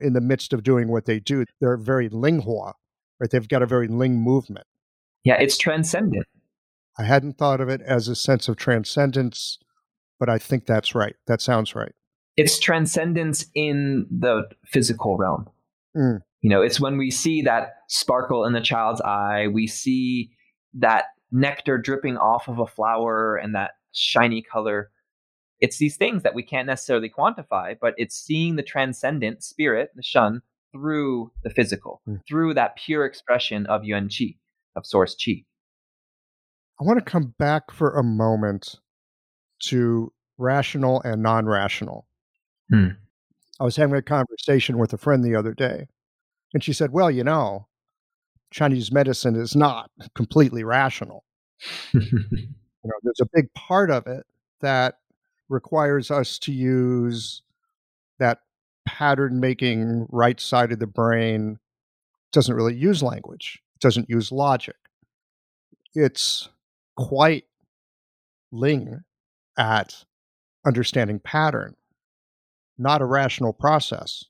in 0.00 0.12
the 0.12 0.20
midst 0.20 0.52
of 0.52 0.62
doing 0.62 0.88
what 0.88 1.04
they 1.04 1.20
do. 1.20 1.44
They're 1.60 1.76
very 1.76 2.08
linghua, 2.08 2.74
right? 3.18 3.30
They've 3.30 3.48
got 3.48 3.62
a 3.62 3.66
very 3.66 3.88
ling 3.88 4.16
movement. 4.16 4.66
Yeah, 5.24 5.36
it's 5.38 5.58
transcendent. 5.58 6.26
I 6.98 7.04
hadn't 7.04 7.38
thought 7.38 7.60
of 7.60 7.68
it 7.68 7.80
as 7.82 8.08
a 8.08 8.16
sense 8.16 8.48
of 8.48 8.56
transcendence, 8.56 9.58
but 10.18 10.28
I 10.28 10.38
think 10.38 10.66
that's 10.66 10.94
right. 10.94 11.16
That 11.26 11.40
sounds 11.40 11.74
right. 11.74 11.92
It's 12.36 12.58
transcendence 12.58 13.46
in 13.54 14.06
the 14.10 14.44
physical 14.66 15.16
realm. 15.16 15.48
Mm. 15.96 16.20
You 16.40 16.50
know, 16.50 16.62
it's 16.62 16.80
when 16.80 16.96
we 16.96 17.10
see 17.10 17.42
that 17.42 17.74
sparkle 17.88 18.44
in 18.44 18.52
the 18.52 18.60
child's 18.60 19.00
eye, 19.02 19.48
we 19.48 19.66
see 19.66 20.30
that 20.74 21.06
nectar 21.30 21.78
dripping 21.78 22.16
off 22.16 22.48
of 22.48 22.58
a 22.58 22.66
flower 22.66 23.36
and 23.36 23.54
that 23.54 23.72
shiny 23.92 24.42
color. 24.42 24.90
It's 25.60 25.78
these 25.78 25.96
things 25.96 26.22
that 26.22 26.34
we 26.34 26.42
can't 26.42 26.66
necessarily 26.66 27.10
quantify, 27.10 27.76
but 27.80 27.94
it's 27.98 28.16
seeing 28.16 28.56
the 28.56 28.62
transcendent 28.62 29.42
spirit, 29.42 29.90
the 29.94 30.02
shen, 30.02 30.42
through 30.72 31.32
the 31.42 31.50
physical, 31.50 32.00
mm. 32.08 32.20
through 32.26 32.54
that 32.54 32.76
pure 32.76 33.04
expression 33.04 33.66
of 33.66 33.84
Yuan 33.84 34.08
Qi, 34.08 34.36
of 34.76 34.86
source 34.86 35.14
Qi. 35.14 35.44
I 36.80 36.84
want 36.84 36.98
to 36.98 37.04
come 37.04 37.34
back 37.38 37.70
for 37.70 37.94
a 37.94 38.02
moment 38.02 38.76
to 39.64 40.12
rational 40.38 41.02
and 41.02 41.22
non 41.22 41.46
rational. 41.46 42.06
Hmm. 42.70 42.88
I 43.58 43.64
was 43.64 43.76
having 43.76 43.96
a 43.96 44.02
conversation 44.02 44.78
with 44.78 44.92
a 44.94 44.98
friend 44.98 45.22
the 45.22 45.34
other 45.34 45.52
day, 45.52 45.88
and 46.54 46.64
she 46.64 46.72
said, 46.72 46.92
Well, 46.92 47.10
you 47.10 47.22
know, 47.22 47.66
Chinese 48.50 48.90
medicine 48.90 49.36
is 49.36 49.54
not 49.54 49.90
completely 50.14 50.64
rational. 50.64 51.24
you 51.92 52.00
know, 52.02 52.94
there's 53.02 53.20
a 53.20 53.28
big 53.34 53.52
part 53.52 53.90
of 53.90 54.06
it 54.06 54.24
that 54.62 54.96
requires 55.50 56.10
us 56.10 56.38
to 56.38 56.52
use 56.52 57.42
that 58.18 58.38
pattern 58.86 59.40
making 59.40 60.06
right 60.08 60.40
side 60.40 60.72
of 60.72 60.78
the 60.78 60.86
brain. 60.86 61.58
Doesn't 62.32 62.54
really 62.54 62.74
use 62.74 63.02
language, 63.02 63.60
it 63.74 63.80
doesn't 63.80 64.08
use 64.08 64.32
logic. 64.32 64.76
It's 65.94 66.48
quite 66.96 67.44
ling 68.52 69.02
at 69.58 70.04
understanding 70.64 71.18
pattern, 71.18 71.74
not 72.78 73.02
a 73.02 73.06
rational 73.06 73.52
process. 73.52 74.24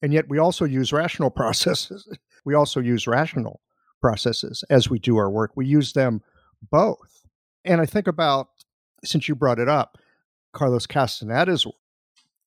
And 0.00 0.12
yet 0.12 0.28
we 0.28 0.38
also 0.38 0.64
use 0.64 0.92
rational 0.92 1.30
processes. 1.42 2.08
We 2.44 2.54
also 2.54 2.80
use 2.80 3.06
rational 3.06 3.60
processes 4.00 4.64
as 4.70 4.88
we 4.88 4.98
do 4.98 5.16
our 5.16 5.30
work. 5.30 5.52
We 5.56 5.66
use 5.66 5.92
them 5.92 6.22
both. 6.70 7.26
And 7.64 7.80
I 7.80 7.86
think 7.86 8.06
about, 8.06 8.48
since 9.04 9.28
you 9.28 9.34
brought 9.34 9.58
it 9.58 9.68
up, 9.68 9.98
Carlos 10.52 10.86
Castaneda's 10.86 11.66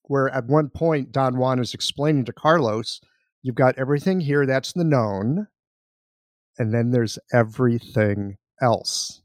where 0.04 0.28
at 0.30 0.46
one 0.46 0.68
point 0.68 1.12
Don 1.12 1.38
Juan 1.38 1.58
is 1.58 1.74
explaining 1.74 2.24
to 2.26 2.32
Carlos, 2.32 3.00
you've 3.42 3.54
got 3.54 3.78
everything 3.78 4.20
here 4.20 4.44
that's 4.46 4.72
the 4.72 4.84
known, 4.84 5.46
and 6.58 6.74
then 6.74 6.90
there's 6.90 7.18
everything 7.32 8.36
else. 8.60 9.22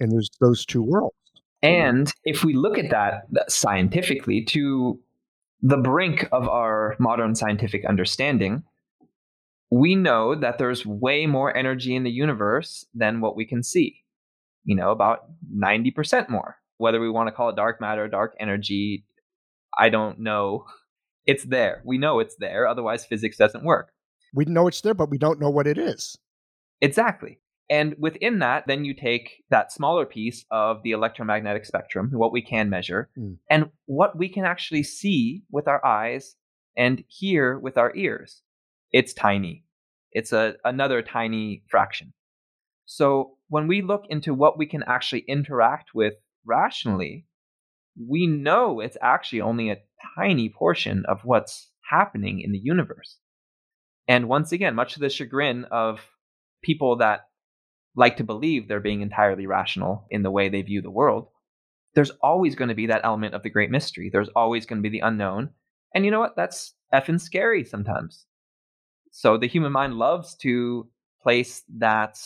And 0.00 0.10
there's 0.10 0.30
those 0.40 0.64
two 0.64 0.82
worlds. 0.82 1.16
And 1.62 2.12
if 2.24 2.42
we 2.42 2.54
look 2.54 2.78
at 2.78 2.90
that 2.90 3.50
scientifically 3.50 4.44
to 4.46 4.98
the 5.60 5.76
brink 5.76 6.28
of 6.32 6.48
our 6.48 6.96
modern 6.98 7.34
scientific 7.34 7.84
understanding, 7.84 8.64
we 9.70 9.94
know 9.94 10.34
that 10.34 10.58
there's 10.58 10.84
way 10.84 11.26
more 11.26 11.56
energy 11.56 11.94
in 11.94 12.02
the 12.02 12.10
universe 12.10 12.84
than 12.94 13.20
what 13.20 13.36
we 13.36 13.46
can 13.46 13.62
see. 13.62 14.01
You 14.64 14.76
know, 14.76 14.90
about 14.90 15.20
90% 15.54 16.28
more. 16.28 16.56
Whether 16.78 17.00
we 17.00 17.10
want 17.10 17.28
to 17.28 17.32
call 17.32 17.48
it 17.48 17.56
dark 17.56 17.80
matter, 17.80 18.04
or 18.04 18.08
dark 18.08 18.34
energy, 18.40 19.04
I 19.78 19.88
don't 19.88 20.20
know. 20.20 20.66
It's 21.24 21.44
there. 21.44 21.82
We 21.84 21.98
know 21.98 22.18
it's 22.18 22.34
there. 22.40 22.66
Otherwise, 22.66 23.06
physics 23.06 23.36
doesn't 23.36 23.62
work. 23.62 23.92
We 24.34 24.44
know 24.44 24.66
it's 24.66 24.80
there, 24.80 24.92
but 24.92 25.08
we 25.08 25.18
don't 25.18 25.38
know 25.38 25.50
what 25.50 25.68
it 25.68 25.78
is. 25.78 26.18
Exactly. 26.80 27.38
And 27.70 27.94
within 27.98 28.40
that, 28.40 28.66
then 28.66 28.84
you 28.84 28.92
take 28.92 29.44
that 29.50 29.72
smaller 29.72 30.04
piece 30.04 30.44
of 30.50 30.82
the 30.82 30.90
electromagnetic 30.90 31.64
spectrum, 31.64 32.10
what 32.12 32.32
we 32.32 32.42
can 32.42 32.68
measure, 32.68 33.08
mm. 33.16 33.36
and 33.48 33.70
what 33.86 34.18
we 34.18 34.28
can 34.28 34.44
actually 34.44 34.82
see 34.82 35.44
with 35.50 35.68
our 35.68 35.84
eyes 35.86 36.36
and 36.76 37.04
hear 37.08 37.58
with 37.58 37.78
our 37.78 37.94
ears. 37.96 38.42
It's 38.92 39.14
tiny. 39.14 39.64
It's 40.10 40.32
a, 40.32 40.56
another 40.64 41.00
tiny 41.00 41.62
fraction. 41.68 42.12
So 42.86 43.36
when 43.48 43.68
we 43.68 43.82
look 43.82 44.04
into 44.08 44.34
what 44.34 44.58
we 44.58 44.66
can 44.66 44.82
actually 44.86 45.24
interact 45.28 45.94
with 45.94 46.14
rationally, 46.44 47.26
we 47.96 48.26
know 48.26 48.80
it's 48.80 48.96
actually 49.02 49.40
only 49.40 49.70
a 49.70 49.78
tiny 50.16 50.48
portion 50.48 51.04
of 51.06 51.20
what's 51.24 51.70
happening 51.90 52.40
in 52.40 52.52
the 52.52 52.58
universe. 52.58 53.18
And 54.08 54.28
once 54.28 54.52
again, 54.52 54.74
much 54.74 54.94
to 54.94 55.00
the 55.00 55.10
chagrin 55.10 55.64
of 55.70 56.00
people 56.62 56.96
that 56.96 57.28
like 57.94 58.16
to 58.16 58.24
believe 58.24 58.66
they're 58.66 58.80
being 58.80 59.02
entirely 59.02 59.46
rational 59.46 60.06
in 60.10 60.22
the 60.22 60.30
way 60.30 60.48
they 60.48 60.62
view 60.62 60.80
the 60.80 60.90
world, 60.90 61.28
there's 61.94 62.10
always 62.22 62.54
going 62.54 62.70
to 62.70 62.74
be 62.74 62.86
that 62.86 63.02
element 63.04 63.34
of 63.34 63.42
the 63.42 63.50
great 63.50 63.70
mystery. 63.70 64.08
There's 64.10 64.30
always 64.34 64.64
going 64.64 64.82
to 64.82 64.88
be 64.88 64.98
the 64.98 65.06
unknown. 65.06 65.50
And 65.94 66.04
you 66.04 66.10
know 66.10 66.20
what? 66.20 66.36
That's 66.36 66.74
effing 66.92 67.20
scary 67.20 67.64
sometimes. 67.64 68.24
So 69.10 69.36
the 69.36 69.46
human 69.46 69.72
mind 69.72 69.94
loves 69.94 70.34
to 70.36 70.88
place 71.22 71.62
that 71.76 72.18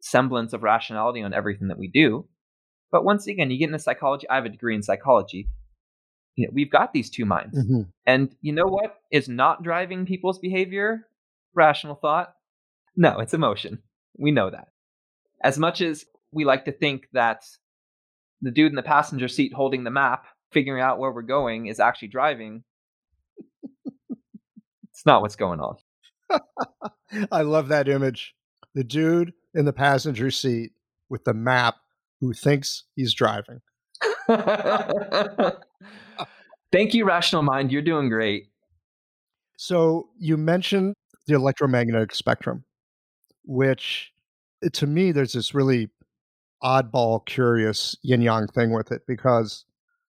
semblance 0.00 0.52
of 0.52 0.62
rationality 0.62 1.22
on 1.22 1.34
everything 1.34 1.68
that 1.68 1.78
we 1.78 1.88
do. 1.88 2.26
But 2.90 3.04
once 3.04 3.26
again, 3.26 3.50
you 3.50 3.58
get 3.58 3.66
into 3.66 3.78
psychology. 3.78 4.28
I 4.28 4.36
have 4.36 4.46
a 4.46 4.50
degree 4.50 4.74
in 4.74 4.82
psychology. 4.82 5.48
You 6.36 6.46
know, 6.46 6.52
we've 6.54 6.70
got 6.70 6.92
these 6.92 7.10
two 7.10 7.24
minds. 7.24 7.58
Mm-hmm. 7.58 7.82
And 8.06 8.34
you 8.40 8.52
know 8.52 8.66
what 8.66 8.96
is 9.10 9.28
not 9.28 9.62
driving 9.62 10.06
people's 10.06 10.38
behavior? 10.38 11.06
Rational 11.54 11.96
thought? 11.96 12.32
No, 12.96 13.18
it's 13.18 13.34
emotion. 13.34 13.80
We 14.16 14.30
know 14.30 14.50
that 14.50 14.68
as 15.42 15.58
much 15.58 15.80
as 15.80 16.04
we 16.32 16.44
like 16.44 16.64
to 16.64 16.72
think 16.72 17.08
that 17.12 17.44
the 18.40 18.50
dude 18.50 18.72
in 18.72 18.76
the 18.76 18.82
passenger 18.82 19.28
seat 19.28 19.52
holding 19.52 19.84
the 19.84 19.90
map, 19.90 20.26
figuring 20.52 20.82
out 20.82 20.98
where 20.98 21.12
we're 21.12 21.22
going, 21.22 21.66
is 21.66 21.80
actually 21.80 22.08
driving, 22.08 22.64
it's 24.90 25.06
not 25.06 25.22
what's 25.22 25.36
going 25.36 25.60
on. 25.60 25.76
I 27.32 27.42
love 27.42 27.68
that 27.68 27.88
image. 27.88 28.34
The 28.74 28.84
dude 28.84 29.32
in 29.54 29.64
the 29.64 29.72
passenger 29.72 30.30
seat 30.30 30.72
with 31.08 31.24
the 31.24 31.34
map 31.34 31.76
who 32.20 32.32
thinks 32.32 32.84
he's 32.96 33.14
driving. 33.14 33.60
Thank 36.70 36.92
you, 36.94 37.04
Rational 37.06 37.42
Mind. 37.42 37.72
You're 37.72 37.82
doing 37.82 38.08
great. 38.08 38.48
So, 39.56 40.08
you 40.18 40.36
mentioned 40.36 40.94
the 41.26 41.34
electromagnetic 41.34 42.14
spectrum, 42.14 42.64
which 43.44 44.12
eh, 44.62 44.68
to 44.74 44.86
me, 44.86 45.12
there's 45.12 45.32
this 45.32 45.54
really 45.54 45.88
oddball, 46.62 47.24
curious 47.26 47.96
yin 48.02 48.20
yang 48.20 48.46
thing 48.48 48.72
with 48.72 48.92
it 48.92 49.02
because, 49.06 49.64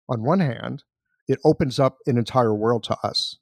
on 0.08 0.22
one 0.22 0.40
hand, 0.40 0.82
it 1.28 1.38
opens 1.44 1.78
up 1.78 1.98
an 2.06 2.18
entire 2.18 2.54
world 2.54 2.82
to 2.84 2.96
us. 3.04 3.36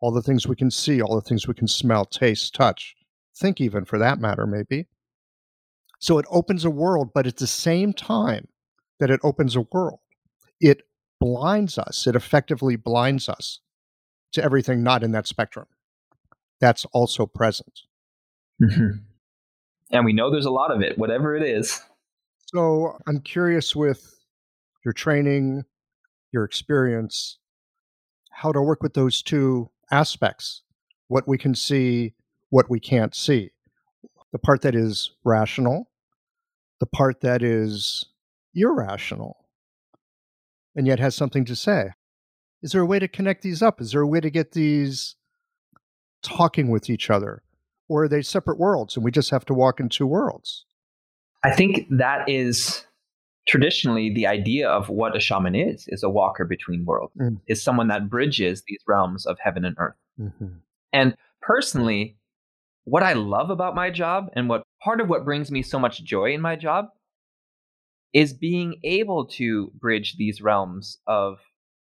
All 0.00 0.10
the 0.10 0.22
things 0.22 0.46
we 0.46 0.56
can 0.56 0.70
see, 0.70 1.00
all 1.00 1.14
the 1.14 1.28
things 1.28 1.46
we 1.46 1.54
can 1.54 1.68
smell, 1.68 2.04
taste, 2.04 2.54
touch, 2.54 2.96
think, 3.36 3.60
even 3.60 3.84
for 3.84 3.98
that 3.98 4.18
matter, 4.18 4.46
maybe. 4.46 4.86
So 6.00 6.18
it 6.18 6.26
opens 6.30 6.64
a 6.64 6.70
world, 6.70 7.10
but 7.14 7.26
at 7.26 7.36
the 7.36 7.46
same 7.46 7.92
time 7.92 8.48
that 8.98 9.10
it 9.10 9.20
opens 9.22 9.54
a 9.54 9.66
world, 9.72 10.00
it 10.60 10.82
blinds 11.20 11.78
us, 11.78 12.06
it 12.06 12.16
effectively 12.16 12.76
blinds 12.76 13.28
us 13.28 13.60
to 14.32 14.42
everything 14.42 14.82
not 14.82 15.02
in 15.02 15.12
that 15.12 15.26
spectrum. 15.26 15.66
That's 16.60 16.84
also 16.86 17.26
present. 17.26 17.80
Mm-hmm. 18.62 18.98
And 19.92 20.04
we 20.04 20.12
know 20.12 20.30
there's 20.30 20.46
a 20.46 20.50
lot 20.50 20.70
of 20.70 20.82
it, 20.82 20.98
whatever 20.98 21.36
it 21.36 21.42
is. 21.42 21.80
So 22.46 22.98
I'm 23.06 23.20
curious 23.20 23.76
with 23.76 24.18
your 24.84 24.92
training, 24.92 25.64
your 26.32 26.44
experience, 26.44 27.38
how 28.30 28.52
to 28.52 28.60
work 28.60 28.82
with 28.82 28.94
those 28.94 29.22
two 29.22 29.70
aspects 29.90 30.62
what 31.10 31.26
we 31.26 31.36
can 31.36 31.56
see, 31.56 32.14
what 32.50 32.70
we 32.70 32.78
can't 32.78 33.16
see. 33.16 33.50
The 34.32 34.38
part 34.38 34.62
that 34.62 34.76
is 34.76 35.10
rational, 35.24 35.89
the 36.80 36.86
part 36.86 37.20
that 37.20 37.42
is 37.42 38.04
irrational, 38.54 39.44
and 40.74 40.86
yet 40.86 40.98
has 40.98 41.14
something 41.14 41.44
to 41.44 41.54
say. 41.54 41.90
Is 42.62 42.72
there 42.72 42.82
a 42.82 42.86
way 42.86 42.98
to 42.98 43.08
connect 43.08 43.42
these 43.42 43.62
up? 43.62 43.80
Is 43.80 43.92
there 43.92 44.02
a 44.02 44.06
way 44.06 44.20
to 44.20 44.30
get 44.30 44.52
these 44.52 45.14
talking 46.22 46.68
with 46.68 46.90
each 46.90 47.10
other? 47.10 47.42
Or 47.88 48.04
are 48.04 48.08
they 48.08 48.22
separate 48.22 48.58
worlds 48.58 48.96
and 48.96 49.04
we 49.04 49.10
just 49.10 49.30
have 49.30 49.44
to 49.46 49.54
walk 49.54 49.80
in 49.80 49.88
two 49.88 50.06
worlds? 50.06 50.64
I 51.42 51.52
think 51.52 51.86
that 51.90 52.28
is 52.28 52.84
traditionally 53.48 54.12
the 54.12 54.26
idea 54.26 54.68
of 54.68 54.88
what 54.88 55.16
a 55.16 55.20
shaman 55.20 55.54
is 55.54 55.86
is 55.88 56.02
a 56.02 56.10
walker 56.10 56.44
between 56.44 56.84
worlds 56.84 57.14
mm. 57.18 57.40
is 57.46 57.62
someone 57.62 57.88
that 57.88 58.08
bridges 58.08 58.62
these 58.68 58.82
realms 58.86 59.26
of 59.26 59.38
heaven 59.42 59.64
and 59.64 59.74
earth 59.78 59.96
mm-hmm. 60.20 60.46
and 60.92 61.16
personally 61.40 62.16
what 62.84 63.02
i 63.02 63.12
love 63.12 63.50
about 63.50 63.74
my 63.74 63.90
job 63.90 64.28
and 64.34 64.48
what 64.48 64.62
part 64.82 65.00
of 65.00 65.08
what 65.08 65.24
brings 65.24 65.50
me 65.50 65.62
so 65.62 65.78
much 65.78 66.02
joy 66.04 66.32
in 66.32 66.40
my 66.40 66.56
job 66.56 66.86
is 68.12 68.32
being 68.32 68.80
able 68.82 69.26
to 69.26 69.70
bridge 69.78 70.16
these 70.16 70.40
realms 70.40 70.98
of 71.06 71.38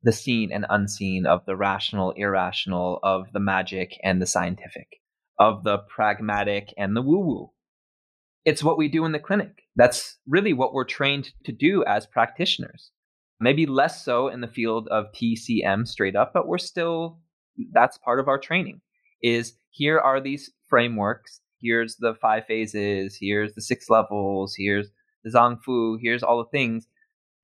the 0.02 0.12
seen 0.12 0.50
and 0.52 0.66
unseen 0.68 1.26
of 1.26 1.44
the 1.46 1.56
rational 1.56 2.12
irrational 2.12 2.98
of 3.02 3.32
the 3.32 3.40
magic 3.40 3.98
and 4.02 4.20
the 4.20 4.26
scientific 4.26 5.00
of 5.38 5.64
the 5.64 5.78
pragmatic 5.78 6.74
and 6.76 6.96
the 6.96 7.02
woo 7.02 7.20
woo 7.20 7.50
it's 8.44 8.64
what 8.64 8.78
we 8.78 8.88
do 8.88 9.04
in 9.04 9.12
the 9.12 9.18
clinic. 9.18 9.64
That's 9.76 10.16
really 10.26 10.52
what 10.52 10.72
we're 10.72 10.84
trained 10.84 11.32
to 11.44 11.52
do 11.52 11.84
as 11.84 12.06
practitioners. 12.06 12.90
Maybe 13.38 13.66
less 13.66 14.04
so 14.04 14.28
in 14.28 14.40
the 14.40 14.48
field 14.48 14.88
of 14.88 15.12
TCM 15.12 15.86
straight 15.86 16.16
up, 16.16 16.32
but 16.32 16.46
we're 16.46 16.58
still, 16.58 17.18
that's 17.72 17.98
part 17.98 18.20
of 18.20 18.28
our 18.28 18.38
training 18.38 18.80
is 19.22 19.54
here 19.70 19.98
are 19.98 20.20
these 20.20 20.50
frameworks. 20.70 21.40
Here's 21.60 21.96
the 21.96 22.14
five 22.14 22.46
phases. 22.46 23.18
Here's 23.20 23.52
the 23.54 23.60
six 23.60 23.90
levels. 23.90 24.54
Here's 24.56 24.88
the 25.24 25.30
Zang 25.30 25.60
Fu. 25.62 25.98
Here's 26.00 26.22
all 26.22 26.38
the 26.38 26.50
things. 26.50 26.86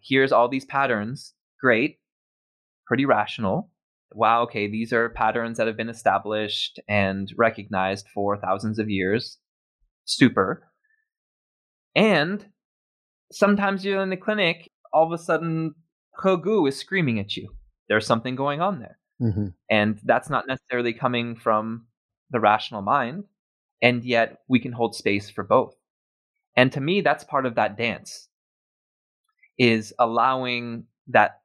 Here's 0.00 0.32
all 0.32 0.48
these 0.48 0.64
patterns. 0.64 1.34
Great. 1.60 1.98
Pretty 2.86 3.04
rational. 3.04 3.70
Wow, 4.12 4.44
okay, 4.44 4.70
these 4.70 4.92
are 4.92 5.10
patterns 5.10 5.58
that 5.58 5.66
have 5.66 5.76
been 5.76 5.88
established 5.88 6.78
and 6.88 7.30
recognized 7.36 8.06
for 8.14 8.38
thousands 8.38 8.78
of 8.78 8.88
years. 8.88 9.38
Super 10.04 10.70
and 11.96 12.44
sometimes 13.32 13.84
you're 13.84 14.02
in 14.02 14.10
the 14.10 14.16
clinic, 14.16 14.70
all 14.92 15.06
of 15.06 15.18
a 15.18 15.22
sudden, 15.22 15.74
Gu 16.22 16.66
is 16.66 16.76
screaming 16.76 17.18
at 17.18 17.36
you. 17.36 17.48
There's 17.88 18.06
something 18.06 18.36
going 18.36 18.60
on 18.60 18.78
there. 18.78 18.98
Mm-hmm. 19.20 19.46
And 19.70 19.98
that's 20.04 20.28
not 20.28 20.46
necessarily 20.46 20.92
coming 20.92 21.34
from 21.34 21.86
the 22.30 22.40
rational 22.40 22.82
mind. 22.82 23.24
And 23.82 24.04
yet 24.04 24.38
we 24.48 24.58
can 24.60 24.72
hold 24.72 24.94
space 24.94 25.28
for 25.30 25.44
both. 25.44 25.74
And 26.56 26.72
to 26.72 26.80
me, 26.80 27.02
that's 27.02 27.24
part 27.24 27.46
of 27.46 27.54
that 27.56 27.76
dance 27.76 28.28
is 29.58 29.92
allowing 29.98 30.84
that 31.08 31.40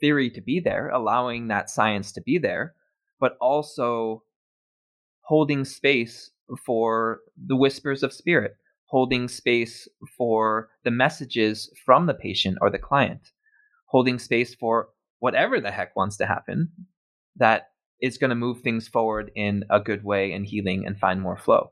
theory 0.00 0.30
to 0.30 0.40
be 0.40 0.60
there, 0.60 0.88
allowing 0.88 1.48
that 1.48 1.70
science 1.70 2.12
to 2.12 2.20
be 2.20 2.38
there, 2.38 2.74
but 3.20 3.36
also 3.40 4.22
holding 5.22 5.64
space 5.64 6.30
for 6.64 7.20
the 7.46 7.56
whispers 7.56 8.02
of 8.02 8.12
spirit, 8.12 8.56
holding 8.86 9.28
space 9.28 9.88
for 10.16 10.68
the 10.84 10.90
messages 10.90 11.70
from 11.84 12.06
the 12.06 12.14
patient 12.14 12.58
or 12.60 12.70
the 12.70 12.78
client, 12.78 13.30
holding 13.86 14.18
space 14.18 14.54
for 14.54 14.88
whatever 15.20 15.60
the 15.60 15.70
heck 15.70 15.94
wants 15.96 16.16
to 16.16 16.26
happen 16.26 16.68
that 17.36 17.71
is 18.02 18.18
going 18.18 18.30
to 18.30 18.36
move 18.36 18.60
things 18.60 18.88
forward 18.88 19.30
in 19.34 19.64
a 19.70 19.80
good 19.80 20.04
way 20.04 20.32
and 20.32 20.44
healing 20.44 20.84
and 20.86 20.98
find 20.98 21.20
more 21.20 21.36
flow. 21.36 21.70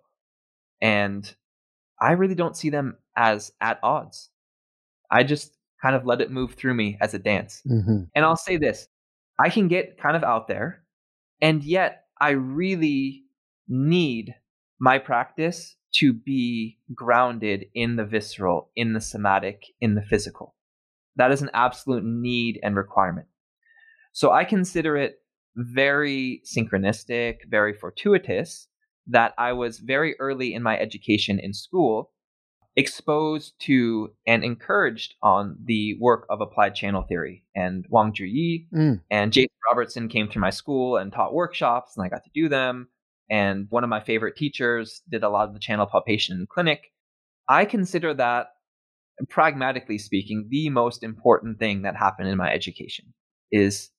And 0.80 1.34
I 2.00 2.12
really 2.12 2.36
don't 2.36 2.56
see 2.56 2.70
them 2.70 2.96
as 3.16 3.52
at 3.60 3.80
odds. 3.82 4.30
I 5.10 5.24
just 5.24 5.56
kind 5.82 5.96
of 5.96 6.06
let 6.06 6.20
it 6.20 6.30
move 6.30 6.54
through 6.54 6.74
me 6.74 6.96
as 7.00 7.12
a 7.12 7.18
dance. 7.18 7.62
Mm-hmm. 7.68 8.04
And 8.14 8.24
I'll 8.24 8.36
say 8.36 8.56
this 8.56 8.88
I 9.38 9.50
can 9.50 9.68
get 9.68 9.98
kind 9.98 10.16
of 10.16 10.24
out 10.24 10.48
there, 10.48 10.82
and 11.42 11.62
yet 11.64 12.04
I 12.20 12.30
really 12.30 13.24
need 13.68 14.34
my 14.78 14.98
practice 14.98 15.76
to 15.92 16.12
be 16.12 16.78
grounded 16.94 17.66
in 17.74 17.96
the 17.96 18.04
visceral, 18.04 18.70
in 18.76 18.92
the 18.92 19.00
somatic, 19.00 19.64
in 19.80 19.94
the 19.94 20.02
physical. 20.02 20.54
That 21.16 21.32
is 21.32 21.42
an 21.42 21.50
absolute 21.52 22.04
need 22.04 22.60
and 22.62 22.76
requirement. 22.76 23.26
So 24.12 24.30
I 24.30 24.44
consider 24.44 24.96
it 24.96 25.19
very 25.61 26.42
synchronistic, 26.44 27.38
very 27.48 27.72
fortuitous 27.72 28.68
that 29.06 29.34
I 29.38 29.52
was 29.52 29.78
very 29.78 30.18
early 30.18 30.54
in 30.54 30.62
my 30.62 30.78
education 30.78 31.38
in 31.40 31.52
school 31.52 32.11
exposed 32.76 33.54
to 33.61 34.12
and 34.26 34.44
encouraged 34.44 35.14
on 35.22 35.56
the 35.64 35.96
work 36.00 36.26
of 36.30 36.40
applied 36.40 36.74
channel 36.74 37.02
theory. 37.02 37.44
And 37.54 37.84
Wang 37.90 38.12
Ju-Yi 38.12 38.68
mm. 38.72 39.00
and 39.11 39.32
Jason 39.32 39.48
Robertson 39.68 40.08
came 40.08 40.28
through 40.28 40.42
my 40.42 40.50
school 40.50 40.96
and 40.96 41.12
taught 41.12 41.34
workshops, 41.34 41.96
and 41.96 42.06
I 42.06 42.08
got 42.08 42.24
to 42.24 42.30
do 42.32 42.48
them 42.48 42.88
and 43.30 43.68
one 43.70 43.84
of 43.84 43.90
my 43.90 44.00
favorite 44.00 44.36
teachers 44.36 45.02
did 45.08 45.22
a 45.22 45.28
lot 45.28 45.46
of 45.46 45.54
the 45.54 45.61
channel 45.61 45.86
palpation 45.86 46.46
clinic. 46.50 46.92
I 47.48 47.64
consider 47.64 48.12
that, 48.14 48.48
pragmatically 49.28 49.98
speaking, 49.98 50.48
the 50.50 50.68
most 50.68 51.04
important 51.04 51.58
thing 51.58 51.82
that 51.82 51.96
happened 51.96 52.28
in 52.28 52.36
my 52.36 52.50
education 52.52 53.14
is 53.52 53.90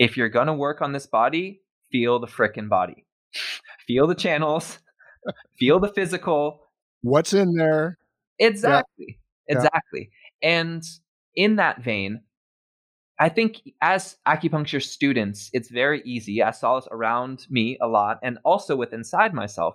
if 0.00 0.16
you're 0.16 0.28
to 0.30 0.52
work 0.54 0.82
on 0.82 0.92
this 0.92 1.06
body, 1.06 1.60
feel 1.92 2.18
the 2.18 2.26
frickin' 2.26 2.68
body. 2.68 3.06
feel 3.86 4.06
the 4.06 4.14
channels, 4.14 4.78
feel 5.58 5.80
the 5.80 5.88
physical. 5.88 6.62
What's 7.02 7.32
in 7.32 7.54
there? 7.54 7.98
Exactly. 8.38 9.18
Yeah. 9.48 9.56
Exactly. 9.56 10.10
And 10.42 10.82
in 11.34 11.56
that 11.56 11.82
vein, 11.82 12.22
I 13.18 13.28
think 13.28 13.60
as 13.82 14.16
acupuncture 14.26 14.82
students, 14.82 15.50
it's 15.52 15.70
very 15.70 16.02
easy. 16.04 16.42
I 16.42 16.52
saw 16.52 16.78
this 16.78 16.88
around 16.90 17.46
me 17.50 17.76
a 17.82 17.86
lot 17.86 18.18
and 18.22 18.38
also 18.44 18.76
with 18.76 18.92
inside 18.92 19.34
myself. 19.34 19.74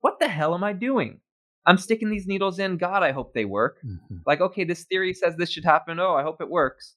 What 0.00 0.18
the 0.18 0.28
hell 0.28 0.54
am 0.54 0.64
I 0.64 0.72
doing? 0.72 1.20
I'm 1.66 1.76
sticking 1.76 2.10
these 2.10 2.26
needles 2.26 2.58
in. 2.58 2.78
God, 2.78 3.02
I 3.02 3.12
hope 3.12 3.34
they 3.34 3.44
work. 3.44 3.78
Mm-hmm. 3.84 4.16
Like, 4.26 4.40
okay, 4.40 4.64
this 4.64 4.84
theory 4.84 5.12
says 5.12 5.36
this 5.36 5.50
should 5.50 5.64
happen. 5.64 6.00
Oh, 6.00 6.14
I 6.14 6.22
hope 6.22 6.40
it 6.40 6.48
works. 6.48 6.96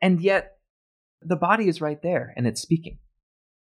And 0.00 0.20
yet, 0.20 0.56
the 1.24 1.36
body 1.36 1.68
is 1.68 1.80
right 1.80 2.00
there 2.02 2.32
and 2.36 2.46
it's 2.46 2.62
speaking. 2.62 2.98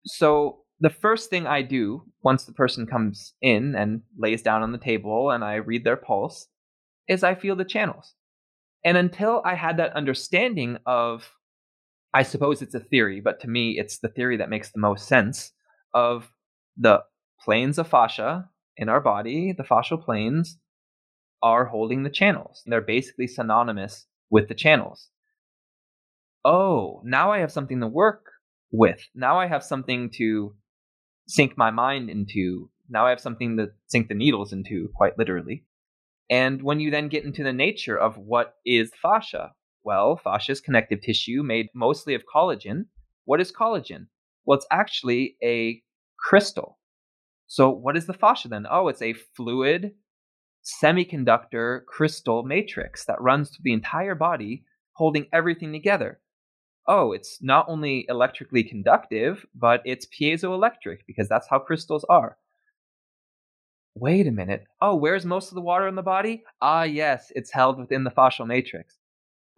So, 0.07 0.61
the 0.81 0.91
first 0.91 1.31
thing 1.31 1.47
I 1.47 1.63
do 1.63 2.03
once 2.23 2.45
the 2.45 2.53
person 2.53 2.87
comes 2.87 3.35
in 3.41 3.75
and 3.77 4.03
lays 4.19 4.43
down 4.43 4.63
on 4.63 4.73
the 4.73 4.79
table 4.79 5.31
and 5.31 5.45
I 5.45 5.55
read 5.55 5.85
their 5.85 5.97
pulse 5.97 6.49
is 7.09 7.23
I 7.23 7.35
feel 7.37 7.55
the 7.55 7.65
channels. 7.65 8.15
And 8.85 8.97
until 8.97 9.41
I 9.45 9.55
had 9.55 9.77
that 9.77 9.95
understanding 9.95 10.79
of, 10.85 11.31
I 12.13 12.23
suppose 12.23 12.61
it's 12.61 12.75
a 12.75 12.81
theory, 12.81 13.21
but 13.21 13.41
to 13.41 13.49
me, 13.49 13.79
it's 13.79 13.99
the 13.99 14.09
theory 14.09 14.37
that 14.37 14.51
makes 14.51 14.73
the 14.73 14.81
most 14.81 15.07
sense 15.07 15.53
of 15.95 16.31
the 16.77 17.03
planes 17.41 17.79
of 17.79 17.89
fascia 17.89 18.49
in 18.77 18.89
our 18.89 19.01
body, 19.01 19.55
the 19.57 19.63
fascial 19.63 20.03
planes 20.03 20.59
are 21.43 21.67
holding 21.67 22.03
the 22.03 22.11
channels. 22.11 22.63
They're 22.67 22.81
basically 22.81 23.27
synonymous 23.27 24.07
with 24.31 24.49
the 24.49 24.55
channels. 24.55 25.09
Oh, 26.45 27.01
now 27.05 27.33
I 27.33 27.39
have 27.41 27.53
something 27.53 27.81
to 27.81 27.87
work 27.87 28.27
with. 28.71 29.07
Now 29.15 29.39
I 29.39 29.47
have 29.47 29.63
something 29.65 30.11
to 30.17 30.55
sink 31.29 31.57
my 31.59 31.71
mind 31.71 32.11
into. 32.11 32.71
Now 32.89 33.07
I 33.07 33.11
have 33.11 33.21
something 33.21 33.57
to 33.59 33.73
sink 33.89 34.09
the 34.09 34.15
needles 34.15 34.53
into, 34.53 34.91
quite 34.97 35.19
literally. 35.19 35.65
And 36.31 36.63
when 36.63 36.81
you 36.81 36.91
then 36.91 37.09
get 37.09 37.25
into 37.25 37.45
the 37.45 37.53
nature 37.53 37.99
of 37.99 38.19
what 38.19 38.57
is 38.67 38.93
fascia, 39.03 39.55
well, 39.85 40.17
fascia 40.17 40.53
is 40.53 40.61
connective 40.63 41.03
tissue 41.03 41.43
made 41.43 41.69
mostly 41.75 42.15
of 42.15 42.25
collagen. 42.35 42.87
What 43.27 43.41
is 43.41 43.53
collagen? 43.53 44.09
Well, 44.47 44.59
it's 44.59 44.67
actually 44.71 45.37
a 45.43 45.83
crystal. 46.19 46.79
So, 47.49 47.71
what 47.71 47.97
is 47.97 48.07
the 48.07 48.15
fascia 48.15 48.49
then? 48.49 48.67
Oh, 48.71 48.89
it's 48.89 49.03
a 49.03 49.15
fluid 49.15 49.95
semiconductor 50.65 51.87
crystal 51.87 52.43
matrix 52.45 53.05
that 53.07 53.21
runs 53.23 53.51
through 53.51 53.65
the 53.65 53.75
entire 53.75 54.15
body, 54.17 54.65
holding 54.95 55.29
everything 55.33 55.73
together. 55.73 56.21
Oh, 56.87 57.13
it's 57.13 57.43
not 57.43 57.69
only 57.69 58.07
electrically 58.09 58.65
conductive, 58.65 59.45
but 59.55 59.83
it's 59.85 60.07
piezoelectric 60.07 61.01
because 61.07 61.29
that's 61.29 61.47
how 61.49 61.59
crystals 61.59 62.05
are. 62.05 62.39
Wait 63.97 64.27
a 64.27 64.31
minute. 64.33 64.67
Oh, 64.81 64.95
where's 64.97 65.25
most 65.25 65.51
of 65.51 65.55
the 65.55 65.61
water 65.61 65.87
in 65.89 65.95
the 65.95 66.03
body? 66.03 66.45
Ah, 66.61 66.83
yes, 66.85 67.33
it's 67.35 67.51
held 67.53 67.79
within 67.79 68.05
the 68.05 68.11
fascial 68.11 68.47
matrix. 68.47 68.99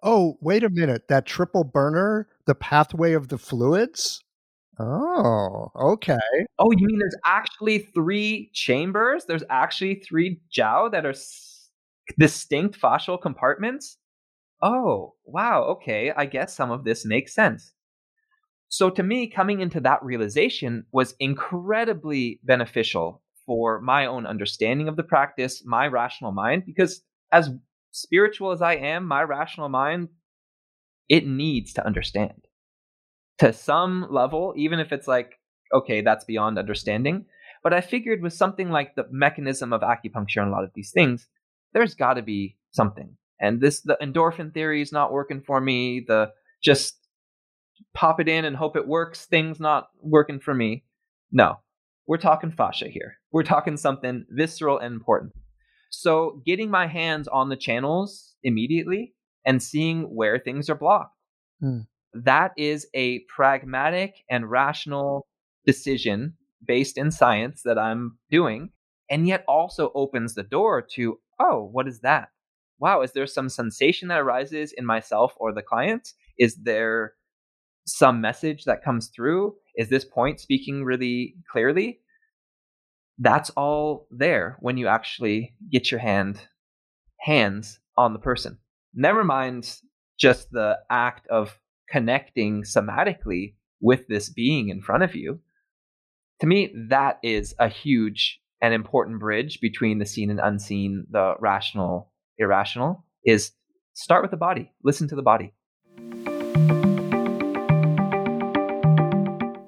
Oh, 0.02 0.36
wait 0.40 0.62
a 0.64 0.70
minute. 0.70 1.08
That 1.08 1.26
triple 1.26 1.64
burner, 1.64 2.28
the 2.46 2.54
pathway 2.54 3.12
of 3.12 3.28
the 3.28 3.38
fluids? 3.38 4.22
Oh, 4.78 5.70
okay. 5.76 6.18
Oh, 6.58 6.70
you 6.72 6.86
mean 6.86 6.98
there's 6.98 7.16
actually 7.26 7.78
three 7.94 8.50
chambers? 8.52 9.24
There's 9.26 9.44
actually 9.50 9.96
three 9.96 10.40
jiao 10.54 10.90
that 10.92 11.06
are 11.06 11.10
s- 11.10 11.70
distinct 12.18 12.80
fascial 12.80 13.20
compartments? 13.20 13.98
Oh, 14.62 15.14
wow, 15.24 15.62
okay. 15.64 16.12
I 16.16 16.26
guess 16.26 16.54
some 16.54 16.70
of 16.70 16.84
this 16.84 17.04
makes 17.04 17.34
sense. 17.34 17.72
So 18.68 18.90
to 18.90 19.02
me, 19.02 19.28
coming 19.28 19.60
into 19.60 19.80
that 19.80 20.02
realization 20.02 20.86
was 20.92 21.14
incredibly 21.20 22.40
beneficial 22.42 23.22
for 23.46 23.80
my 23.80 24.06
own 24.06 24.26
understanding 24.26 24.88
of 24.88 24.96
the 24.96 25.04
practice, 25.04 25.62
my 25.64 25.86
rational 25.86 26.32
mind, 26.32 26.64
because 26.66 27.02
as 27.32 27.50
spiritual 27.92 28.50
as 28.52 28.62
I 28.62 28.74
am, 28.74 29.06
my 29.06 29.22
rational 29.22 29.68
mind, 29.68 30.08
it 31.08 31.26
needs 31.26 31.72
to 31.74 31.86
understand 31.86 32.46
to 33.38 33.52
some 33.52 34.06
level, 34.10 34.54
even 34.56 34.80
if 34.80 34.92
it's 34.92 35.08
like, 35.08 35.38
okay, 35.72 36.00
that's 36.00 36.24
beyond 36.24 36.58
understanding. 36.58 37.26
But 37.62 37.72
I 37.74 37.80
figured 37.80 38.22
with 38.22 38.32
something 38.32 38.70
like 38.70 38.94
the 38.94 39.06
mechanism 39.10 39.72
of 39.72 39.82
acupuncture 39.82 40.42
and 40.42 40.48
a 40.48 40.52
lot 40.52 40.64
of 40.64 40.70
these 40.74 40.90
things, 40.92 41.28
there's 41.72 41.94
got 41.94 42.14
to 42.14 42.22
be 42.22 42.56
something. 42.72 43.16
And 43.40 43.60
this, 43.60 43.80
the 43.80 43.98
endorphin 44.00 44.52
theory 44.52 44.82
is 44.82 44.92
not 44.92 45.12
working 45.12 45.42
for 45.42 45.60
me. 45.60 46.04
The 46.06 46.32
just 46.62 46.96
pop 47.94 48.20
it 48.20 48.28
in 48.28 48.44
and 48.44 48.56
hope 48.56 48.76
it 48.76 48.88
works 48.88 49.26
thing's 49.26 49.60
not 49.60 49.88
working 50.00 50.40
for 50.40 50.54
me. 50.54 50.84
No, 51.30 51.56
we're 52.06 52.16
talking 52.16 52.50
fascia 52.50 52.88
here. 52.88 53.18
We're 53.32 53.42
talking 53.42 53.76
something 53.76 54.24
visceral 54.30 54.78
and 54.78 54.94
important. 54.94 55.32
So 55.90 56.42
getting 56.44 56.70
my 56.70 56.86
hands 56.86 57.28
on 57.28 57.48
the 57.48 57.56
channels 57.56 58.34
immediately 58.42 59.14
and 59.44 59.62
seeing 59.62 60.02
where 60.14 60.38
things 60.38 60.68
are 60.68 60.74
blocked. 60.74 61.16
Hmm. 61.60 61.80
That 62.14 62.52
is 62.56 62.86
a 62.94 63.20
pragmatic 63.34 64.14
and 64.30 64.50
rational 64.50 65.26
decision 65.66 66.34
based 66.66 66.96
in 66.96 67.10
science 67.10 67.62
that 67.64 67.78
I'm 67.78 68.18
doing, 68.30 68.70
and 69.10 69.28
yet 69.28 69.44
also 69.46 69.92
opens 69.94 70.34
the 70.34 70.42
door 70.42 70.82
to, 70.94 71.18
oh, 71.38 71.68
what 71.70 71.86
is 71.86 72.00
that? 72.00 72.28
Wow, 72.78 73.02
is 73.02 73.12
there 73.12 73.26
some 73.26 73.48
sensation 73.48 74.08
that 74.08 74.20
arises 74.20 74.72
in 74.72 74.84
myself 74.84 75.34
or 75.38 75.52
the 75.52 75.62
client? 75.62 76.12
Is 76.38 76.56
there 76.56 77.14
some 77.86 78.20
message 78.20 78.64
that 78.64 78.84
comes 78.84 79.08
through? 79.08 79.54
Is 79.76 79.88
this 79.88 80.04
point 80.04 80.40
speaking 80.40 80.84
really 80.84 81.36
clearly? 81.50 82.00
That's 83.18 83.50
all 83.50 84.06
there 84.10 84.58
when 84.60 84.76
you 84.76 84.88
actually 84.88 85.54
get 85.70 85.90
your 85.90 86.00
hand 86.00 86.40
hands 87.20 87.78
on 87.96 88.12
the 88.12 88.18
person. 88.18 88.58
Never 88.94 89.24
mind 89.24 89.80
just 90.18 90.50
the 90.50 90.78
act 90.90 91.26
of 91.28 91.58
connecting 91.88 92.62
somatically 92.62 93.54
with 93.80 94.06
this 94.08 94.28
being 94.28 94.68
in 94.68 94.82
front 94.82 95.02
of 95.02 95.14
you. 95.14 95.40
To 96.40 96.46
me, 96.46 96.74
that 96.88 97.18
is 97.22 97.54
a 97.58 97.68
huge 97.68 98.40
and 98.60 98.74
important 98.74 99.20
bridge 99.20 99.60
between 99.60 99.98
the 99.98 100.06
seen 100.06 100.30
and 100.30 100.40
unseen, 100.40 101.06
the 101.10 101.34
rational, 101.40 102.12
irrational, 102.38 103.04
is 103.24 103.52
start 103.94 104.22
with 104.22 104.30
the 104.30 104.36
body, 104.36 104.72
listen 104.82 105.08
to 105.08 105.16
the 105.16 105.22
body. 105.22 105.52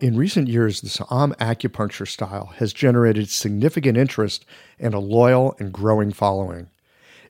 In 0.01 0.17
recent 0.17 0.49
years, 0.49 0.81
the 0.81 0.89
Sa'am 0.89 1.35
acupuncture 1.41 2.07
style 2.07 2.53
has 2.59 2.73
generated 2.73 3.29
significant 3.29 3.99
interest 3.99 4.47
and 4.79 4.95
a 4.95 5.01
loyal 5.01 5.57
and 5.59 5.73
growing 5.73 6.13
following. 6.13 6.71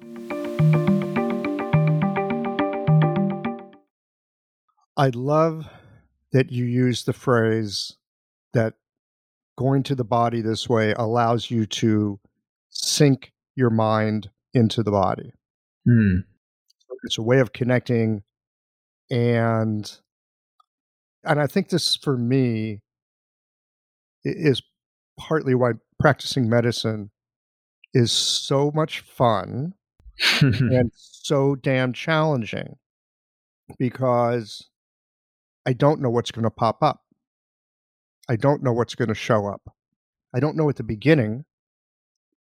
I 4.96 5.08
love 5.08 5.68
that 6.32 6.52
you 6.52 6.64
use 6.64 7.04
the 7.04 7.12
phrase 7.12 7.96
that 8.52 8.74
going 9.56 9.82
to 9.84 9.94
the 9.94 10.04
body 10.04 10.40
this 10.40 10.68
way 10.68 10.92
allows 10.92 11.50
you 11.50 11.66
to 11.66 12.20
sink 12.70 13.32
your 13.56 13.70
mind 13.70 14.30
into 14.52 14.82
the 14.82 14.90
body. 14.90 15.32
Hmm. 15.84 16.18
It's 17.04 17.18
a 17.18 17.22
way 17.22 17.40
of 17.40 17.52
connecting 17.52 18.22
and 19.10 19.98
and 21.24 21.40
I 21.40 21.46
think 21.46 21.68
this 21.68 21.96
for 21.96 22.16
me 22.16 22.80
is 24.24 24.62
partly 25.18 25.54
why 25.54 25.72
practicing 26.00 26.48
medicine 26.48 27.10
is 27.92 28.10
so 28.10 28.70
much 28.74 29.00
fun 29.00 29.74
and 30.40 30.90
so 30.94 31.54
damn 31.54 31.92
challenging 31.92 32.76
because 33.78 34.68
I 35.66 35.72
don't 35.72 36.00
know 36.00 36.10
what's 36.10 36.30
going 36.30 36.44
to 36.44 36.50
pop 36.50 36.82
up. 36.82 37.02
I 38.28 38.36
don't 38.36 38.62
know 38.62 38.72
what's 38.72 38.94
going 38.94 39.08
to 39.08 39.14
show 39.14 39.46
up. 39.46 39.74
I 40.34 40.40
don't 40.40 40.56
know 40.56 40.68
at 40.68 40.76
the 40.76 40.82
beginning 40.82 41.44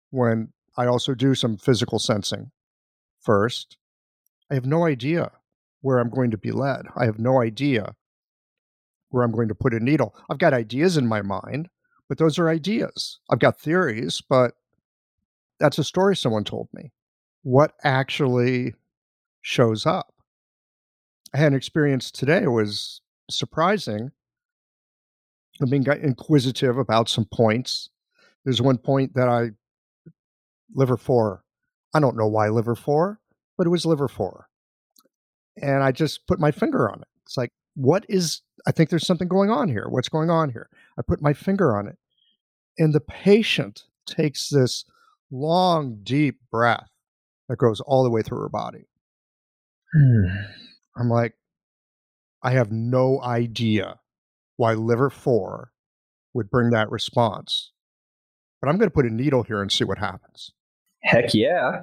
when 0.10 0.54
I 0.78 0.86
also 0.86 1.14
do 1.14 1.36
some 1.36 1.58
physical 1.58 2.00
sensing 2.00 2.52
first. 3.22 3.78
I 4.50 4.56
have 4.56 4.66
no 4.66 4.86
idea 4.86 5.32
where 5.82 6.00
I'm 6.00 6.10
going 6.10 6.32
to 6.32 6.38
be 6.38 6.52
led. 6.52 6.86
I 6.96 7.06
have 7.06 7.20
no 7.20 7.42
idea 7.42 7.96
where 9.10 9.24
I'm 9.24 9.32
going 9.32 9.50
to 9.50 9.56
put 9.56 9.74
a 9.74 9.80
needle. 9.80 10.16
I've 10.30 10.40
got 10.40 10.54
ideas 10.54 10.98
in 10.98 11.08
my 11.08 11.22
mind, 11.22 11.70
but 12.10 12.18
those 12.18 12.40
are 12.40 12.50
ideas. 12.50 13.20
I've 13.30 13.40
got 13.40 13.60
theories, 13.60 14.22
but 14.28 14.54
that's 15.60 15.78
a 15.78 15.84
story 15.84 16.16
someone 16.16 16.44
told 16.44 16.68
me. 16.74 16.92
What 17.44 17.74
actually 17.84 18.74
shows 19.42 19.86
up? 19.86 20.14
I 21.34 21.38
had 21.38 21.52
an 21.52 21.58
experience 21.58 22.12
today. 22.12 22.48
Was 22.48 23.02
surprising. 23.30 24.12
I'm 25.62 25.70
being 25.70 25.86
inquisitive 25.86 26.78
about 26.78 27.10
some 27.10 27.26
points. 27.26 27.90
There's 28.44 28.62
one 28.62 28.78
point 28.78 29.14
that 29.16 29.30
I 29.30 29.52
liver 30.74 30.98
four. 30.98 31.44
I 31.94 32.00
don't 32.00 32.18
know 32.18 32.28
why 32.28 32.50
liver 32.50 32.76
four, 32.76 33.20
but 33.58 33.68
it 33.68 33.70
was 33.70 33.86
liver 33.86 34.08
four. 34.08 34.48
And 35.62 35.84
I 35.84 35.92
just 35.92 36.26
put 36.28 36.40
my 36.40 36.52
finger 36.52 36.90
on 36.90 37.02
it. 37.02 37.08
It's 37.26 37.38
like, 37.38 37.52
what 37.76 38.06
is, 38.10 38.42
I 38.66 38.72
think 38.72 38.90
there's 38.90 39.06
something 39.06 39.28
going 39.28 39.52
on 39.52 39.70
here. 39.70 39.86
What's 39.88 40.10
going 40.10 40.30
on 40.30 40.50
here? 40.50 40.70
I 40.98 41.04
put 41.04 41.22
my 41.22 41.34
finger 41.34 41.78
on 41.78 41.88
it. 41.88 41.98
And 42.80 42.94
the 42.94 43.00
patient 43.00 43.84
takes 44.08 44.50
this 44.50 44.86
long, 45.32 46.00
deep 46.04 46.40
breath 46.52 46.90
that 47.48 47.58
goes 47.58 47.80
all 47.82 48.04
the 48.04 48.10
way 48.10 48.24
through 48.24 48.40
her 48.40 48.50
body. 48.50 48.88
Hmm. 49.94 50.26
I'm 50.98 51.10
like, 51.10 51.36
I 52.44 52.52
have 52.52 52.72
no 52.72 53.22
idea 53.22 54.00
why 54.58 54.74
liver 54.74 55.10
4 55.10 55.72
would 56.34 56.50
bring 56.50 56.72
that 56.72 56.92
response. 56.92 57.72
But 58.62 58.70
I'm 58.70 58.78
going 58.78 58.90
to 58.90 58.94
put 58.94 59.06
a 59.06 59.10
needle 59.10 59.44
here 59.44 59.62
and 59.62 59.72
see 59.72 59.86
what 59.86 59.98
happens. 59.98 60.52
Heck 61.04 61.34
yeah. 61.34 61.82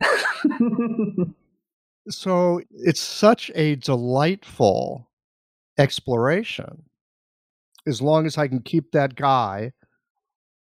so 2.08 2.60
it's 2.70 3.00
such 3.00 3.50
a 3.54 3.76
delightful 3.76 5.08
exploration 5.78 6.82
as 7.86 8.02
long 8.02 8.26
as 8.26 8.38
I 8.38 8.48
can 8.48 8.60
keep 8.60 8.92
that 8.92 9.14
guy 9.14 9.72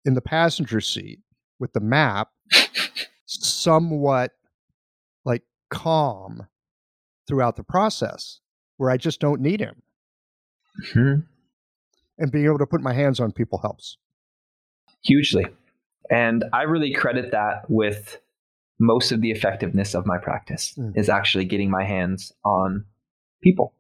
in 0.04 0.14
the 0.14 0.20
passenger 0.20 0.80
seat 0.80 1.20
with 1.58 1.72
the 1.72 1.80
map 1.80 2.28
somewhat 3.26 4.32
like 5.24 5.42
calm 5.70 6.46
throughout 7.26 7.56
the 7.56 7.64
process 7.64 8.40
where 8.76 8.90
I 8.90 8.96
just 8.96 9.20
don't 9.20 9.40
need 9.40 9.60
him. 9.60 9.82
Mm-hmm. 10.88 11.20
And 12.18 12.32
being 12.32 12.46
able 12.46 12.58
to 12.58 12.66
put 12.66 12.80
my 12.80 12.92
hands 12.92 13.20
on 13.20 13.32
people 13.32 13.58
helps. 13.58 13.98
Hugely. 15.04 15.46
And 16.10 16.44
I 16.52 16.62
really 16.62 16.92
credit 16.92 17.32
that 17.32 17.68
with 17.68 18.20
most 18.78 19.12
of 19.12 19.20
the 19.20 19.30
effectiveness 19.30 19.94
of 19.94 20.06
my 20.06 20.18
practice 20.18 20.74
mm. 20.78 20.96
is 20.96 21.08
actually 21.08 21.44
getting 21.44 21.70
my 21.70 21.84
hands 21.84 22.32
on 22.44 22.84
people. 23.42 23.74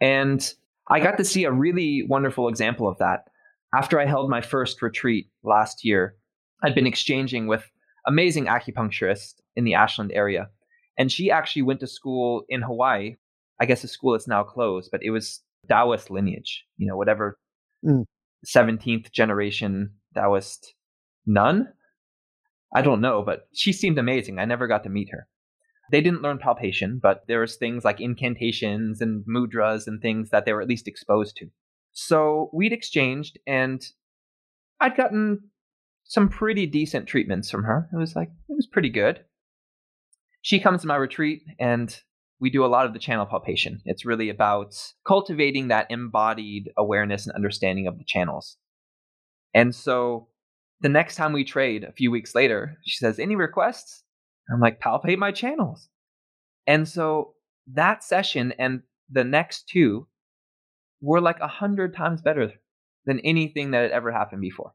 And 0.00 0.52
I 0.88 1.00
got 1.00 1.16
to 1.18 1.24
see 1.24 1.44
a 1.44 1.52
really 1.52 2.04
wonderful 2.08 2.48
example 2.48 2.88
of 2.88 2.98
that. 2.98 3.24
After 3.74 3.98
I 3.98 4.06
held 4.06 4.28
my 4.28 4.40
first 4.40 4.82
retreat 4.82 5.28
last 5.42 5.84
year, 5.84 6.16
I'd 6.62 6.74
been 6.74 6.86
exchanging 6.86 7.46
with 7.46 7.70
amazing 8.06 8.46
acupuncturist 8.46 9.34
in 9.56 9.64
the 9.64 9.74
Ashland 9.74 10.12
area. 10.12 10.50
And 10.98 11.10
she 11.10 11.30
actually 11.30 11.62
went 11.62 11.80
to 11.80 11.86
school 11.86 12.44
in 12.48 12.62
Hawaii. 12.62 13.16
I 13.62 13.64
guess 13.64 13.82
the 13.82 13.88
school 13.88 14.16
is 14.16 14.26
now 14.26 14.42
closed, 14.42 14.90
but 14.90 15.04
it 15.04 15.10
was 15.10 15.40
Taoist 15.68 16.10
lineage, 16.10 16.64
you 16.78 16.88
know, 16.88 16.96
whatever 16.96 17.38
mm. 17.86 18.02
17th 18.44 19.12
generation 19.12 19.92
Taoist 20.16 20.74
nun. 21.26 21.68
I 22.74 22.82
don't 22.82 23.00
know, 23.00 23.22
but 23.22 23.46
she 23.54 23.72
seemed 23.72 24.00
amazing. 24.00 24.40
I 24.40 24.46
never 24.46 24.66
got 24.66 24.82
to 24.82 24.90
meet 24.90 25.10
her. 25.12 25.28
They 25.92 26.00
didn't 26.00 26.22
learn 26.22 26.38
palpation, 26.38 26.98
but 27.00 27.22
there 27.28 27.38
was 27.38 27.54
things 27.54 27.84
like 27.84 28.00
incantations 28.00 29.00
and 29.00 29.24
mudras 29.32 29.86
and 29.86 30.02
things 30.02 30.30
that 30.30 30.44
they 30.44 30.52
were 30.52 30.62
at 30.62 30.68
least 30.68 30.88
exposed 30.88 31.36
to. 31.36 31.46
So 31.92 32.50
we'd 32.52 32.72
exchanged, 32.72 33.38
and 33.46 33.80
I'd 34.80 34.96
gotten 34.96 35.50
some 36.02 36.28
pretty 36.28 36.66
decent 36.66 37.06
treatments 37.06 37.48
from 37.48 37.62
her. 37.62 37.88
It 37.92 37.96
was 37.96 38.16
like 38.16 38.30
it 38.48 38.56
was 38.56 38.66
pretty 38.66 38.90
good. 38.90 39.20
She 40.40 40.58
comes 40.58 40.80
to 40.80 40.88
my 40.88 40.96
retreat, 40.96 41.42
and 41.60 41.96
we 42.42 42.50
do 42.50 42.64
a 42.64 42.66
lot 42.66 42.86
of 42.86 42.92
the 42.92 42.98
channel 42.98 43.24
palpation. 43.24 43.80
It's 43.84 44.04
really 44.04 44.28
about 44.28 44.74
cultivating 45.06 45.68
that 45.68 45.86
embodied 45.90 46.70
awareness 46.76 47.24
and 47.24 47.36
understanding 47.36 47.86
of 47.86 47.98
the 47.98 48.04
channels. 48.04 48.56
And 49.54 49.72
so 49.72 50.26
the 50.80 50.88
next 50.88 51.14
time 51.14 51.32
we 51.32 51.44
trade 51.44 51.84
a 51.84 51.92
few 51.92 52.10
weeks 52.10 52.34
later, 52.34 52.78
she 52.84 52.96
says, 52.96 53.20
Any 53.20 53.36
requests? 53.36 54.02
I'm 54.52 54.58
like, 54.58 54.80
Palpate 54.80 55.18
my 55.18 55.30
channels. 55.30 55.88
And 56.66 56.88
so 56.88 57.34
that 57.72 58.02
session 58.02 58.52
and 58.58 58.82
the 59.08 59.22
next 59.22 59.68
two 59.68 60.08
were 61.00 61.20
like 61.20 61.38
a 61.38 61.46
hundred 61.46 61.94
times 61.94 62.22
better 62.22 62.52
than 63.06 63.20
anything 63.20 63.70
that 63.70 63.82
had 63.82 63.92
ever 63.92 64.10
happened 64.10 64.40
before. 64.40 64.72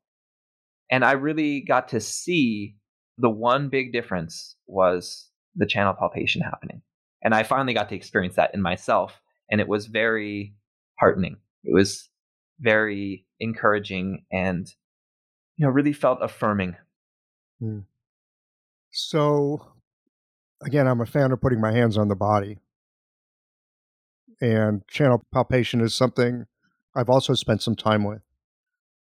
And 0.89 1.03
I 1.03 1.13
really 1.13 1.65
got 1.67 1.89
to 1.89 1.99
see 1.99 2.77
the 3.17 3.29
one 3.29 3.67
big 3.67 3.91
difference 3.91 4.55
was 4.67 5.29
the 5.57 5.65
channel 5.65 5.93
palpation 5.93 6.41
happening. 6.41 6.81
And 7.23 7.33
I 7.33 7.43
finally 7.43 7.73
got 7.73 7.89
to 7.89 7.95
experience 7.95 8.35
that 8.35 8.53
in 8.53 8.61
myself. 8.61 9.21
And 9.49 9.61
it 9.61 9.67
was 9.67 9.87
very 9.87 10.55
heartening. 10.99 11.37
It 11.63 11.73
was 11.73 12.09
very 12.59 13.25
encouraging 13.39 14.25
and, 14.31 14.67
you 15.57 15.65
know, 15.65 15.71
really 15.71 15.93
felt 15.93 16.19
affirming. 16.21 16.75
Hmm. 17.59 17.79
So, 18.91 19.65
again, 20.63 20.87
I'm 20.87 21.01
a 21.01 21.05
fan 21.05 21.31
of 21.31 21.41
putting 21.41 21.61
my 21.61 21.71
hands 21.71 21.97
on 21.97 22.07
the 22.07 22.15
body. 22.15 22.59
And 24.39 24.87
channel 24.87 25.25
palpation 25.33 25.81
is 25.81 25.95
something 25.95 26.45
I've 26.95 27.09
also 27.09 27.33
spent 27.33 27.61
some 27.61 27.75
time 27.75 28.03
with. 28.03 28.21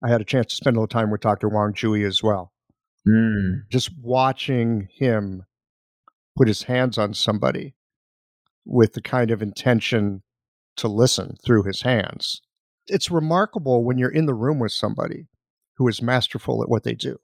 I 0.04 0.10
had 0.10 0.22
a 0.22 0.26
chance 0.26 0.48
to 0.48 0.56
spend 0.56 0.76
a 0.76 0.80
little 0.80 0.88
time 0.88 1.10
with 1.10 1.22
Dr. 1.22 1.48
Wang 1.50 1.74
Ju-Yi 1.74 2.04
as 2.04 2.22
well. 2.22 2.52
Mm. 3.08 3.62
Just 3.72 3.92
watching 4.02 4.90
him 4.96 5.46
put 6.38 6.48
his 6.48 6.64
hands 6.64 6.98
on 6.98 7.14
somebody 7.14 7.76
with 8.66 8.94
the 8.94 9.02
kind 9.02 9.32
of 9.32 9.42
intention 9.42 10.24
to 10.78 10.88
listen 10.88 11.36
through 11.46 11.64
his 11.64 11.82
hands. 11.82 12.42
It's 12.88 13.12
remarkable 13.12 13.84
when 13.84 13.98
you're 13.98 14.12
in 14.12 14.26
the 14.26 14.34
room 14.34 14.60
with 14.60 14.72
somebody 14.72 15.28
who 15.78 15.88
is 15.88 16.02
masterful 16.02 16.62
at 16.62 16.70
what 16.70 16.84
they 16.84 16.94
do. 16.94 17.18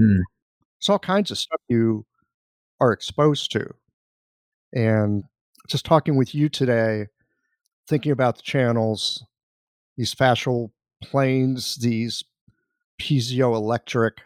Mm. 0.00 0.22
There's 0.78 0.88
all 0.88 0.98
kinds 0.98 1.30
of 1.30 1.38
stuff 1.38 1.60
you 1.68 2.04
are 2.80 2.92
exposed 2.92 3.50
to. 3.52 3.66
And 4.72 5.24
just 5.68 5.86
talking 5.86 6.16
with 6.16 6.34
you 6.34 6.48
today, 6.48 7.06
thinking 7.88 8.12
about 8.12 8.36
the 8.36 8.42
channels, 8.42 9.24
these 9.96 10.14
fascial 10.14 10.70
planes, 11.02 11.76
these 11.76 12.24
piezoelectric, 13.00 14.18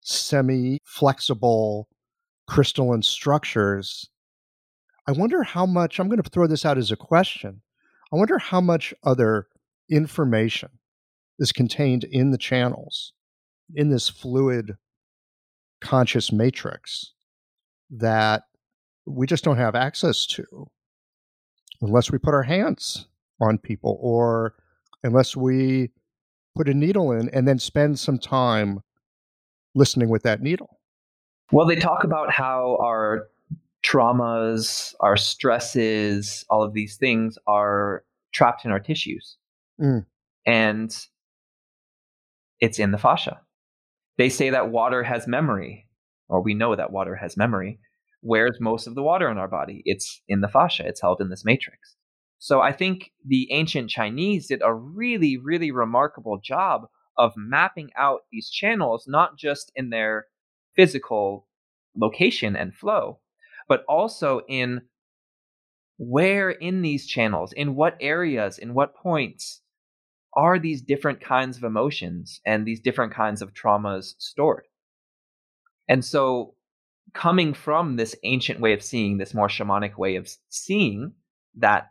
semi 0.00 0.80
flexible 0.84 1.88
crystalline 2.46 3.02
structures. 3.02 4.08
I 5.08 5.12
wonder 5.12 5.42
how 5.42 5.64
much, 5.64 5.98
I'm 5.98 6.08
going 6.08 6.22
to 6.22 6.30
throw 6.30 6.46
this 6.46 6.66
out 6.66 6.76
as 6.76 6.90
a 6.90 6.96
question. 6.96 7.62
I 8.12 8.16
wonder 8.16 8.36
how 8.36 8.60
much 8.60 8.92
other 9.02 9.46
information 9.90 10.68
is 11.38 11.50
contained 11.50 12.04
in 12.04 12.30
the 12.30 12.36
channels, 12.36 13.14
in 13.74 13.88
this 13.88 14.10
fluid 14.10 14.76
conscious 15.80 16.30
matrix 16.30 17.14
that 17.90 18.42
we 19.06 19.26
just 19.26 19.44
don't 19.44 19.56
have 19.56 19.74
access 19.74 20.26
to 20.26 20.44
unless 21.80 22.12
we 22.12 22.18
put 22.18 22.34
our 22.34 22.42
hands 22.42 23.06
on 23.40 23.56
people 23.56 23.96
or 24.02 24.56
unless 25.02 25.34
we 25.34 25.90
put 26.54 26.68
a 26.68 26.74
needle 26.74 27.12
in 27.12 27.30
and 27.30 27.48
then 27.48 27.58
spend 27.58 27.98
some 27.98 28.18
time 28.18 28.80
listening 29.74 30.10
with 30.10 30.24
that 30.24 30.42
needle. 30.42 30.80
Well, 31.50 31.66
they 31.66 31.76
talk 31.76 32.04
about 32.04 32.30
how 32.30 32.76
our 32.82 33.28
traumas, 33.84 34.94
our 35.00 35.16
stresses, 35.16 36.44
all 36.50 36.62
of 36.62 36.72
these 36.72 36.96
things 36.96 37.38
are 37.46 38.04
trapped 38.32 38.64
in 38.64 38.70
our 38.70 38.80
tissues. 38.80 39.36
Mm. 39.80 40.04
And 40.46 40.96
it's 42.60 42.78
in 42.78 42.90
the 42.90 42.98
fascia. 42.98 43.40
They 44.16 44.28
say 44.28 44.50
that 44.50 44.70
water 44.70 45.02
has 45.04 45.28
memory, 45.28 45.86
or 46.28 46.42
we 46.42 46.54
know 46.54 46.74
that 46.74 46.92
water 46.92 47.14
has 47.14 47.36
memory. 47.36 47.78
Where's 48.20 48.58
most 48.60 48.86
of 48.86 48.96
the 48.96 49.02
water 49.02 49.30
in 49.30 49.38
our 49.38 49.48
body? 49.48 49.82
It's 49.84 50.22
in 50.26 50.40
the 50.40 50.48
fascia, 50.48 50.84
it's 50.86 51.00
held 51.00 51.20
in 51.20 51.30
this 51.30 51.44
matrix. 51.44 51.94
So 52.38 52.60
I 52.60 52.72
think 52.72 53.12
the 53.24 53.48
ancient 53.52 53.90
Chinese 53.90 54.48
did 54.48 54.62
a 54.64 54.74
really, 54.74 55.36
really 55.36 55.70
remarkable 55.70 56.38
job 56.42 56.86
of 57.16 57.32
mapping 57.36 57.90
out 57.96 58.20
these 58.30 58.48
channels, 58.48 59.04
not 59.08 59.36
just 59.36 59.72
in 59.74 59.90
their 59.90 60.26
physical 60.76 61.46
location 61.96 62.54
and 62.54 62.74
flow, 62.74 63.18
but 63.68 63.84
also 63.88 64.40
in 64.48 64.82
where 65.98 66.50
in 66.50 66.82
these 66.82 67.06
channels, 67.06 67.52
in 67.52 67.74
what 67.74 67.96
areas, 68.00 68.58
in 68.58 68.72
what 68.72 68.94
points 68.94 69.60
are 70.34 70.58
these 70.58 70.82
different 70.82 71.20
kinds 71.20 71.56
of 71.56 71.64
emotions 71.64 72.40
and 72.46 72.64
these 72.64 72.80
different 72.80 73.12
kinds 73.12 73.42
of 73.42 73.52
traumas 73.52 74.14
stored. 74.18 74.64
And 75.88 76.04
so, 76.04 76.54
coming 77.14 77.54
from 77.54 77.96
this 77.96 78.14
ancient 78.22 78.60
way 78.60 78.72
of 78.74 78.82
seeing, 78.82 79.18
this 79.18 79.34
more 79.34 79.48
shamanic 79.48 79.96
way 79.96 80.16
of 80.16 80.28
seeing 80.48 81.12
that 81.56 81.90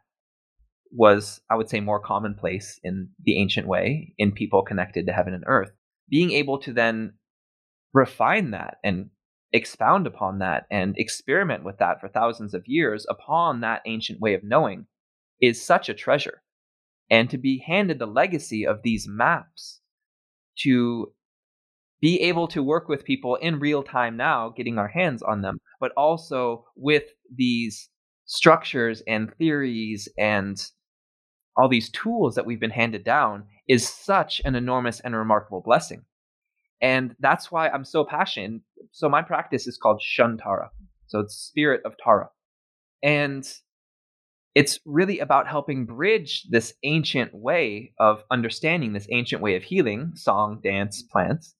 was, 0.91 1.41
I 1.49 1.55
would 1.55 1.69
say, 1.69 1.79
more 1.79 1.99
commonplace 1.99 2.79
in 2.83 3.09
the 3.23 3.37
ancient 3.39 3.67
way 3.67 4.13
in 4.17 4.31
people 4.31 4.61
connected 4.61 5.07
to 5.07 5.13
heaven 5.13 5.33
and 5.33 5.43
earth. 5.47 5.71
Being 6.09 6.31
able 6.31 6.59
to 6.59 6.71
then 6.71 7.13
refine 7.93 8.51
that 8.51 8.77
and 8.83 9.09
expound 9.53 10.05
upon 10.07 10.39
that 10.39 10.65
and 10.69 10.95
experiment 10.97 11.63
with 11.63 11.77
that 11.77 11.99
for 12.01 12.07
thousands 12.07 12.53
of 12.53 12.67
years 12.67 13.05
upon 13.09 13.61
that 13.61 13.81
ancient 13.85 14.19
way 14.19 14.33
of 14.33 14.43
knowing 14.43 14.85
is 15.41 15.63
such 15.63 15.89
a 15.89 15.93
treasure. 15.93 16.41
And 17.09 17.29
to 17.29 17.37
be 17.37 17.63
handed 17.65 17.99
the 17.99 18.05
legacy 18.05 18.65
of 18.67 18.81
these 18.83 19.07
maps 19.07 19.81
to 20.59 21.13
be 22.01 22.19
able 22.21 22.47
to 22.49 22.61
work 22.61 22.87
with 22.89 23.05
people 23.05 23.35
in 23.35 23.59
real 23.59 23.81
time 23.83 24.17
now, 24.17 24.49
getting 24.49 24.77
our 24.77 24.87
hands 24.87 25.23
on 25.23 25.41
them, 25.41 25.59
but 25.79 25.91
also 25.97 26.65
with 26.75 27.03
these 27.33 27.89
structures 28.25 29.01
and 29.07 29.33
theories 29.35 30.07
and 30.17 30.61
all 31.55 31.69
these 31.69 31.89
tools 31.89 32.35
that 32.35 32.45
we've 32.45 32.59
been 32.59 32.69
handed 32.69 33.03
down 33.03 33.45
is 33.67 33.87
such 33.87 34.41
an 34.45 34.55
enormous 34.55 34.99
and 34.99 35.15
remarkable 35.15 35.61
blessing. 35.61 36.03
And 36.81 37.15
that's 37.19 37.51
why 37.51 37.69
I'm 37.69 37.85
so 37.85 38.05
passionate. 38.05 38.61
So 38.91 39.09
my 39.09 39.21
practice 39.21 39.67
is 39.67 39.77
called 39.77 40.01
Shun 40.01 40.37
Tara. 40.37 40.69
So 41.07 41.19
it's 41.19 41.35
spirit 41.35 41.81
of 41.85 41.93
Tara. 42.03 42.29
And 43.01 43.47
it's 44.55 44.79
really 44.85 45.19
about 45.19 45.47
helping 45.47 45.85
bridge 45.85 46.47
this 46.49 46.73
ancient 46.83 47.33
way 47.33 47.93
of 47.99 48.23
understanding, 48.31 48.93
this 48.93 49.07
ancient 49.11 49.41
way 49.41 49.55
of 49.55 49.63
healing, 49.63 50.13
song, 50.15 50.59
dance, 50.63 51.03
plants, 51.03 51.55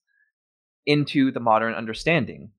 into 0.86 1.32
the 1.32 1.40
modern 1.40 1.74
understanding 1.74 2.52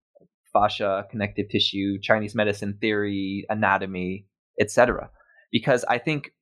fascia, 0.52 1.04
connective 1.10 1.48
tissue, 1.50 1.98
Chinese 2.00 2.34
medicine 2.34 2.78
theory, 2.80 3.44
anatomy, 3.48 4.26
etc. 4.60 5.10
Because 5.52 5.84
I 5.84 5.98
think 5.98 6.32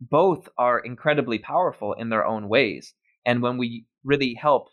both 0.00 0.48
are 0.58 0.78
incredibly 0.78 1.38
powerful 1.38 1.92
in 1.92 2.08
their 2.08 2.26
own 2.26 2.48
ways. 2.48 2.94
And 3.24 3.42
when 3.42 3.56
we 3.56 3.86
really 4.04 4.34
help 4.34 4.68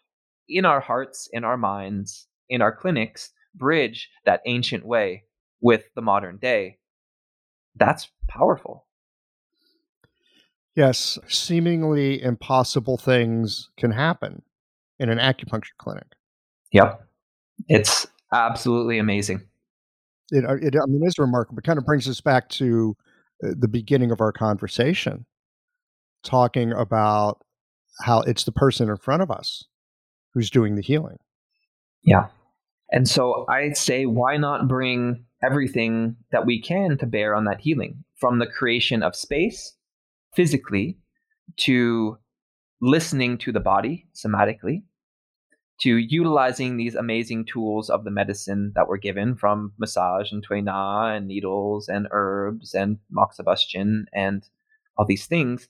in 0.47 0.65
our 0.65 0.79
hearts, 0.79 1.29
in 1.31 1.43
our 1.43 1.57
minds, 1.57 2.27
in 2.49 2.61
our 2.61 2.75
clinics, 2.75 3.31
bridge 3.55 4.09
that 4.25 4.41
ancient 4.45 4.85
way 4.85 5.23
with 5.61 5.83
the 5.95 6.01
modern 6.01 6.37
day, 6.37 6.77
that's 7.75 8.09
powerful. 8.27 8.85
Yes, 10.75 11.19
seemingly 11.27 12.21
impossible 12.21 12.97
things 12.97 13.69
can 13.77 13.91
happen 13.91 14.41
in 14.99 15.09
an 15.09 15.17
acupuncture 15.17 15.75
clinic. 15.77 16.07
Yep. 16.71 17.05
It's 17.67 18.07
absolutely 18.33 18.97
amazing. 18.97 19.41
It, 20.31 20.45
uh, 20.45 20.55
it 20.55 20.75
I 20.75 20.85
mean, 20.87 21.01
it's 21.05 21.19
remarkable. 21.19 21.59
It 21.59 21.65
kind 21.65 21.77
of 21.77 21.85
brings 21.85 22.07
us 22.07 22.21
back 22.21 22.47
to 22.49 22.95
uh, 23.43 23.49
the 23.57 23.67
beginning 23.67 24.11
of 24.11 24.21
our 24.21 24.31
conversation, 24.31 25.25
talking 26.23 26.71
about 26.71 27.43
how 27.99 28.21
it's 28.21 28.45
the 28.45 28.53
person 28.53 28.89
in 28.89 28.95
front 28.95 29.21
of 29.21 29.29
us 29.29 29.65
who's 30.33 30.49
doing 30.49 30.75
the 30.75 30.81
healing. 30.81 31.17
Yeah. 32.03 32.27
And 32.91 33.07
so 33.07 33.45
I 33.49 33.73
say, 33.73 34.05
why 34.05 34.37
not 34.37 34.67
bring 34.67 35.25
everything 35.43 36.15
that 36.31 36.45
we 36.45 36.61
can 36.61 36.97
to 36.97 37.05
bear 37.05 37.35
on 37.35 37.45
that 37.45 37.61
healing 37.61 38.03
from 38.15 38.39
the 38.39 38.47
creation 38.47 39.01
of 39.01 39.15
space 39.15 39.75
physically 40.35 40.97
to 41.57 42.17
listening 42.81 43.37
to 43.37 43.51
the 43.51 43.59
body 43.59 44.07
somatically 44.15 44.83
to 45.81 45.97
utilizing 45.97 46.77
these 46.77 46.93
amazing 46.93 47.43
tools 47.43 47.89
of 47.89 48.03
the 48.03 48.11
medicine 48.11 48.71
that 48.75 48.87
we're 48.87 48.97
given 48.97 49.35
from 49.35 49.73
massage 49.79 50.31
and 50.31 50.47
tuina 50.47 51.17
and 51.17 51.27
needles 51.27 51.87
and 51.87 52.07
herbs 52.11 52.75
and 52.75 52.99
moxibustion 53.11 54.03
and 54.13 54.47
all 54.95 55.05
these 55.05 55.25
things. 55.25 55.67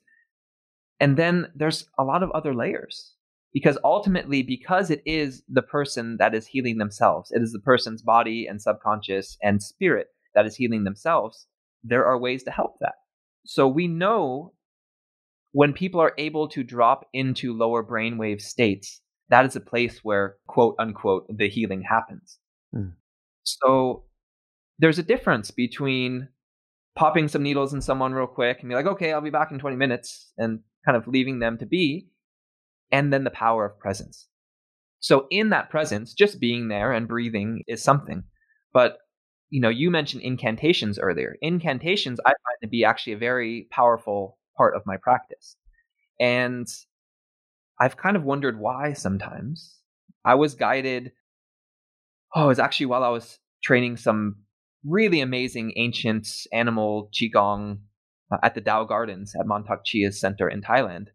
And 0.99 1.15
then 1.15 1.47
there's 1.55 1.87
a 1.97 2.03
lot 2.03 2.23
of 2.23 2.31
other 2.31 2.53
layers 2.53 3.13
because 3.53 3.77
ultimately, 3.83 4.43
because 4.43 4.89
it 4.89 5.01
is 5.05 5.43
the 5.49 5.61
person 5.61 6.17
that 6.17 6.33
is 6.33 6.47
healing 6.47 6.77
themselves, 6.77 7.31
it 7.31 7.41
is 7.41 7.51
the 7.51 7.59
person's 7.59 8.01
body 8.01 8.47
and 8.47 8.61
subconscious 8.61 9.37
and 9.41 9.61
spirit 9.61 10.07
that 10.35 10.45
is 10.45 10.55
healing 10.55 10.83
themselves, 10.83 11.47
there 11.83 12.05
are 12.05 12.17
ways 12.17 12.43
to 12.43 12.51
help 12.51 12.75
that. 12.79 12.93
So 13.45 13.67
we 13.67 13.87
know 13.87 14.53
when 15.51 15.73
people 15.73 15.99
are 15.99 16.13
able 16.17 16.47
to 16.49 16.63
drop 16.63 17.07
into 17.13 17.53
lower 17.53 17.83
brainwave 17.83 18.39
states 18.39 19.01
that 19.31 19.45
is 19.45 19.55
a 19.55 19.61
place 19.61 20.01
where 20.03 20.35
quote 20.45 20.75
unquote 20.77 21.25
the 21.35 21.49
healing 21.49 21.81
happens. 21.81 22.37
Mm. 22.75 22.93
So 23.43 24.03
there's 24.77 24.99
a 24.99 25.03
difference 25.03 25.49
between 25.49 26.27
popping 26.95 27.29
some 27.29 27.41
needles 27.41 27.73
in 27.73 27.81
someone 27.81 28.13
real 28.13 28.27
quick 28.27 28.57
and 28.59 28.69
be 28.69 28.75
like, 28.75 28.85
okay, 28.85 29.13
I'll 29.13 29.21
be 29.21 29.29
back 29.29 29.51
in 29.51 29.57
20 29.57 29.77
minutes 29.77 30.31
and 30.37 30.59
kind 30.85 30.97
of 30.97 31.07
leaving 31.07 31.39
them 31.39 31.57
to 31.59 31.65
be, 31.65 32.09
and 32.91 33.11
then 33.11 33.23
the 33.23 33.29
power 33.31 33.65
of 33.65 33.79
presence. 33.79 34.27
So 34.99 35.27
in 35.31 35.49
that 35.49 35.69
presence, 35.69 36.13
just 36.13 36.39
being 36.39 36.67
there 36.67 36.91
and 36.93 37.07
breathing 37.07 37.63
is 37.67 37.83
something. 37.83 38.23
But 38.73 38.97
you 39.49 39.59
know, 39.59 39.69
you 39.69 39.91
mentioned 39.91 40.23
incantations 40.23 40.97
earlier. 40.97 41.35
Incantations 41.41 42.19
I 42.25 42.29
find 42.29 42.57
to 42.61 42.69
be 42.69 42.85
actually 42.85 43.13
a 43.13 43.17
very 43.17 43.67
powerful 43.69 44.37
part 44.57 44.75
of 44.75 44.83
my 44.85 44.95
practice. 44.97 45.57
And 46.19 46.67
I've 47.79 47.97
kind 47.97 48.15
of 48.15 48.23
wondered 48.23 48.59
why 48.59 48.93
sometimes. 48.93 49.77
I 50.23 50.35
was 50.35 50.55
guided. 50.55 51.11
Oh, 52.35 52.45
it 52.45 52.47
was 52.47 52.59
actually 52.59 52.85
while 52.85 53.03
I 53.03 53.09
was 53.09 53.39
training 53.63 53.97
some 53.97 54.37
really 54.85 55.19
amazing 55.19 55.73
ancient 55.75 56.27
animal 56.53 57.09
qigong 57.13 57.79
uh, 58.31 58.37
at 58.43 58.55
the 58.55 58.61
Dao 58.61 58.87
Gardens 58.87 59.35
at 59.35 59.45
Mantak 59.45 59.83
Chia's 59.83 60.19
Center 60.19 60.47
in 60.47 60.61
Thailand. 60.61 61.07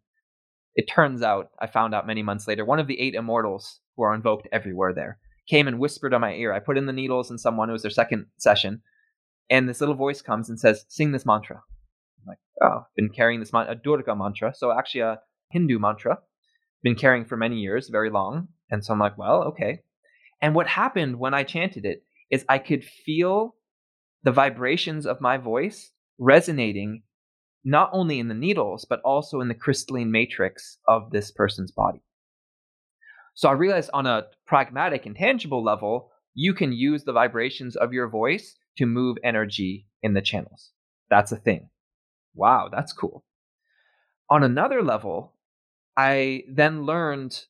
It 0.76 0.88
turns 0.88 1.22
out, 1.22 1.50
I 1.58 1.66
found 1.66 1.94
out 1.94 2.06
many 2.06 2.22
months 2.22 2.46
later, 2.46 2.64
one 2.64 2.78
of 2.78 2.86
the 2.86 3.00
eight 3.00 3.14
immortals 3.14 3.80
who 3.96 4.04
are 4.04 4.14
invoked 4.14 4.46
everywhere 4.52 4.92
there 4.94 5.18
came 5.48 5.66
and 5.66 5.78
whispered 5.78 6.14
on 6.14 6.20
my 6.20 6.34
ear. 6.34 6.52
I 6.52 6.60
put 6.60 6.78
in 6.78 6.86
the 6.86 6.92
needles 6.92 7.30
and 7.30 7.40
someone, 7.40 7.68
it 7.68 7.72
was 7.72 7.82
their 7.82 7.90
second 7.90 8.26
session, 8.36 8.82
and 9.50 9.68
this 9.68 9.80
little 9.80 9.94
voice 9.94 10.22
comes 10.22 10.48
and 10.48 10.60
says, 10.60 10.84
Sing 10.88 11.12
this 11.12 11.26
mantra. 11.26 11.56
I'm 11.56 12.28
like, 12.28 12.38
oh, 12.62 12.80
I've 12.80 12.94
been 12.94 13.08
carrying 13.08 13.40
this 13.40 13.52
a 13.52 13.74
Durga 13.74 14.14
mantra, 14.14 14.54
so 14.54 14.70
actually 14.70 15.00
a 15.00 15.20
Hindu 15.50 15.78
mantra 15.78 16.18
been 16.86 16.94
carrying 16.94 17.24
for 17.24 17.36
many 17.36 17.56
years, 17.56 17.88
very 17.88 18.10
long. 18.10 18.46
And 18.70 18.84
so 18.84 18.92
I'm 18.92 19.00
like, 19.00 19.18
well, 19.18 19.42
okay. 19.48 19.82
And 20.40 20.54
what 20.54 20.68
happened 20.68 21.18
when 21.18 21.34
I 21.34 21.42
chanted 21.42 21.84
it 21.84 22.04
is 22.30 22.44
I 22.48 22.58
could 22.58 22.84
feel 22.84 23.56
the 24.22 24.30
vibrations 24.30 25.04
of 25.04 25.20
my 25.20 25.36
voice 25.36 25.90
resonating 26.18 27.02
not 27.66 27.90
only 27.92 28.20
in 28.20 28.28
the 28.28 28.34
needles, 28.34 28.86
but 28.88 29.00
also 29.00 29.40
in 29.40 29.48
the 29.48 29.54
crystalline 29.54 30.12
matrix 30.12 30.78
of 30.86 31.10
this 31.10 31.32
person's 31.32 31.72
body. 31.72 32.00
So 33.34 33.48
I 33.48 33.52
realized 33.52 33.90
on 33.92 34.06
a 34.06 34.26
pragmatic 34.46 35.04
and 35.04 35.16
tangible 35.16 35.64
level, 35.64 36.12
you 36.32 36.54
can 36.54 36.72
use 36.72 37.02
the 37.02 37.12
vibrations 37.12 37.74
of 37.74 37.92
your 37.92 38.08
voice 38.08 38.56
to 38.78 38.86
move 38.86 39.16
energy 39.24 39.88
in 40.00 40.14
the 40.14 40.22
channels. 40.22 40.70
That's 41.10 41.32
a 41.32 41.36
thing. 41.36 41.68
Wow, 42.36 42.68
that's 42.70 42.92
cool. 42.92 43.24
On 44.30 44.44
another 44.44 44.80
level, 44.80 45.32
I 45.96 46.44
then 46.48 46.84
learned 46.84 47.46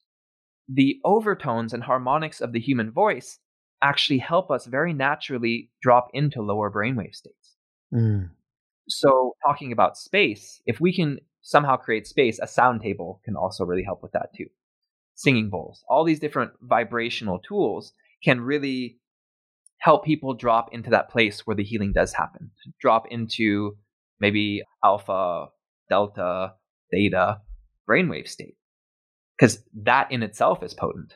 the 0.67 0.99
overtones 1.05 1.75
and 1.75 1.83
harmonics 1.83 2.41
of 2.41 2.53
the 2.53 2.61
human 2.61 2.91
voice 2.91 3.39
actually 3.83 4.19
help 4.19 4.51
us 4.51 4.65
very 4.65 4.95
naturally 4.95 5.71
drop 5.83 6.09
into 6.15 6.41
lower 6.41 6.71
brainwave 6.71 7.15
states. 7.15 7.57
Mm. 7.93 8.31
So, 8.89 9.35
talking 9.45 9.73
about 9.73 9.97
space, 9.97 10.61
if 10.67 10.81
we 10.81 10.95
can 10.95 11.19
somehow 11.43 11.77
create 11.77 12.07
space, 12.07 12.39
a 12.41 12.47
sound 12.47 12.83
table 12.83 13.21
can 13.25 13.37
also 13.37 13.65
really 13.65 13.83
help 13.85 14.03
with 14.03 14.13
that 14.13 14.31
too. 14.37 14.47
Singing 15.15 15.51
bowls, 15.51 15.85
all 15.89 16.05
these 16.05 16.21
different 16.21 16.53
vibrational 16.61 17.39
tools 17.39 17.93
can 18.23 18.41
really 18.41 18.99
help 19.79 20.05
people 20.05 20.35
drop 20.35 20.73
into 20.73 20.91
that 20.91 21.11
place 21.11 21.47
where 21.47 21.57
the 21.57 21.65
healing 21.65 21.93
does 21.93 22.13
happen, 22.13 22.51
drop 22.81 23.07
into 23.11 23.77
maybe 24.21 24.63
alpha, 24.85 25.47
delta, 25.89 26.55
theta, 26.91 27.41
brainwave 27.89 28.29
state 28.29 28.57
because 29.37 29.63
that 29.75 30.11
in 30.11 30.23
itself 30.23 30.63
is 30.63 30.75
potent. 30.75 31.15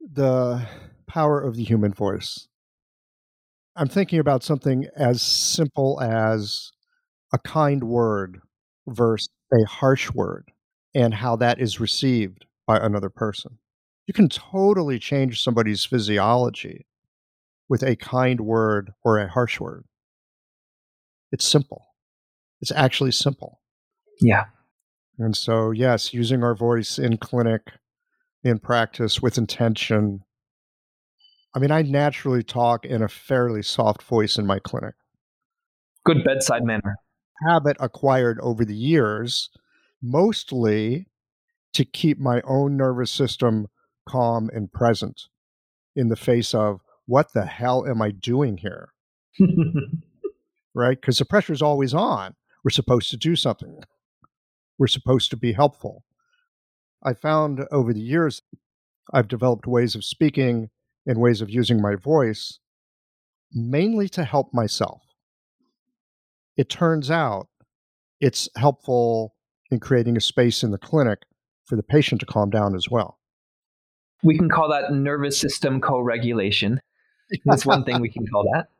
The 0.00 0.66
power 1.06 1.40
of 1.40 1.56
the 1.56 1.64
human 1.64 1.92
voice. 1.92 2.48
I'm 3.78 3.88
thinking 3.88 4.18
about 4.18 4.42
something 4.42 4.88
as 4.96 5.22
simple 5.22 6.00
as 6.02 6.72
a 7.32 7.38
kind 7.38 7.84
word 7.84 8.40
versus 8.88 9.28
a 9.52 9.64
harsh 9.68 10.10
word 10.10 10.50
and 10.96 11.14
how 11.14 11.36
that 11.36 11.60
is 11.60 11.78
received 11.78 12.44
by 12.66 12.78
another 12.78 13.08
person. 13.08 13.58
You 14.08 14.14
can 14.14 14.28
totally 14.28 14.98
change 14.98 15.40
somebody's 15.40 15.84
physiology 15.84 16.86
with 17.68 17.84
a 17.84 17.94
kind 17.94 18.40
word 18.40 18.90
or 19.04 19.18
a 19.18 19.28
harsh 19.28 19.60
word. 19.60 19.84
It's 21.30 21.46
simple. 21.46 21.86
It's 22.60 22.72
actually 22.72 23.12
simple. 23.12 23.60
Yeah. 24.20 24.46
And 25.20 25.36
so, 25.36 25.70
yes, 25.70 26.12
using 26.12 26.42
our 26.42 26.56
voice 26.56 26.98
in 26.98 27.16
clinic, 27.18 27.62
in 28.42 28.58
practice 28.58 29.22
with 29.22 29.38
intention. 29.38 30.24
I 31.54 31.58
mean, 31.58 31.70
I 31.70 31.82
naturally 31.82 32.42
talk 32.42 32.84
in 32.84 33.02
a 33.02 33.08
fairly 33.08 33.62
soft 33.62 34.02
voice 34.02 34.36
in 34.36 34.46
my 34.46 34.58
clinic. 34.58 34.94
Good 36.04 36.24
bedside 36.24 36.64
manner. 36.64 36.96
Habit 37.46 37.76
acquired 37.80 38.38
over 38.40 38.64
the 38.64 38.76
years, 38.76 39.50
mostly 40.02 41.06
to 41.72 41.84
keep 41.84 42.18
my 42.18 42.40
own 42.42 42.76
nervous 42.76 43.10
system 43.10 43.68
calm 44.08 44.50
and 44.52 44.72
present 44.72 45.22
in 45.94 46.08
the 46.08 46.16
face 46.16 46.54
of 46.54 46.80
what 47.06 47.32
the 47.32 47.46
hell 47.46 47.86
am 47.86 48.02
I 48.02 48.10
doing 48.10 48.58
here? 48.58 48.90
right? 50.74 51.00
Because 51.00 51.18
the 51.18 51.24
pressure 51.24 51.52
is 51.52 51.62
always 51.62 51.94
on. 51.94 52.34
We're 52.64 52.70
supposed 52.70 53.10
to 53.10 53.16
do 53.16 53.36
something 53.36 53.82
we're 54.78 54.86
supposed 54.86 55.30
to 55.30 55.36
be 55.36 55.52
helpful. 55.52 56.04
I 57.02 57.12
found 57.12 57.64
over 57.70 57.92
the 57.92 58.00
years 58.00 58.42
I've 59.12 59.28
developed 59.28 59.66
ways 59.66 59.94
of 59.94 60.04
speaking 60.04 60.70
and 61.06 61.20
ways 61.20 61.40
of 61.40 61.50
using 61.50 61.80
my 61.80 61.94
voice 61.94 62.58
mainly 63.52 64.08
to 64.10 64.24
help 64.24 64.52
myself. 64.52 65.02
It 66.56 66.68
turns 66.68 67.10
out 67.10 67.48
it's 68.20 68.48
helpful 68.56 69.34
in 69.70 69.80
creating 69.80 70.16
a 70.16 70.20
space 70.20 70.62
in 70.62 70.70
the 70.70 70.78
clinic 70.78 71.20
for 71.66 71.76
the 71.76 71.82
patient 71.82 72.20
to 72.20 72.26
calm 72.26 72.50
down 72.50 72.74
as 72.74 72.88
well. 72.90 73.18
We 74.22 74.36
can 74.36 74.48
call 74.50 74.68
that 74.70 74.92
nervous 74.92 75.38
system 75.38 75.80
co 75.80 76.00
regulation. 76.00 76.80
That's 77.44 77.64
one 77.64 77.84
thing 77.84 78.00
we 78.00 78.10
can 78.10 78.26
call 78.26 78.44
that. 78.54 78.68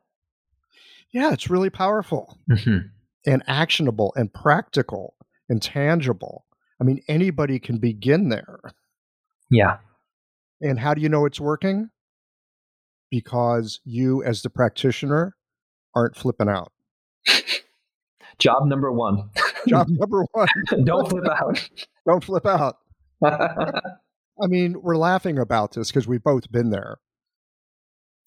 Yeah, 1.11 1.33
it's 1.33 1.49
really 1.49 1.71
powerful 1.71 2.37
Mm-hmm. 2.51 2.87
and 3.25 3.43
actionable 3.47 4.13
and 4.15 4.31
practical 4.31 5.15
and 5.49 5.59
tangible. 5.59 6.45
I 6.79 6.83
mean, 6.83 7.01
anybody 7.07 7.57
can 7.57 7.79
begin 7.79 8.29
there. 8.29 8.59
Yeah. 9.49 9.77
And 10.61 10.77
how 10.77 10.93
do 10.93 11.01
you 11.01 11.09
know 11.09 11.25
it's 11.25 11.39
working? 11.39 11.89
Because 13.09 13.79
you, 13.83 14.23
as 14.23 14.41
the 14.41 14.49
practitioner, 14.49 15.35
aren't 15.95 16.15
flipping 16.15 16.49
out. 16.49 16.71
Job 18.37 18.67
number 18.67 18.91
one. 18.91 19.29
Job 19.67 19.87
number 19.89 20.25
one 20.31 20.47
Don't 20.83 21.09
flip 21.09 21.25
out. 21.27 21.69
don't 22.07 22.23
flip 22.23 22.45
out. 22.45 22.77
I 23.23 24.47
mean, 24.47 24.81
we're 24.81 24.95
laughing 24.95 25.37
about 25.37 25.73
this 25.73 25.89
because 25.89 26.07
we've 26.07 26.23
both 26.23 26.51
been 26.51 26.69
there. 26.69 26.97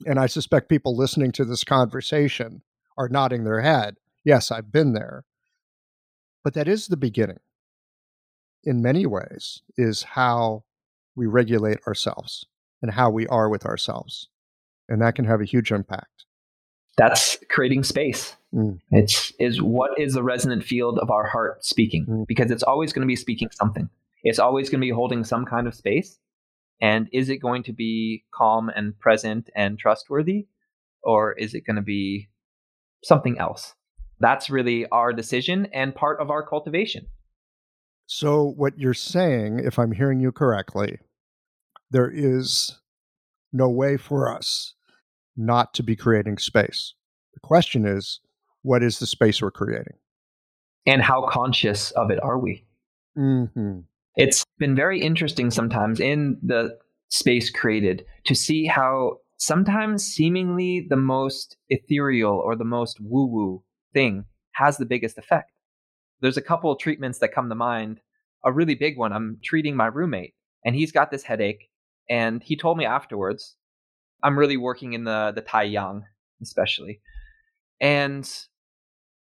And 0.04 0.18
I 0.18 0.26
suspect 0.26 0.68
people 0.68 0.96
listening 0.96 1.32
to 1.32 1.44
this 1.44 1.64
conversation 1.64 2.62
are 2.98 3.08
nodding 3.08 3.44
their 3.44 3.62
head. 3.62 3.96
Yes, 4.24 4.50
I've 4.50 4.70
been 4.70 4.92
there. 4.92 5.24
But 6.44 6.54
that 6.54 6.68
is 6.68 6.88
the 6.88 6.96
beginning, 6.96 7.38
in 8.64 8.82
many 8.82 9.06
ways, 9.06 9.62
is 9.76 10.02
how 10.02 10.64
we 11.14 11.26
regulate 11.26 11.78
ourselves 11.86 12.46
and 12.82 12.92
how 12.92 13.10
we 13.10 13.26
are 13.28 13.48
with 13.48 13.64
ourselves. 13.64 14.28
And 14.88 15.00
that 15.02 15.14
can 15.14 15.24
have 15.24 15.40
a 15.40 15.44
huge 15.44 15.70
impact. 15.72 16.24
That's 16.96 17.38
creating 17.48 17.84
space. 17.84 18.36
Mm. 18.54 18.78
It's 18.90 19.32
is 19.38 19.62
what 19.62 19.98
is 19.98 20.14
the 20.14 20.22
resonant 20.22 20.64
field 20.64 20.98
of 20.98 21.10
our 21.10 21.26
heart 21.26 21.64
speaking? 21.64 22.06
Mm. 22.06 22.26
Because 22.26 22.50
it's 22.50 22.62
always 22.62 22.92
going 22.92 23.02
to 23.02 23.10
be 23.10 23.16
speaking 23.16 23.48
something. 23.50 23.88
It's 24.22 24.38
always 24.38 24.68
going 24.68 24.80
to 24.80 24.86
be 24.86 24.90
holding 24.90 25.24
some 25.24 25.44
kind 25.46 25.66
of 25.66 25.74
space. 25.74 26.18
And 26.80 27.08
is 27.12 27.28
it 27.28 27.38
going 27.38 27.62
to 27.64 27.72
be 27.72 28.24
calm 28.34 28.68
and 28.68 28.98
present 28.98 29.48
and 29.54 29.78
trustworthy? 29.78 30.48
Or 31.02 31.32
is 31.32 31.54
it 31.54 31.64
going 31.66 31.76
to 31.76 31.82
be 31.82 32.28
something 33.02 33.38
else? 33.38 33.74
That's 34.20 34.50
really 34.50 34.86
our 34.88 35.12
decision 35.12 35.66
and 35.72 35.94
part 35.94 36.20
of 36.20 36.30
our 36.30 36.46
cultivation. 36.46 37.06
So, 38.06 38.52
what 38.56 38.78
you're 38.78 38.94
saying, 38.94 39.60
if 39.64 39.78
I'm 39.78 39.92
hearing 39.92 40.20
you 40.20 40.32
correctly, 40.32 40.98
there 41.90 42.10
is 42.12 42.78
no 43.52 43.68
way 43.68 43.96
for 43.96 44.32
us 44.32 44.74
not 45.36 45.74
to 45.74 45.82
be 45.82 45.96
creating 45.96 46.38
space. 46.38 46.94
The 47.34 47.40
question 47.40 47.86
is, 47.86 48.20
what 48.62 48.82
is 48.82 48.98
the 48.98 49.06
space 49.06 49.40
we're 49.42 49.50
creating? 49.50 49.96
And 50.86 51.02
how 51.02 51.26
conscious 51.28 51.90
of 51.92 52.10
it 52.10 52.22
are 52.22 52.38
we? 52.38 52.66
Mm-hmm. 53.16 53.80
It's 54.16 54.44
been 54.58 54.76
very 54.76 55.00
interesting 55.00 55.50
sometimes 55.50 56.00
in 56.00 56.38
the 56.42 56.78
space 57.08 57.50
created 57.50 58.04
to 58.24 58.34
see 58.34 58.66
how 58.66 59.18
sometimes 59.38 60.04
seemingly 60.04 60.86
the 60.88 60.96
most 60.96 61.56
ethereal 61.68 62.34
or 62.34 62.56
the 62.56 62.64
most 62.64 62.98
woo 63.00 63.26
woo 63.26 63.62
thing 63.92 64.24
has 64.52 64.76
the 64.76 64.86
biggest 64.86 65.18
effect. 65.18 65.50
There's 66.20 66.36
a 66.36 66.42
couple 66.42 66.70
of 66.70 66.78
treatments 66.78 67.18
that 67.18 67.34
come 67.34 67.48
to 67.48 67.54
mind. 67.54 68.00
A 68.44 68.52
really 68.52 68.74
big 68.74 68.96
one, 68.96 69.12
I'm 69.12 69.38
treating 69.42 69.76
my 69.76 69.86
roommate, 69.86 70.34
and 70.64 70.74
he's 70.74 70.92
got 70.92 71.10
this 71.10 71.22
headache. 71.22 71.70
And 72.08 72.42
he 72.42 72.56
told 72.56 72.78
me 72.78 72.84
afterwards, 72.84 73.56
I'm 74.22 74.38
really 74.38 74.56
working 74.56 74.92
in 74.92 75.04
the, 75.04 75.32
the 75.34 75.40
Tai 75.40 75.64
Yang, 75.64 76.04
especially. 76.40 77.00
And 77.80 78.28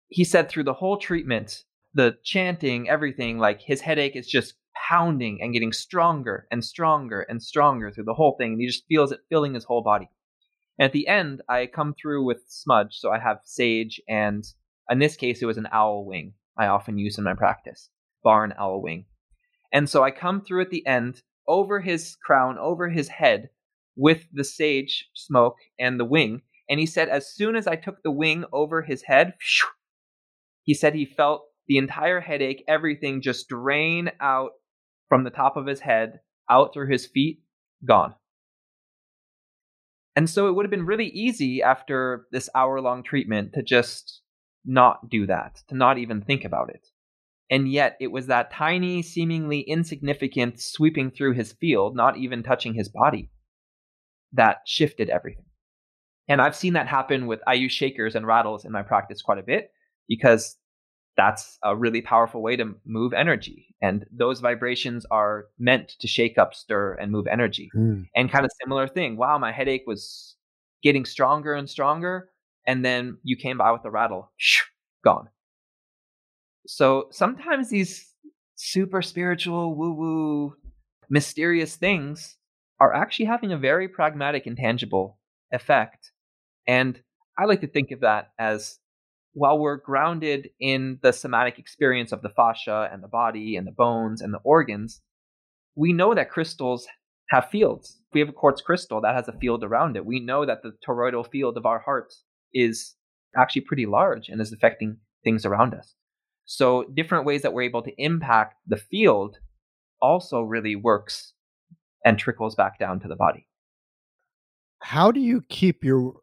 he 0.08 0.24
said 0.24 0.48
through 0.48 0.64
the 0.64 0.74
whole 0.74 0.98
treatment, 0.98 1.64
the 1.94 2.16
chanting, 2.24 2.88
everything, 2.88 3.38
like 3.38 3.60
his 3.60 3.80
headache 3.80 4.16
is 4.16 4.26
just 4.26 4.54
pounding 4.88 5.40
and 5.40 5.52
getting 5.52 5.72
stronger 5.72 6.46
and 6.50 6.64
stronger 6.64 7.22
and 7.22 7.42
stronger 7.42 7.90
through 7.90 8.04
the 8.04 8.14
whole 8.14 8.36
thing. 8.38 8.52
And 8.52 8.60
he 8.60 8.66
just 8.66 8.86
feels 8.88 9.12
it 9.12 9.20
filling 9.28 9.54
his 9.54 9.64
whole 9.64 9.82
body. 9.82 10.08
And 10.78 10.86
at 10.86 10.92
the 10.92 11.08
end, 11.08 11.42
I 11.48 11.66
come 11.66 11.94
through 11.94 12.24
with 12.24 12.42
smudge. 12.48 12.96
So 12.98 13.10
I 13.10 13.18
have 13.18 13.40
sage, 13.44 14.00
and 14.08 14.44
in 14.90 14.98
this 14.98 15.16
case, 15.16 15.42
it 15.42 15.46
was 15.46 15.58
an 15.58 15.68
owl 15.72 16.04
wing 16.04 16.34
I 16.56 16.66
often 16.66 16.98
use 16.98 17.18
in 17.18 17.24
my 17.24 17.34
practice 17.34 17.88
barn 18.22 18.52
owl 18.58 18.82
wing. 18.82 19.06
And 19.72 19.88
so 19.88 20.02
I 20.02 20.10
come 20.10 20.42
through 20.42 20.62
at 20.62 20.70
the 20.70 20.86
end 20.86 21.22
over 21.46 21.80
his 21.80 22.16
crown, 22.24 22.58
over 22.58 22.88
his 22.88 23.08
head 23.08 23.50
with 23.96 24.26
the 24.32 24.44
sage 24.44 25.08
smoke 25.14 25.56
and 25.78 25.98
the 25.98 26.04
wing. 26.04 26.42
And 26.68 26.78
he 26.78 26.86
said, 26.86 27.08
as 27.08 27.34
soon 27.34 27.56
as 27.56 27.66
I 27.66 27.76
took 27.76 28.02
the 28.02 28.10
wing 28.10 28.44
over 28.52 28.82
his 28.82 29.02
head, 29.02 29.34
he 30.64 30.74
said 30.74 30.94
he 30.94 31.04
felt 31.04 31.42
the 31.66 31.78
entire 31.78 32.20
headache, 32.20 32.64
everything 32.66 33.22
just 33.22 33.48
drain 33.48 34.10
out 34.20 34.52
from 35.08 35.24
the 35.24 35.30
top 35.30 35.56
of 35.56 35.66
his 35.66 35.80
head, 35.80 36.20
out 36.48 36.72
through 36.72 36.90
his 36.90 37.06
feet, 37.06 37.42
gone. 37.84 38.14
And 40.16 40.28
so 40.28 40.48
it 40.48 40.52
would 40.52 40.64
have 40.64 40.70
been 40.70 40.86
really 40.86 41.06
easy 41.06 41.62
after 41.62 42.26
this 42.32 42.48
hour 42.54 42.80
long 42.80 43.02
treatment 43.02 43.52
to 43.54 43.62
just 43.62 44.22
not 44.64 45.08
do 45.08 45.26
that, 45.26 45.62
to 45.68 45.76
not 45.76 45.98
even 45.98 46.20
think 46.20 46.44
about 46.44 46.70
it. 46.70 46.86
And 47.50 47.70
yet 47.70 47.96
it 48.00 48.12
was 48.12 48.28
that 48.28 48.52
tiny, 48.52 49.02
seemingly 49.02 49.60
insignificant 49.60 50.60
sweeping 50.60 51.10
through 51.10 51.32
his 51.32 51.52
field, 51.52 51.96
not 51.96 52.16
even 52.16 52.42
touching 52.42 52.74
his 52.74 52.88
body, 52.88 53.30
that 54.32 54.58
shifted 54.66 55.10
everything. 55.10 55.44
And 56.28 56.40
I've 56.40 56.54
seen 56.54 56.74
that 56.74 56.86
happen 56.86 57.26
with 57.26 57.40
I 57.46 57.54
use 57.54 57.72
shakers 57.72 58.14
and 58.14 58.24
rattles 58.24 58.64
in 58.64 58.70
my 58.70 58.82
practice 58.82 59.20
quite 59.20 59.38
a 59.38 59.42
bit 59.42 59.72
because 60.08 60.56
that's 61.16 61.58
a 61.64 61.74
really 61.76 62.02
powerful 62.02 62.40
way 62.40 62.54
to 62.54 62.76
move 62.86 63.12
energy. 63.12 63.74
And 63.82 64.06
those 64.12 64.38
vibrations 64.38 65.04
are 65.10 65.46
meant 65.58 65.96
to 65.98 66.06
shake 66.06 66.38
up, 66.38 66.54
stir, 66.54 66.94
and 66.94 67.10
move 67.10 67.26
energy. 67.26 67.68
Mm. 67.76 68.06
And 68.14 68.30
kind 68.30 68.44
of 68.44 68.50
similar 68.62 68.86
thing. 68.86 69.16
Wow, 69.16 69.38
my 69.38 69.50
headache 69.50 69.82
was 69.86 70.36
getting 70.84 71.04
stronger 71.04 71.54
and 71.54 71.68
stronger. 71.68 72.30
And 72.64 72.84
then 72.84 73.18
you 73.24 73.36
came 73.36 73.58
by 73.58 73.72
with 73.72 73.84
a 73.84 73.90
rattle, 73.90 74.30
shoo, 74.36 74.64
gone. 75.02 75.28
So 76.66 77.08
sometimes 77.10 77.70
these 77.70 78.14
super 78.56 79.02
spiritual, 79.02 79.74
woo 79.74 79.92
woo, 79.92 80.56
mysterious 81.08 81.76
things 81.76 82.36
are 82.78 82.94
actually 82.94 83.26
having 83.26 83.52
a 83.52 83.58
very 83.58 83.88
pragmatic 83.88 84.46
and 84.46 84.56
tangible 84.56 85.18
effect. 85.52 86.12
And 86.66 87.00
I 87.38 87.44
like 87.44 87.60
to 87.62 87.66
think 87.66 87.90
of 87.90 88.00
that 88.00 88.30
as 88.38 88.78
while 89.32 89.58
we're 89.58 89.76
grounded 89.76 90.50
in 90.60 90.98
the 91.02 91.12
somatic 91.12 91.58
experience 91.58 92.12
of 92.12 92.22
the 92.22 92.30
fascia 92.30 92.88
and 92.92 93.02
the 93.02 93.08
body 93.08 93.56
and 93.56 93.66
the 93.66 93.72
bones 93.72 94.20
and 94.20 94.34
the 94.34 94.40
organs, 94.44 95.00
we 95.76 95.92
know 95.92 96.14
that 96.14 96.30
crystals 96.30 96.86
have 97.30 97.48
fields. 97.48 97.98
If 98.08 98.14
we 98.14 98.20
have 98.20 98.28
a 98.28 98.32
quartz 98.32 98.60
crystal 98.60 99.00
that 99.02 99.14
has 99.14 99.28
a 99.28 99.38
field 99.38 99.62
around 99.62 99.96
it, 99.96 100.04
we 100.04 100.20
know 100.20 100.44
that 100.44 100.62
the 100.62 100.72
toroidal 100.86 101.28
field 101.30 101.56
of 101.56 101.64
our 101.64 101.78
heart 101.78 102.12
is 102.52 102.96
actually 103.36 103.62
pretty 103.62 103.86
large 103.86 104.28
and 104.28 104.40
is 104.40 104.52
affecting 104.52 104.98
things 105.22 105.46
around 105.46 105.74
us. 105.74 105.94
So, 106.52 106.82
different 106.94 107.26
ways 107.26 107.42
that 107.42 107.52
we're 107.52 107.62
able 107.62 107.82
to 107.82 107.94
impact 107.96 108.56
the 108.66 108.76
field 108.76 109.38
also 110.02 110.40
really 110.40 110.74
works 110.74 111.32
and 112.04 112.18
trickles 112.18 112.56
back 112.56 112.76
down 112.76 112.98
to 113.00 113.08
the 113.08 113.14
body. 113.14 113.46
How 114.80 115.12
do 115.12 115.20
you 115.20 115.42
keep 115.48 115.84
your 115.84 116.14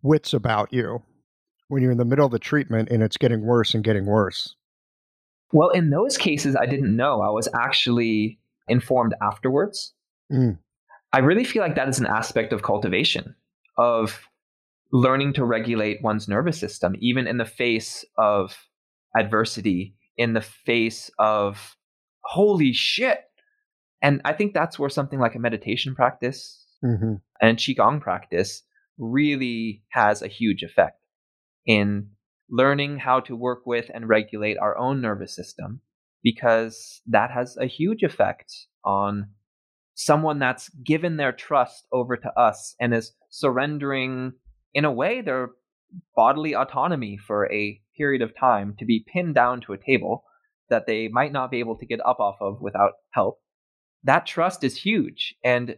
wits 0.00 0.34
about 0.34 0.72
you 0.72 1.02
when 1.66 1.82
you're 1.82 1.90
in 1.90 1.98
the 1.98 2.04
middle 2.04 2.24
of 2.24 2.30
the 2.30 2.38
treatment 2.38 2.90
and 2.90 3.02
it's 3.02 3.16
getting 3.16 3.42
worse 3.44 3.74
and 3.74 3.82
getting 3.82 4.06
worse? 4.06 4.54
Well, 5.50 5.70
in 5.70 5.90
those 5.90 6.16
cases, 6.16 6.54
I 6.54 6.66
didn't 6.66 6.94
know. 6.94 7.20
I 7.20 7.30
was 7.30 7.48
actually 7.52 8.38
informed 8.68 9.16
afterwards. 9.20 9.94
Mm. 10.32 10.58
I 11.12 11.18
really 11.18 11.42
feel 11.42 11.60
like 11.60 11.74
that 11.74 11.88
is 11.88 11.98
an 11.98 12.06
aspect 12.06 12.52
of 12.52 12.62
cultivation, 12.62 13.34
of 13.78 14.28
learning 14.92 15.32
to 15.32 15.44
regulate 15.44 16.04
one's 16.04 16.28
nervous 16.28 16.56
system, 16.56 16.94
even 17.00 17.26
in 17.26 17.38
the 17.38 17.44
face 17.44 18.04
of 18.16 18.56
adversity, 19.16 19.94
in 20.16 20.32
the 20.34 20.40
face 20.40 21.10
of 21.18 21.76
holy 22.24 22.72
shit. 22.72 23.20
And 24.02 24.20
I 24.24 24.32
think 24.32 24.52
that's 24.52 24.78
where 24.78 24.90
something 24.90 25.18
like 25.18 25.34
a 25.34 25.40
meditation 25.40 25.94
practice 25.94 26.66
hmm 26.80 27.14
and 27.40 27.58
qigong 27.58 28.00
practice 28.00 28.62
really 28.98 29.82
has 29.90 30.22
a 30.22 30.28
huge 30.28 30.62
effect 30.62 31.04
in 31.66 32.08
learning 32.48 32.98
how 32.98 33.18
to 33.18 33.34
work 33.34 33.66
with 33.66 33.90
and 33.92 34.08
regulate 34.08 34.58
our 34.58 34.78
own 34.78 35.00
nervous 35.00 35.34
system 35.34 35.80
because 36.22 37.00
that 37.06 37.30
has 37.32 37.56
a 37.56 37.66
huge 37.66 38.02
effect 38.04 38.52
on 38.84 39.28
someone 39.94 40.38
that's 40.38 40.68
given 40.84 41.16
their 41.16 41.32
trust 41.32 41.86
over 41.92 42.16
to 42.16 42.30
us 42.38 42.76
and 42.80 42.94
is 42.94 43.12
surrendering 43.28 44.32
in 44.72 44.84
a 44.84 44.92
way 44.92 45.20
their 45.20 45.50
bodily 46.14 46.54
autonomy 46.54 47.18
for 47.18 47.50
a 47.52 47.81
period 47.96 48.22
of 48.22 48.36
time 48.36 48.74
to 48.78 48.84
be 48.84 49.04
pinned 49.12 49.34
down 49.34 49.60
to 49.60 49.72
a 49.72 49.78
table 49.78 50.24
that 50.70 50.86
they 50.86 51.08
might 51.08 51.32
not 51.32 51.50
be 51.50 51.60
able 51.60 51.76
to 51.76 51.86
get 51.86 52.00
up 52.04 52.20
off 52.20 52.36
of 52.40 52.60
without 52.60 52.92
help 53.10 53.38
that 54.04 54.26
trust 54.26 54.64
is 54.64 54.76
huge 54.76 55.34
and 55.44 55.76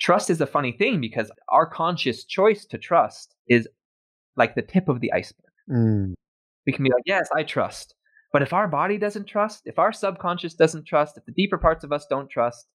trust 0.00 0.30
is 0.30 0.40
a 0.40 0.46
funny 0.46 0.72
thing 0.72 1.00
because 1.00 1.30
our 1.48 1.66
conscious 1.66 2.24
choice 2.24 2.64
to 2.66 2.78
trust 2.78 3.34
is 3.48 3.68
like 4.36 4.54
the 4.54 4.62
tip 4.62 4.88
of 4.88 5.00
the 5.00 5.12
iceberg. 5.12 5.44
Mm. 5.70 6.14
We 6.66 6.72
can 6.72 6.84
be 6.84 6.90
like, 6.90 7.02
yes, 7.06 7.28
I 7.34 7.42
trust. 7.42 7.94
But 8.32 8.42
if 8.42 8.52
our 8.52 8.68
body 8.68 8.98
doesn't 8.98 9.26
trust, 9.26 9.62
if 9.64 9.78
our 9.78 9.92
subconscious 9.92 10.54
doesn't 10.54 10.86
trust, 10.86 11.16
if 11.16 11.24
the 11.24 11.32
deeper 11.32 11.58
parts 11.58 11.84
of 11.84 11.92
us 11.92 12.06
don't 12.08 12.28
trust, 12.28 12.66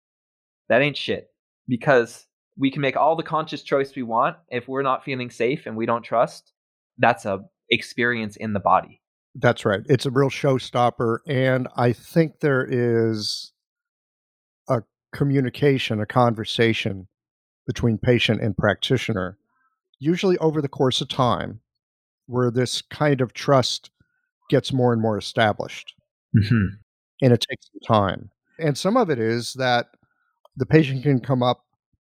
that 0.70 0.82
ain't 0.82 0.98
shit. 0.98 1.28
Because 1.68 2.26
we 2.58 2.72
can 2.72 2.82
make 2.82 2.98
all 2.98 3.16
the 3.16 3.24
conscious 3.24 3.62
choice 3.62 3.96
we 3.96 4.04
want. 4.04 4.38
If 4.50 4.68
we're 4.68 4.82
not 4.82 5.04
feeling 5.04 5.30
safe 5.30 5.66
and 5.66 5.76
we 5.76 5.86
don't 5.86 6.04
trust, 6.04 6.54
that's 6.98 7.26
a 7.26 7.42
experience 7.72 8.36
in 8.36 8.54
the 8.54 8.60
body. 8.60 9.02
That's 9.34 9.66
right. 9.66 9.82
It's 9.88 10.06
a 10.06 10.12
real 10.12 10.30
showstopper. 10.30 11.20
And 11.26 11.68
I 11.76 11.94
think 11.94 12.42
there 12.42 12.68
is 12.70 13.54
a 14.70 14.82
communication, 15.14 16.02
a 16.02 16.06
conversation 16.06 17.08
between 17.66 17.98
patient 17.98 18.42
and 18.42 18.58
practitioner, 18.58 19.38
usually 20.00 20.38
over 20.40 20.62
the 20.62 20.68
course 20.68 21.00
of 21.00 21.08
time, 21.08 21.62
where 22.28 22.52
this 22.52 22.82
kind 22.82 23.22
of 23.22 23.34
trust 23.34 23.90
gets 24.50 24.74
more 24.74 24.92
and 24.92 25.02
more 25.02 25.18
established. 25.18 25.94
Mm-hmm. 26.38 26.76
And 27.22 27.34
it 27.34 27.46
takes 27.50 27.68
some 27.72 27.96
time. 27.96 28.32
And 28.60 28.78
some 28.78 28.98
of 28.98 29.10
it 29.10 29.20
is 29.20 29.54
that 29.54 29.88
the 30.58 30.66
patient 30.66 31.04
can 31.04 31.22
come 31.22 31.42
up, 31.42 31.64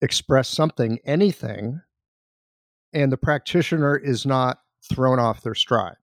express 0.02 0.48
something, 0.48 0.98
anything, 1.05 1.81
and 2.93 3.12
the 3.12 3.16
practitioner 3.16 3.97
is 3.97 4.26
not 4.26 4.59
thrown 4.93 5.19
off 5.19 5.43
their 5.43 5.55
stride. 5.55 5.97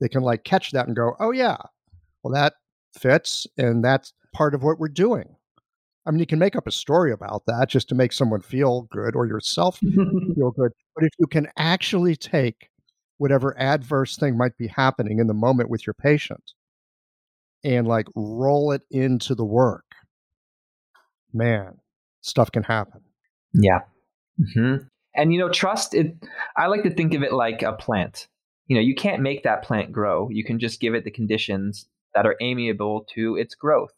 They 0.00 0.08
can 0.08 0.22
like 0.22 0.44
catch 0.44 0.70
that 0.72 0.86
and 0.86 0.96
go, 0.96 1.14
oh, 1.20 1.30
yeah, 1.30 1.58
well, 2.22 2.32
that 2.34 2.54
fits. 2.98 3.46
And 3.58 3.84
that's 3.84 4.12
part 4.32 4.54
of 4.54 4.62
what 4.62 4.78
we're 4.78 4.88
doing. 4.88 5.36
I 6.06 6.10
mean, 6.10 6.20
you 6.20 6.26
can 6.26 6.38
make 6.38 6.56
up 6.56 6.66
a 6.66 6.72
story 6.72 7.12
about 7.12 7.42
that 7.46 7.68
just 7.68 7.88
to 7.90 7.94
make 7.94 8.12
someone 8.12 8.40
feel 8.40 8.88
good 8.90 9.14
or 9.14 9.26
yourself 9.26 9.78
feel 10.34 10.50
good. 10.50 10.72
But 10.94 11.04
if 11.04 11.12
you 11.18 11.26
can 11.26 11.48
actually 11.56 12.16
take 12.16 12.70
whatever 13.18 13.58
adverse 13.58 14.16
thing 14.16 14.36
might 14.36 14.56
be 14.56 14.66
happening 14.66 15.18
in 15.18 15.26
the 15.26 15.34
moment 15.34 15.68
with 15.68 15.86
your 15.86 15.94
patient 15.94 16.52
and 17.62 17.86
like 17.86 18.06
roll 18.16 18.72
it 18.72 18.82
into 18.90 19.34
the 19.34 19.44
work, 19.44 19.84
man, 21.32 21.76
stuff 22.22 22.50
can 22.50 22.62
happen. 22.62 23.02
Yeah. 23.52 23.80
Mm-hmm. 24.40 24.86
And 25.14 25.32
you 25.32 25.38
know, 25.38 25.48
trust 25.48 25.94
it 25.94 26.14
I 26.56 26.66
like 26.66 26.82
to 26.84 26.90
think 26.90 27.14
of 27.14 27.22
it 27.22 27.32
like 27.32 27.62
a 27.62 27.72
plant. 27.72 28.28
You 28.66 28.76
know, 28.76 28.82
you 28.82 28.94
can't 28.94 29.22
make 29.22 29.42
that 29.42 29.64
plant 29.64 29.92
grow. 29.92 30.28
You 30.30 30.44
can 30.44 30.58
just 30.58 30.80
give 30.80 30.94
it 30.94 31.04
the 31.04 31.10
conditions 31.10 31.88
that 32.14 32.26
are 32.26 32.36
amiable 32.40 33.06
to 33.14 33.36
its 33.36 33.54
growth. 33.54 33.92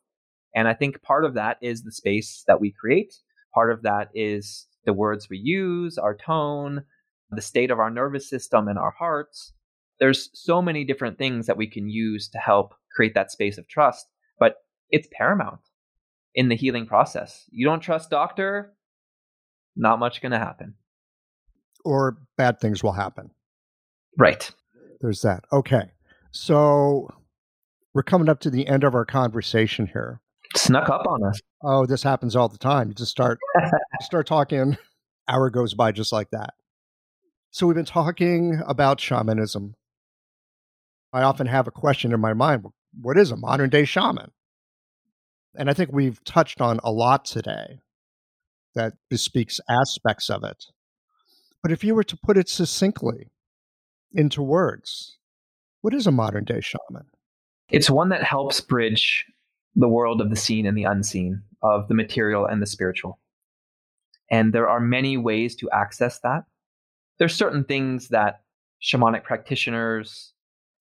And 0.54 0.68
I 0.68 0.74
think 0.74 1.02
part 1.02 1.24
of 1.24 1.34
that 1.34 1.58
is 1.60 1.82
the 1.82 1.92
space 1.92 2.44
that 2.46 2.60
we 2.60 2.72
create. 2.72 3.14
Part 3.54 3.70
of 3.70 3.82
that 3.82 4.08
is 4.14 4.66
the 4.84 4.92
words 4.92 5.28
we 5.28 5.38
use, 5.38 5.98
our 5.98 6.16
tone, 6.16 6.84
the 7.30 7.42
state 7.42 7.70
of 7.70 7.78
our 7.78 7.90
nervous 7.90 8.28
system 8.28 8.68
and 8.68 8.78
our 8.78 8.94
hearts. 8.98 9.52
There's 10.00 10.30
so 10.34 10.60
many 10.60 10.84
different 10.84 11.18
things 11.18 11.46
that 11.46 11.56
we 11.56 11.66
can 11.66 11.88
use 11.88 12.28
to 12.30 12.38
help 12.38 12.74
create 12.94 13.14
that 13.14 13.30
space 13.30 13.58
of 13.58 13.68
trust, 13.68 14.06
but 14.38 14.56
it's 14.90 15.08
paramount 15.12 15.60
in 16.34 16.48
the 16.48 16.56
healing 16.56 16.86
process. 16.86 17.44
You 17.50 17.64
don't 17.66 17.80
trust 17.80 18.10
doctor, 18.10 18.74
not 19.76 19.98
much 19.98 20.20
going 20.20 20.32
to 20.32 20.38
happen. 20.38 20.74
Or 21.84 22.16
bad 22.36 22.60
things 22.60 22.82
will 22.82 22.92
happen. 22.92 23.30
Right. 24.18 24.50
There's 25.00 25.22
that. 25.22 25.44
Okay. 25.52 25.90
So 26.30 27.08
we're 27.94 28.02
coming 28.02 28.28
up 28.28 28.40
to 28.40 28.50
the 28.50 28.66
end 28.66 28.84
of 28.84 28.94
our 28.94 29.04
conversation 29.04 29.86
here. 29.86 30.20
Snuck 30.56 30.88
up 30.88 31.06
on 31.06 31.24
us. 31.24 31.40
Oh, 31.62 31.86
this 31.86 32.02
happens 32.02 32.36
all 32.36 32.48
the 32.48 32.58
time. 32.58 32.88
You 32.88 32.94
just 32.94 33.10
start 33.10 33.38
start 34.00 34.26
talking, 34.26 34.76
hour 35.28 35.50
goes 35.50 35.74
by 35.74 35.92
just 35.92 36.12
like 36.12 36.30
that. 36.30 36.54
So 37.50 37.66
we've 37.66 37.76
been 37.76 37.84
talking 37.84 38.60
about 38.66 39.00
shamanism. 39.00 39.74
I 41.12 41.22
often 41.22 41.46
have 41.46 41.66
a 41.66 41.72
question 41.72 42.12
in 42.12 42.20
my 42.20 42.32
mind, 42.32 42.64
what 43.00 43.18
is 43.18 43.30
a 43.30 43.36
modern 43.36 43.70
day 43.70 43.84
shaman? 43.84 44.30
And 45.54 45.68
I 45.68 45.74
think 45.74 45.90
we've 45.92 46.22
touched 46.24 46.60
on 46.60 46.80
a 46.82 46.90
lot 46.90 47.24
today 47.26 47.80
that 48.74 48.94
bespeaks 49.10 49.60
aspects 49.68 50.30
of 50.30 50.44
it. 50.44 50.64
But 51.62 51.72
if 51.72 51.84
you 51.84 51.94
were 51.94 52.04
to 52.04 52.16
put 52.16 52.36
it 52.36 52.48
succinctly 52.48 53.30
into 54.12 54.42
words, 54.42 55.18
what 55.80 55.94
is 55.94 56.06
a 56.06 56.12
modern 56.12 56.44
day 56.44 56.60
shaman? 56.60 57.06
It's 57.70 57.88
one 57.88 58.08
that 58.10 58.24
helps 58.24 58.60
bridge 58.60 59.24
the 59.74 59.88
world 59.88 60.20
of 60.20 60.28
the 60.28 60.36
seen 60.36 60.66
and 60.66 60.76
the 60.76 60.84
unseen, 60.84 61.42
of 61.62 61.88
the 61.88 61.94
material 61.94 62.44
and 62.44 62.60
the 62.60 62.66
spiritual. 62.66 63.18
And 64.30 64.52
there 64.52 64.68
are 64.68 64.80
many 64.80 65.16
ways 65.16 65.54
to 65.56 65.70
access 65.70 66.18
that. 66.20 66.44
There's 67.18 67.34
certain 67.34 67.64
things 67.64 68.08
that 68.08 68.42
shamanic 68.82 69.22
practitioners 69.22 70.32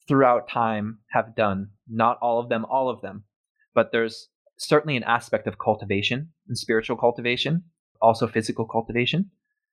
throughout 0.07 0.49
time 0.49 0.99
have 1.11 1.35
done, 1.35 1.69
not 1.87 2.17
all 2.21 2.39
of 2.39 2.49
them, 2.49 2.65
all 2.65 2.89
of 2.89 3.01
them, 3.01 3.23
but 3.73 3.91
there's 3.91 4.27
certainly 4.57 4.97
an 4.97 5.03
aspect 5.03 5.47
of 5.47 5.59
cultivation 5.59 6.29
and 6.47 6.57
spiritual 6.57 6.97
cultivation, 6.97 7.63
also 8.01 8.27
physical 8.27 8.65
cultivation 8.65 9.29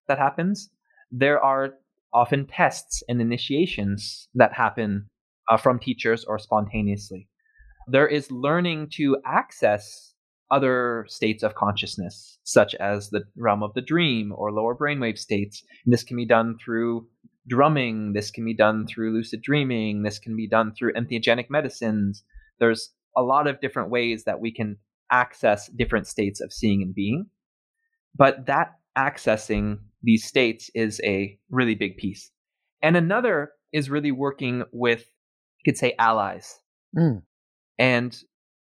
that 0.06 0.18
happens. 0.18 0.70
There 1.10 1.40
are 1.42 1.74
often 2.12 2.46
tests 2.46 3.02
and 3.08 3.20
initiations 3.20 4.28
that 4.34 4.52
happen 4.54 5.08
uh, 5.50 5.56
from 5.56 5.78
teachers 5.78 6.24
or 6.24 6.38
spontaneously 6.38 7.28
there 7.88 8.06
is 8.06 8.30
learning 8.30 8.88
to 8.92 9.16
access 9.24 10.14
other 10.50 11.04
states 11.08 11.42
of 11.42 11.54
consciousness, 11.54 12.38
such 12.44 12.74
as 12.76 13.10
the 13.10 13.24
realm 13.36 13.62
of 13.62 13.74
the 13.74 13.80
dream 13.80 14.32
or 14.34 14.52
lower 14.52 14.74
brainwave 14.74 15.18
states. 15.18 15.62
And 15.84 15.92
this 15.92 16.04
can 16.04 16.16
be 16.16 16.26
done 16.26 16.56
through 16.62 17.06
drumming, 17.48 18.12
this 18.12 18.30
can 18.30 18.44
be 18.44 18.54
done 18.54 18.86
through 18.86 19.14
lucid 19.14 19.42
dreaming, 19.42 20.02
this 20.02 20.18
can 20.18 20.36
be 20.36 20.46
done 20.46 20.72
through 20.74 20.92
entheogenic 20.94 21.46
medicines. 21.48 22.22
There's 22.60 22.90
a 23.16 23.22
lot 23.22 23.46
of 23.46 23.60
different 23.60 23.90
ways 23.90 24.24
that 24.24 24.40
we 24.40 24.52
can 24.52 24.76
access 25.10 25.68
different 25.68 26.06
states 26.06 26.40
of 26.40 26.52
seeing 26.52 26.82
and 26.82 26.94
being. 26.94 27.26
But 28.14 28.46
that 28.46 28.72
accessing 28.98 29.78
these 30.02 30.24
states 30.24 30.70
is 30.74 31.00
a 31.04 31.38
really 31.50 31.76
big 31.76 31.96
piece. 31.96 32.30
And 32.82 32.96
another 32.96 33.52
is 33.72 33.88
really 33.88 34.12
working 34.12 34.64
with, 34.72 35.00
you 35.58 35.72
could 35.72 35.78
say, 35.78 35.94
allies. 35.98 36.58
Mm. 36.96 37.22
And 37.78 38.18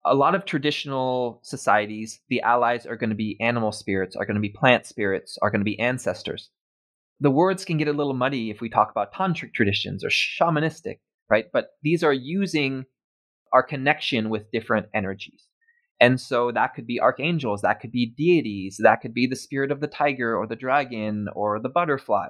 a 0.04 0.16
lot 0.16 0.36
of 0.36 0.46
traditional 0.46 1.40
societies, 1.44 2.22
the 2.30 2.42
allies 2.42 2.86
are 2.86 2.96
going 2.96 3.10
to 3.10 3.16
be 3.16 3.38
animal 3.40 3.72
spirits, 3.72 4.16
are 4.16 4.26
going 4.26 4.36
to 4.36 4.42
be 4.42 4.50
plant 4.50 4.86
spirits, 4.86 5.38
are 5.42 5.52
going 5.52 5.62
to 5.62 5.66
be 5.66 5.80
ancestors. 5.80 6.50
The 7.20 7.32
words 7.32 7.64
can 7.66 7.78
get 7.78 7.88
a 7.88 7.94
little 7.94 8.14
muddy 8.14 8.50
if 8.50 8.62
we 8.62 8.70
talk 8.70 8.92
about 8.92 9.14
tantric 9.14 9.54
traditions 9.54 10.04
or 10.04 10.10
shamanistic, 10.10 11.00
right? 11.30 11.46
But 11.52 11.70
these 11.82 12.04
are 12.04 12.14
using 12.14 12.86
our 13.54 13.64
connection 13.64 14.30
with 14.30 14.52
different 14.52 14.88
energies. 14.94 15.46
And 16.00 16.20
so 16.20 16.52
that 16.52 16.74
could 16.74 16.86
be 16.86 17.00
archangels, 17.00 17.62
that 17.62 17.80
could 17.80 17.92
be 17.92 18.14
deities, 18.18 18.78
that 18.84 19.02
could 19.02 19.14
be 19.14 19.28
the 19.28 19.36
spirit 19.36 19.72
of 19.72 19.80
the 19.80 19.88
tiger 19.88 20.36
or 20.36 20.46
the 20.46 20.56
dragon 20.56 21.28
or 21.34 21.60
the 21.60 21.70
butterfly. 21.70 22.30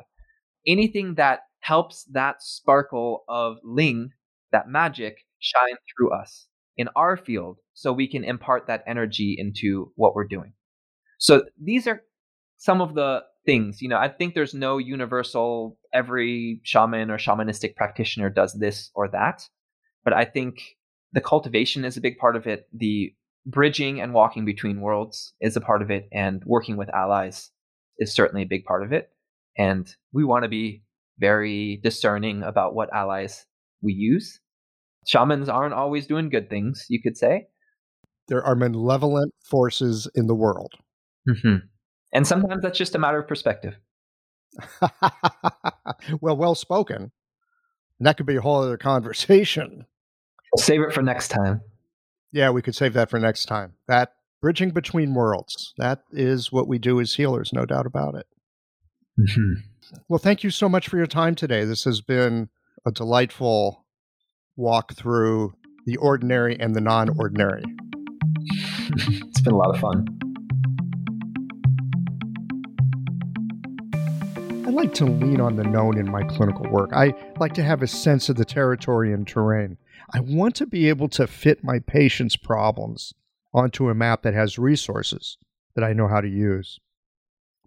Anything 0.67 1.15
that 1.15 1.41
helps 1.61 2.05
that 2.11 2.43
sparkle 2.43 3.23
of 3.27 3.57
ling, 3.63 4.11
that 4.51 4.67
magic, 4.67 5.17
shine 5.39 5.77
through 5.97 6.13
us 6.13 6.47
in 6.77 6.89
our 6.95 7.17
field 7.17 7.57
so 7.73 7.91
we 7.91 8.07
can 8.07 8.23
impart 8.23 8.67
that 8.67 8.83
energy 8.85 9.35
into 9.37 9.91
what 9.95 10.13
we're 10.15 10.27
doing. 10.27 10.53
So 11.17 11.45
these 11.61 11.87
are 11.87 12.03
some 12.57 12.81
of 12.81 12.93
the 12.93 13.23
things, 13.45 13.81
you 13.81 13.89
know, 13.89 13.97
I 13.97 14.09
think 14.09 14.33
there's 14.33 14.53
no 14.53 14.77
universal 14.77 15.77
every 15.93 16.61
shaman 16.63 17.11
or 17.11 17.17
shamanistic 17.17 17.75
practitioner 17.75 18.29
does 18.29 18.53
this 18.53 18.91
or 18.95 19.07
that, 19.09 19.47
but 20.03 20.13
I 20.13 20.25
think 20.25 20.77
the 21.13 21.21
cultivation 21.21 21.85
is 21.85 21.95
a 21.95 22.01
big 22.01 22.17
part 22.17 22.35
of 22.35 22.47
it. 22.47 22.67
The 22.73 23.13
bridging 23.45 24.01
and 24.01 24.13
walking 24.13 24.45
between 24.45 24.81
worlds 24.81 25.33
is 25.39 25.55
a 25.55 25.61
part 25.61 25.81
of 25.81 25.91
it 25.91 26.07
and 26.11 26.43
working 26.45 26.77
with 26.77 26.89
allies 26.93 27.51
is 27.99 28.13
certainly 28.13 28.43
a 28.43 28.47
big 28.47 28.65
part 28.65 28.83
of 28.83 28.91
it. 28.91 29.09
And 29.57 29.87
we 30.11 30.23
want 30.23 30.43
to 30.43 30.49
be 30.49 30.83
very 31.19 31.79
discerning 31.81 32.43
about 32.43 32.75
what 32.75 32.93
allies 32.93 33.45
we 33.81 33.93
use 33.93 34.39
shamans 35.05 35.49
aren't 35.49 35.73
always 35.73 36.07
doing 36.07 36.29
good 36.29 36.49
things, 36.49 36.85
you 36.89 37.01
could 37.01 37.17
say. 37.17 37.47
There 38.27 38.43
are 38.43 38.55
malevolent 38.55 39.33
forces 39.43 40.09
in 40.15 40.27
the 40.27 40.35
world. 40.35 40.73
Mm-hmm. 41.29 41.65
And 42.13 42.27
sometimes 42.27 42.63
that's 42.63 42.77
just 42.77 42.95
a 42.95 42.99
matter 42.99 43.19
of 43.19 43.27
perspective. 43.27 43.75
well, 46.21 46.37
well 46.37 46.55
spoken. 46.55 47.11
And 47.99 48.07
that 48.07 48.17
could 48.17 48.25
be 48.25 48.35
a 48.35 48.41
whole 48.41 48.63
other 48.63 48.77
conversation. 48.77 49.85
We'll 50.53 50.63
save 50.63 50.81
it 50.81 50.93
for 50.93 51.01
next 51.01 51.29
time. 51.29 51.61
Yeah, 52.35 52.49
we 52.49 52.61
could 52.61 52.75
save 52.75 52.91
that 52.95 53.09
for 53.09 53.17
next 53.17 53.45
time. 53.45 53.75
That 53.87 54.11
bridging 54.41 54.71
between 54.71 55.13
worlds. 55.13 55.73
That 55.77 56.01
is 56.11 56.51
what 56.51 56.67
we 56.67 56.77
do 56.77 56.99
as 56.99 57.15
healers, 57.15 57.53
no 57.53 57.65
doubt 57.65 57.85
about 57.85 58.15
it. 58.15 58.27
Mm-hmm. 59.17 59.53
Well, 60.09 60.19
thank 60.19 60.43
you 60.43 60.49
so 60.49 60.67
much 60.67 60.89
for 60.89 60.97
your 60.97 61.07
time 61.07 61.35
today. 61.35 61.63
This 61.63 61.85
has 61.85 62.01
been 62.01 62.49
a 62.85 62.91
delightful 62.91 63.85
walk 64.57 64.95
through 64.95 65.53
the 65.85 65.95
ordinary 65.95 66.59
and 66.59 66.75
the 66.75 66.81
non 66.81 67.07
ordinary. 67.17 67.63
it's 68.97 69.39
been 69.39 69.53
a 69.53 69.57
lot 69.57 69.73
of 69.73 69.79
fun. 69.79 70.05
I 74.67 74.71
like 74.71 74.93
to 74.95 75.05
lean 75.05 75.39
on 75.39 75.55
the 75.55 75.63
known 75.63 75.97
in 75.97 76.11
my 76.11 76.23
clinical 76.23 76.69
work. 76.69 76.89
I 76.91 77.13
like 77.39 77.53
to 77.53 77.63
have 77.63 77.81
a 77.81 77.87
sense 77.87 78.27
of 78.27 78.35
the 78.35 78.43
territory 78.43 79.13
and 79.13 79.25
terrain. 79.25 79.77
I 80.13 80.19
want 80.19 80.55
to 80.55 80.65
be 80.65 80.89
able 80.89 81.09
to 81.09 81.27
fit 81.27 81.63
my 81.63 81.79
patient's 81.79 82.35
problems 82.35 83.13
onto 83.53 83.89
a 83.89 83.95
map 83.95 84.21
that 84.23 84.33
has 84.33 84.59
resources 84.59 85.37
that 85.75 85.83
I 85.83 85.93
know 85.93 86.07
how 86.07 86.21
to 86.21 86.27
use. 86.27 86.79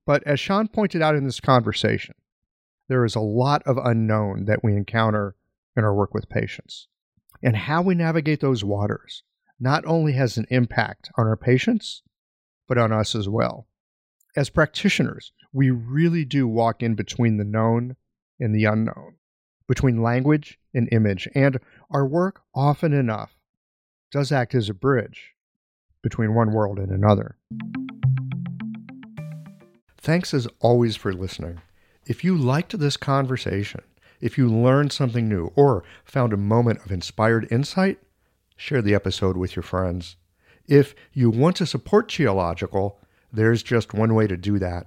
But 0.06 0.22
as 0.26 0.40
Sean 0.40 0.68
pointed 0.68 1.02
out 1.02 1.14
in 1.14 1.24
this 1.24 1.40
conversation, 1.40 2.14
there 2.88 3.04
is 3.04 3.14
a 3.14 3.20
lot 3.20 3.62
of 3.64 3.76
unknown 3.76 4.46
that 4.46 4.64
we 4.64 4.74
encounter 4.74 5.36
in 5.76 5.84
our 5.84 5.94
work 5.94 6.14
with 6.14 6.28
patients. 6.28 6.88
And 7.42 7.54
how 7.54 7.82
we 7.82 7.94
navigate 7.94 8.40
those 8.40 8.64
waters 8.64 9.22
not 9.60 9.84
only 9.84 10.12
has 10.12 10.38
an 10.38 10.46
impact 10.50 11.10
on 11.16 11.26
our 11.26 11.36
patients, 11.36 12.02
but 12.66 12.78
on 12.78 12.92
us 12.92 13.14
as 13.14 13.28
well. 13.28 13.66
As 14.36 14.50
practitioners, 14.50 15.32
we 15.52 15.70
really 15.70 16.24
do 16.24 16.48
walk 16.48 16.82
in 16.82 16.94
between 16.94 17.36
the 17.36 17.44
known 17.44 17.96
and 18.40 18.54
the 18.54 18.64
unknown, 18.64 19.16
between 19.68 20.02
language 20.02 20.58
and 20.74 20.88
image, 20.90 21.28
and 21.34 21.60
our 21.90 22.06
work 22.06 22.40
often 22.54 22.92
enough 22.92 23.36
does 24.10 24.32
act 24.32 24.54
as 24.54 24.68
a 24.68 24.74
bridge 24.74 25.34
between 26.02 26.34
one 26.34 26.52
world 26.52 26.78
and 26.78 26.90
another. 26.90 27.36
Thanks 30.00 30.32
as 30.32 30.48
always 30.60 30.96
for 30.96 31.12
listening. 31.12 31.60
If 32.06 32.24
you 32.24 32.36
liked 32.36 32.78
this 32.78 32.96
conversation, 32.96 33.82
if 34.20 34.38
you 34.38 34.48
learned 34.48 34.92
something 34.92 35.28
new 35.28 35.52
or 35.54 35.84
found 36.04 36.32
a 36.32 36.38
moment 36.38 36.84
of 36.84 36.90
inspired 36.90 37.46
insight, 37.52 37.98
share 38.56 38.80
the 38.80 38.94
episode 38.94 39.36
with 39.36 39.54
your 39.54 39.62
friends. 39.62 40.16
If 40.66 40.94
you 41.12 41.30
want 41.30 41.56
to 41.56 41.66
support 41.66 42.08
Qiological, 42.08 42.94
there's 43.32 43.62
just 43.62 43.92
one 43.92 44.14
way 44.14 44.26
to 44.26 44.36
do 44.36 44.58
that. 44.58 44.86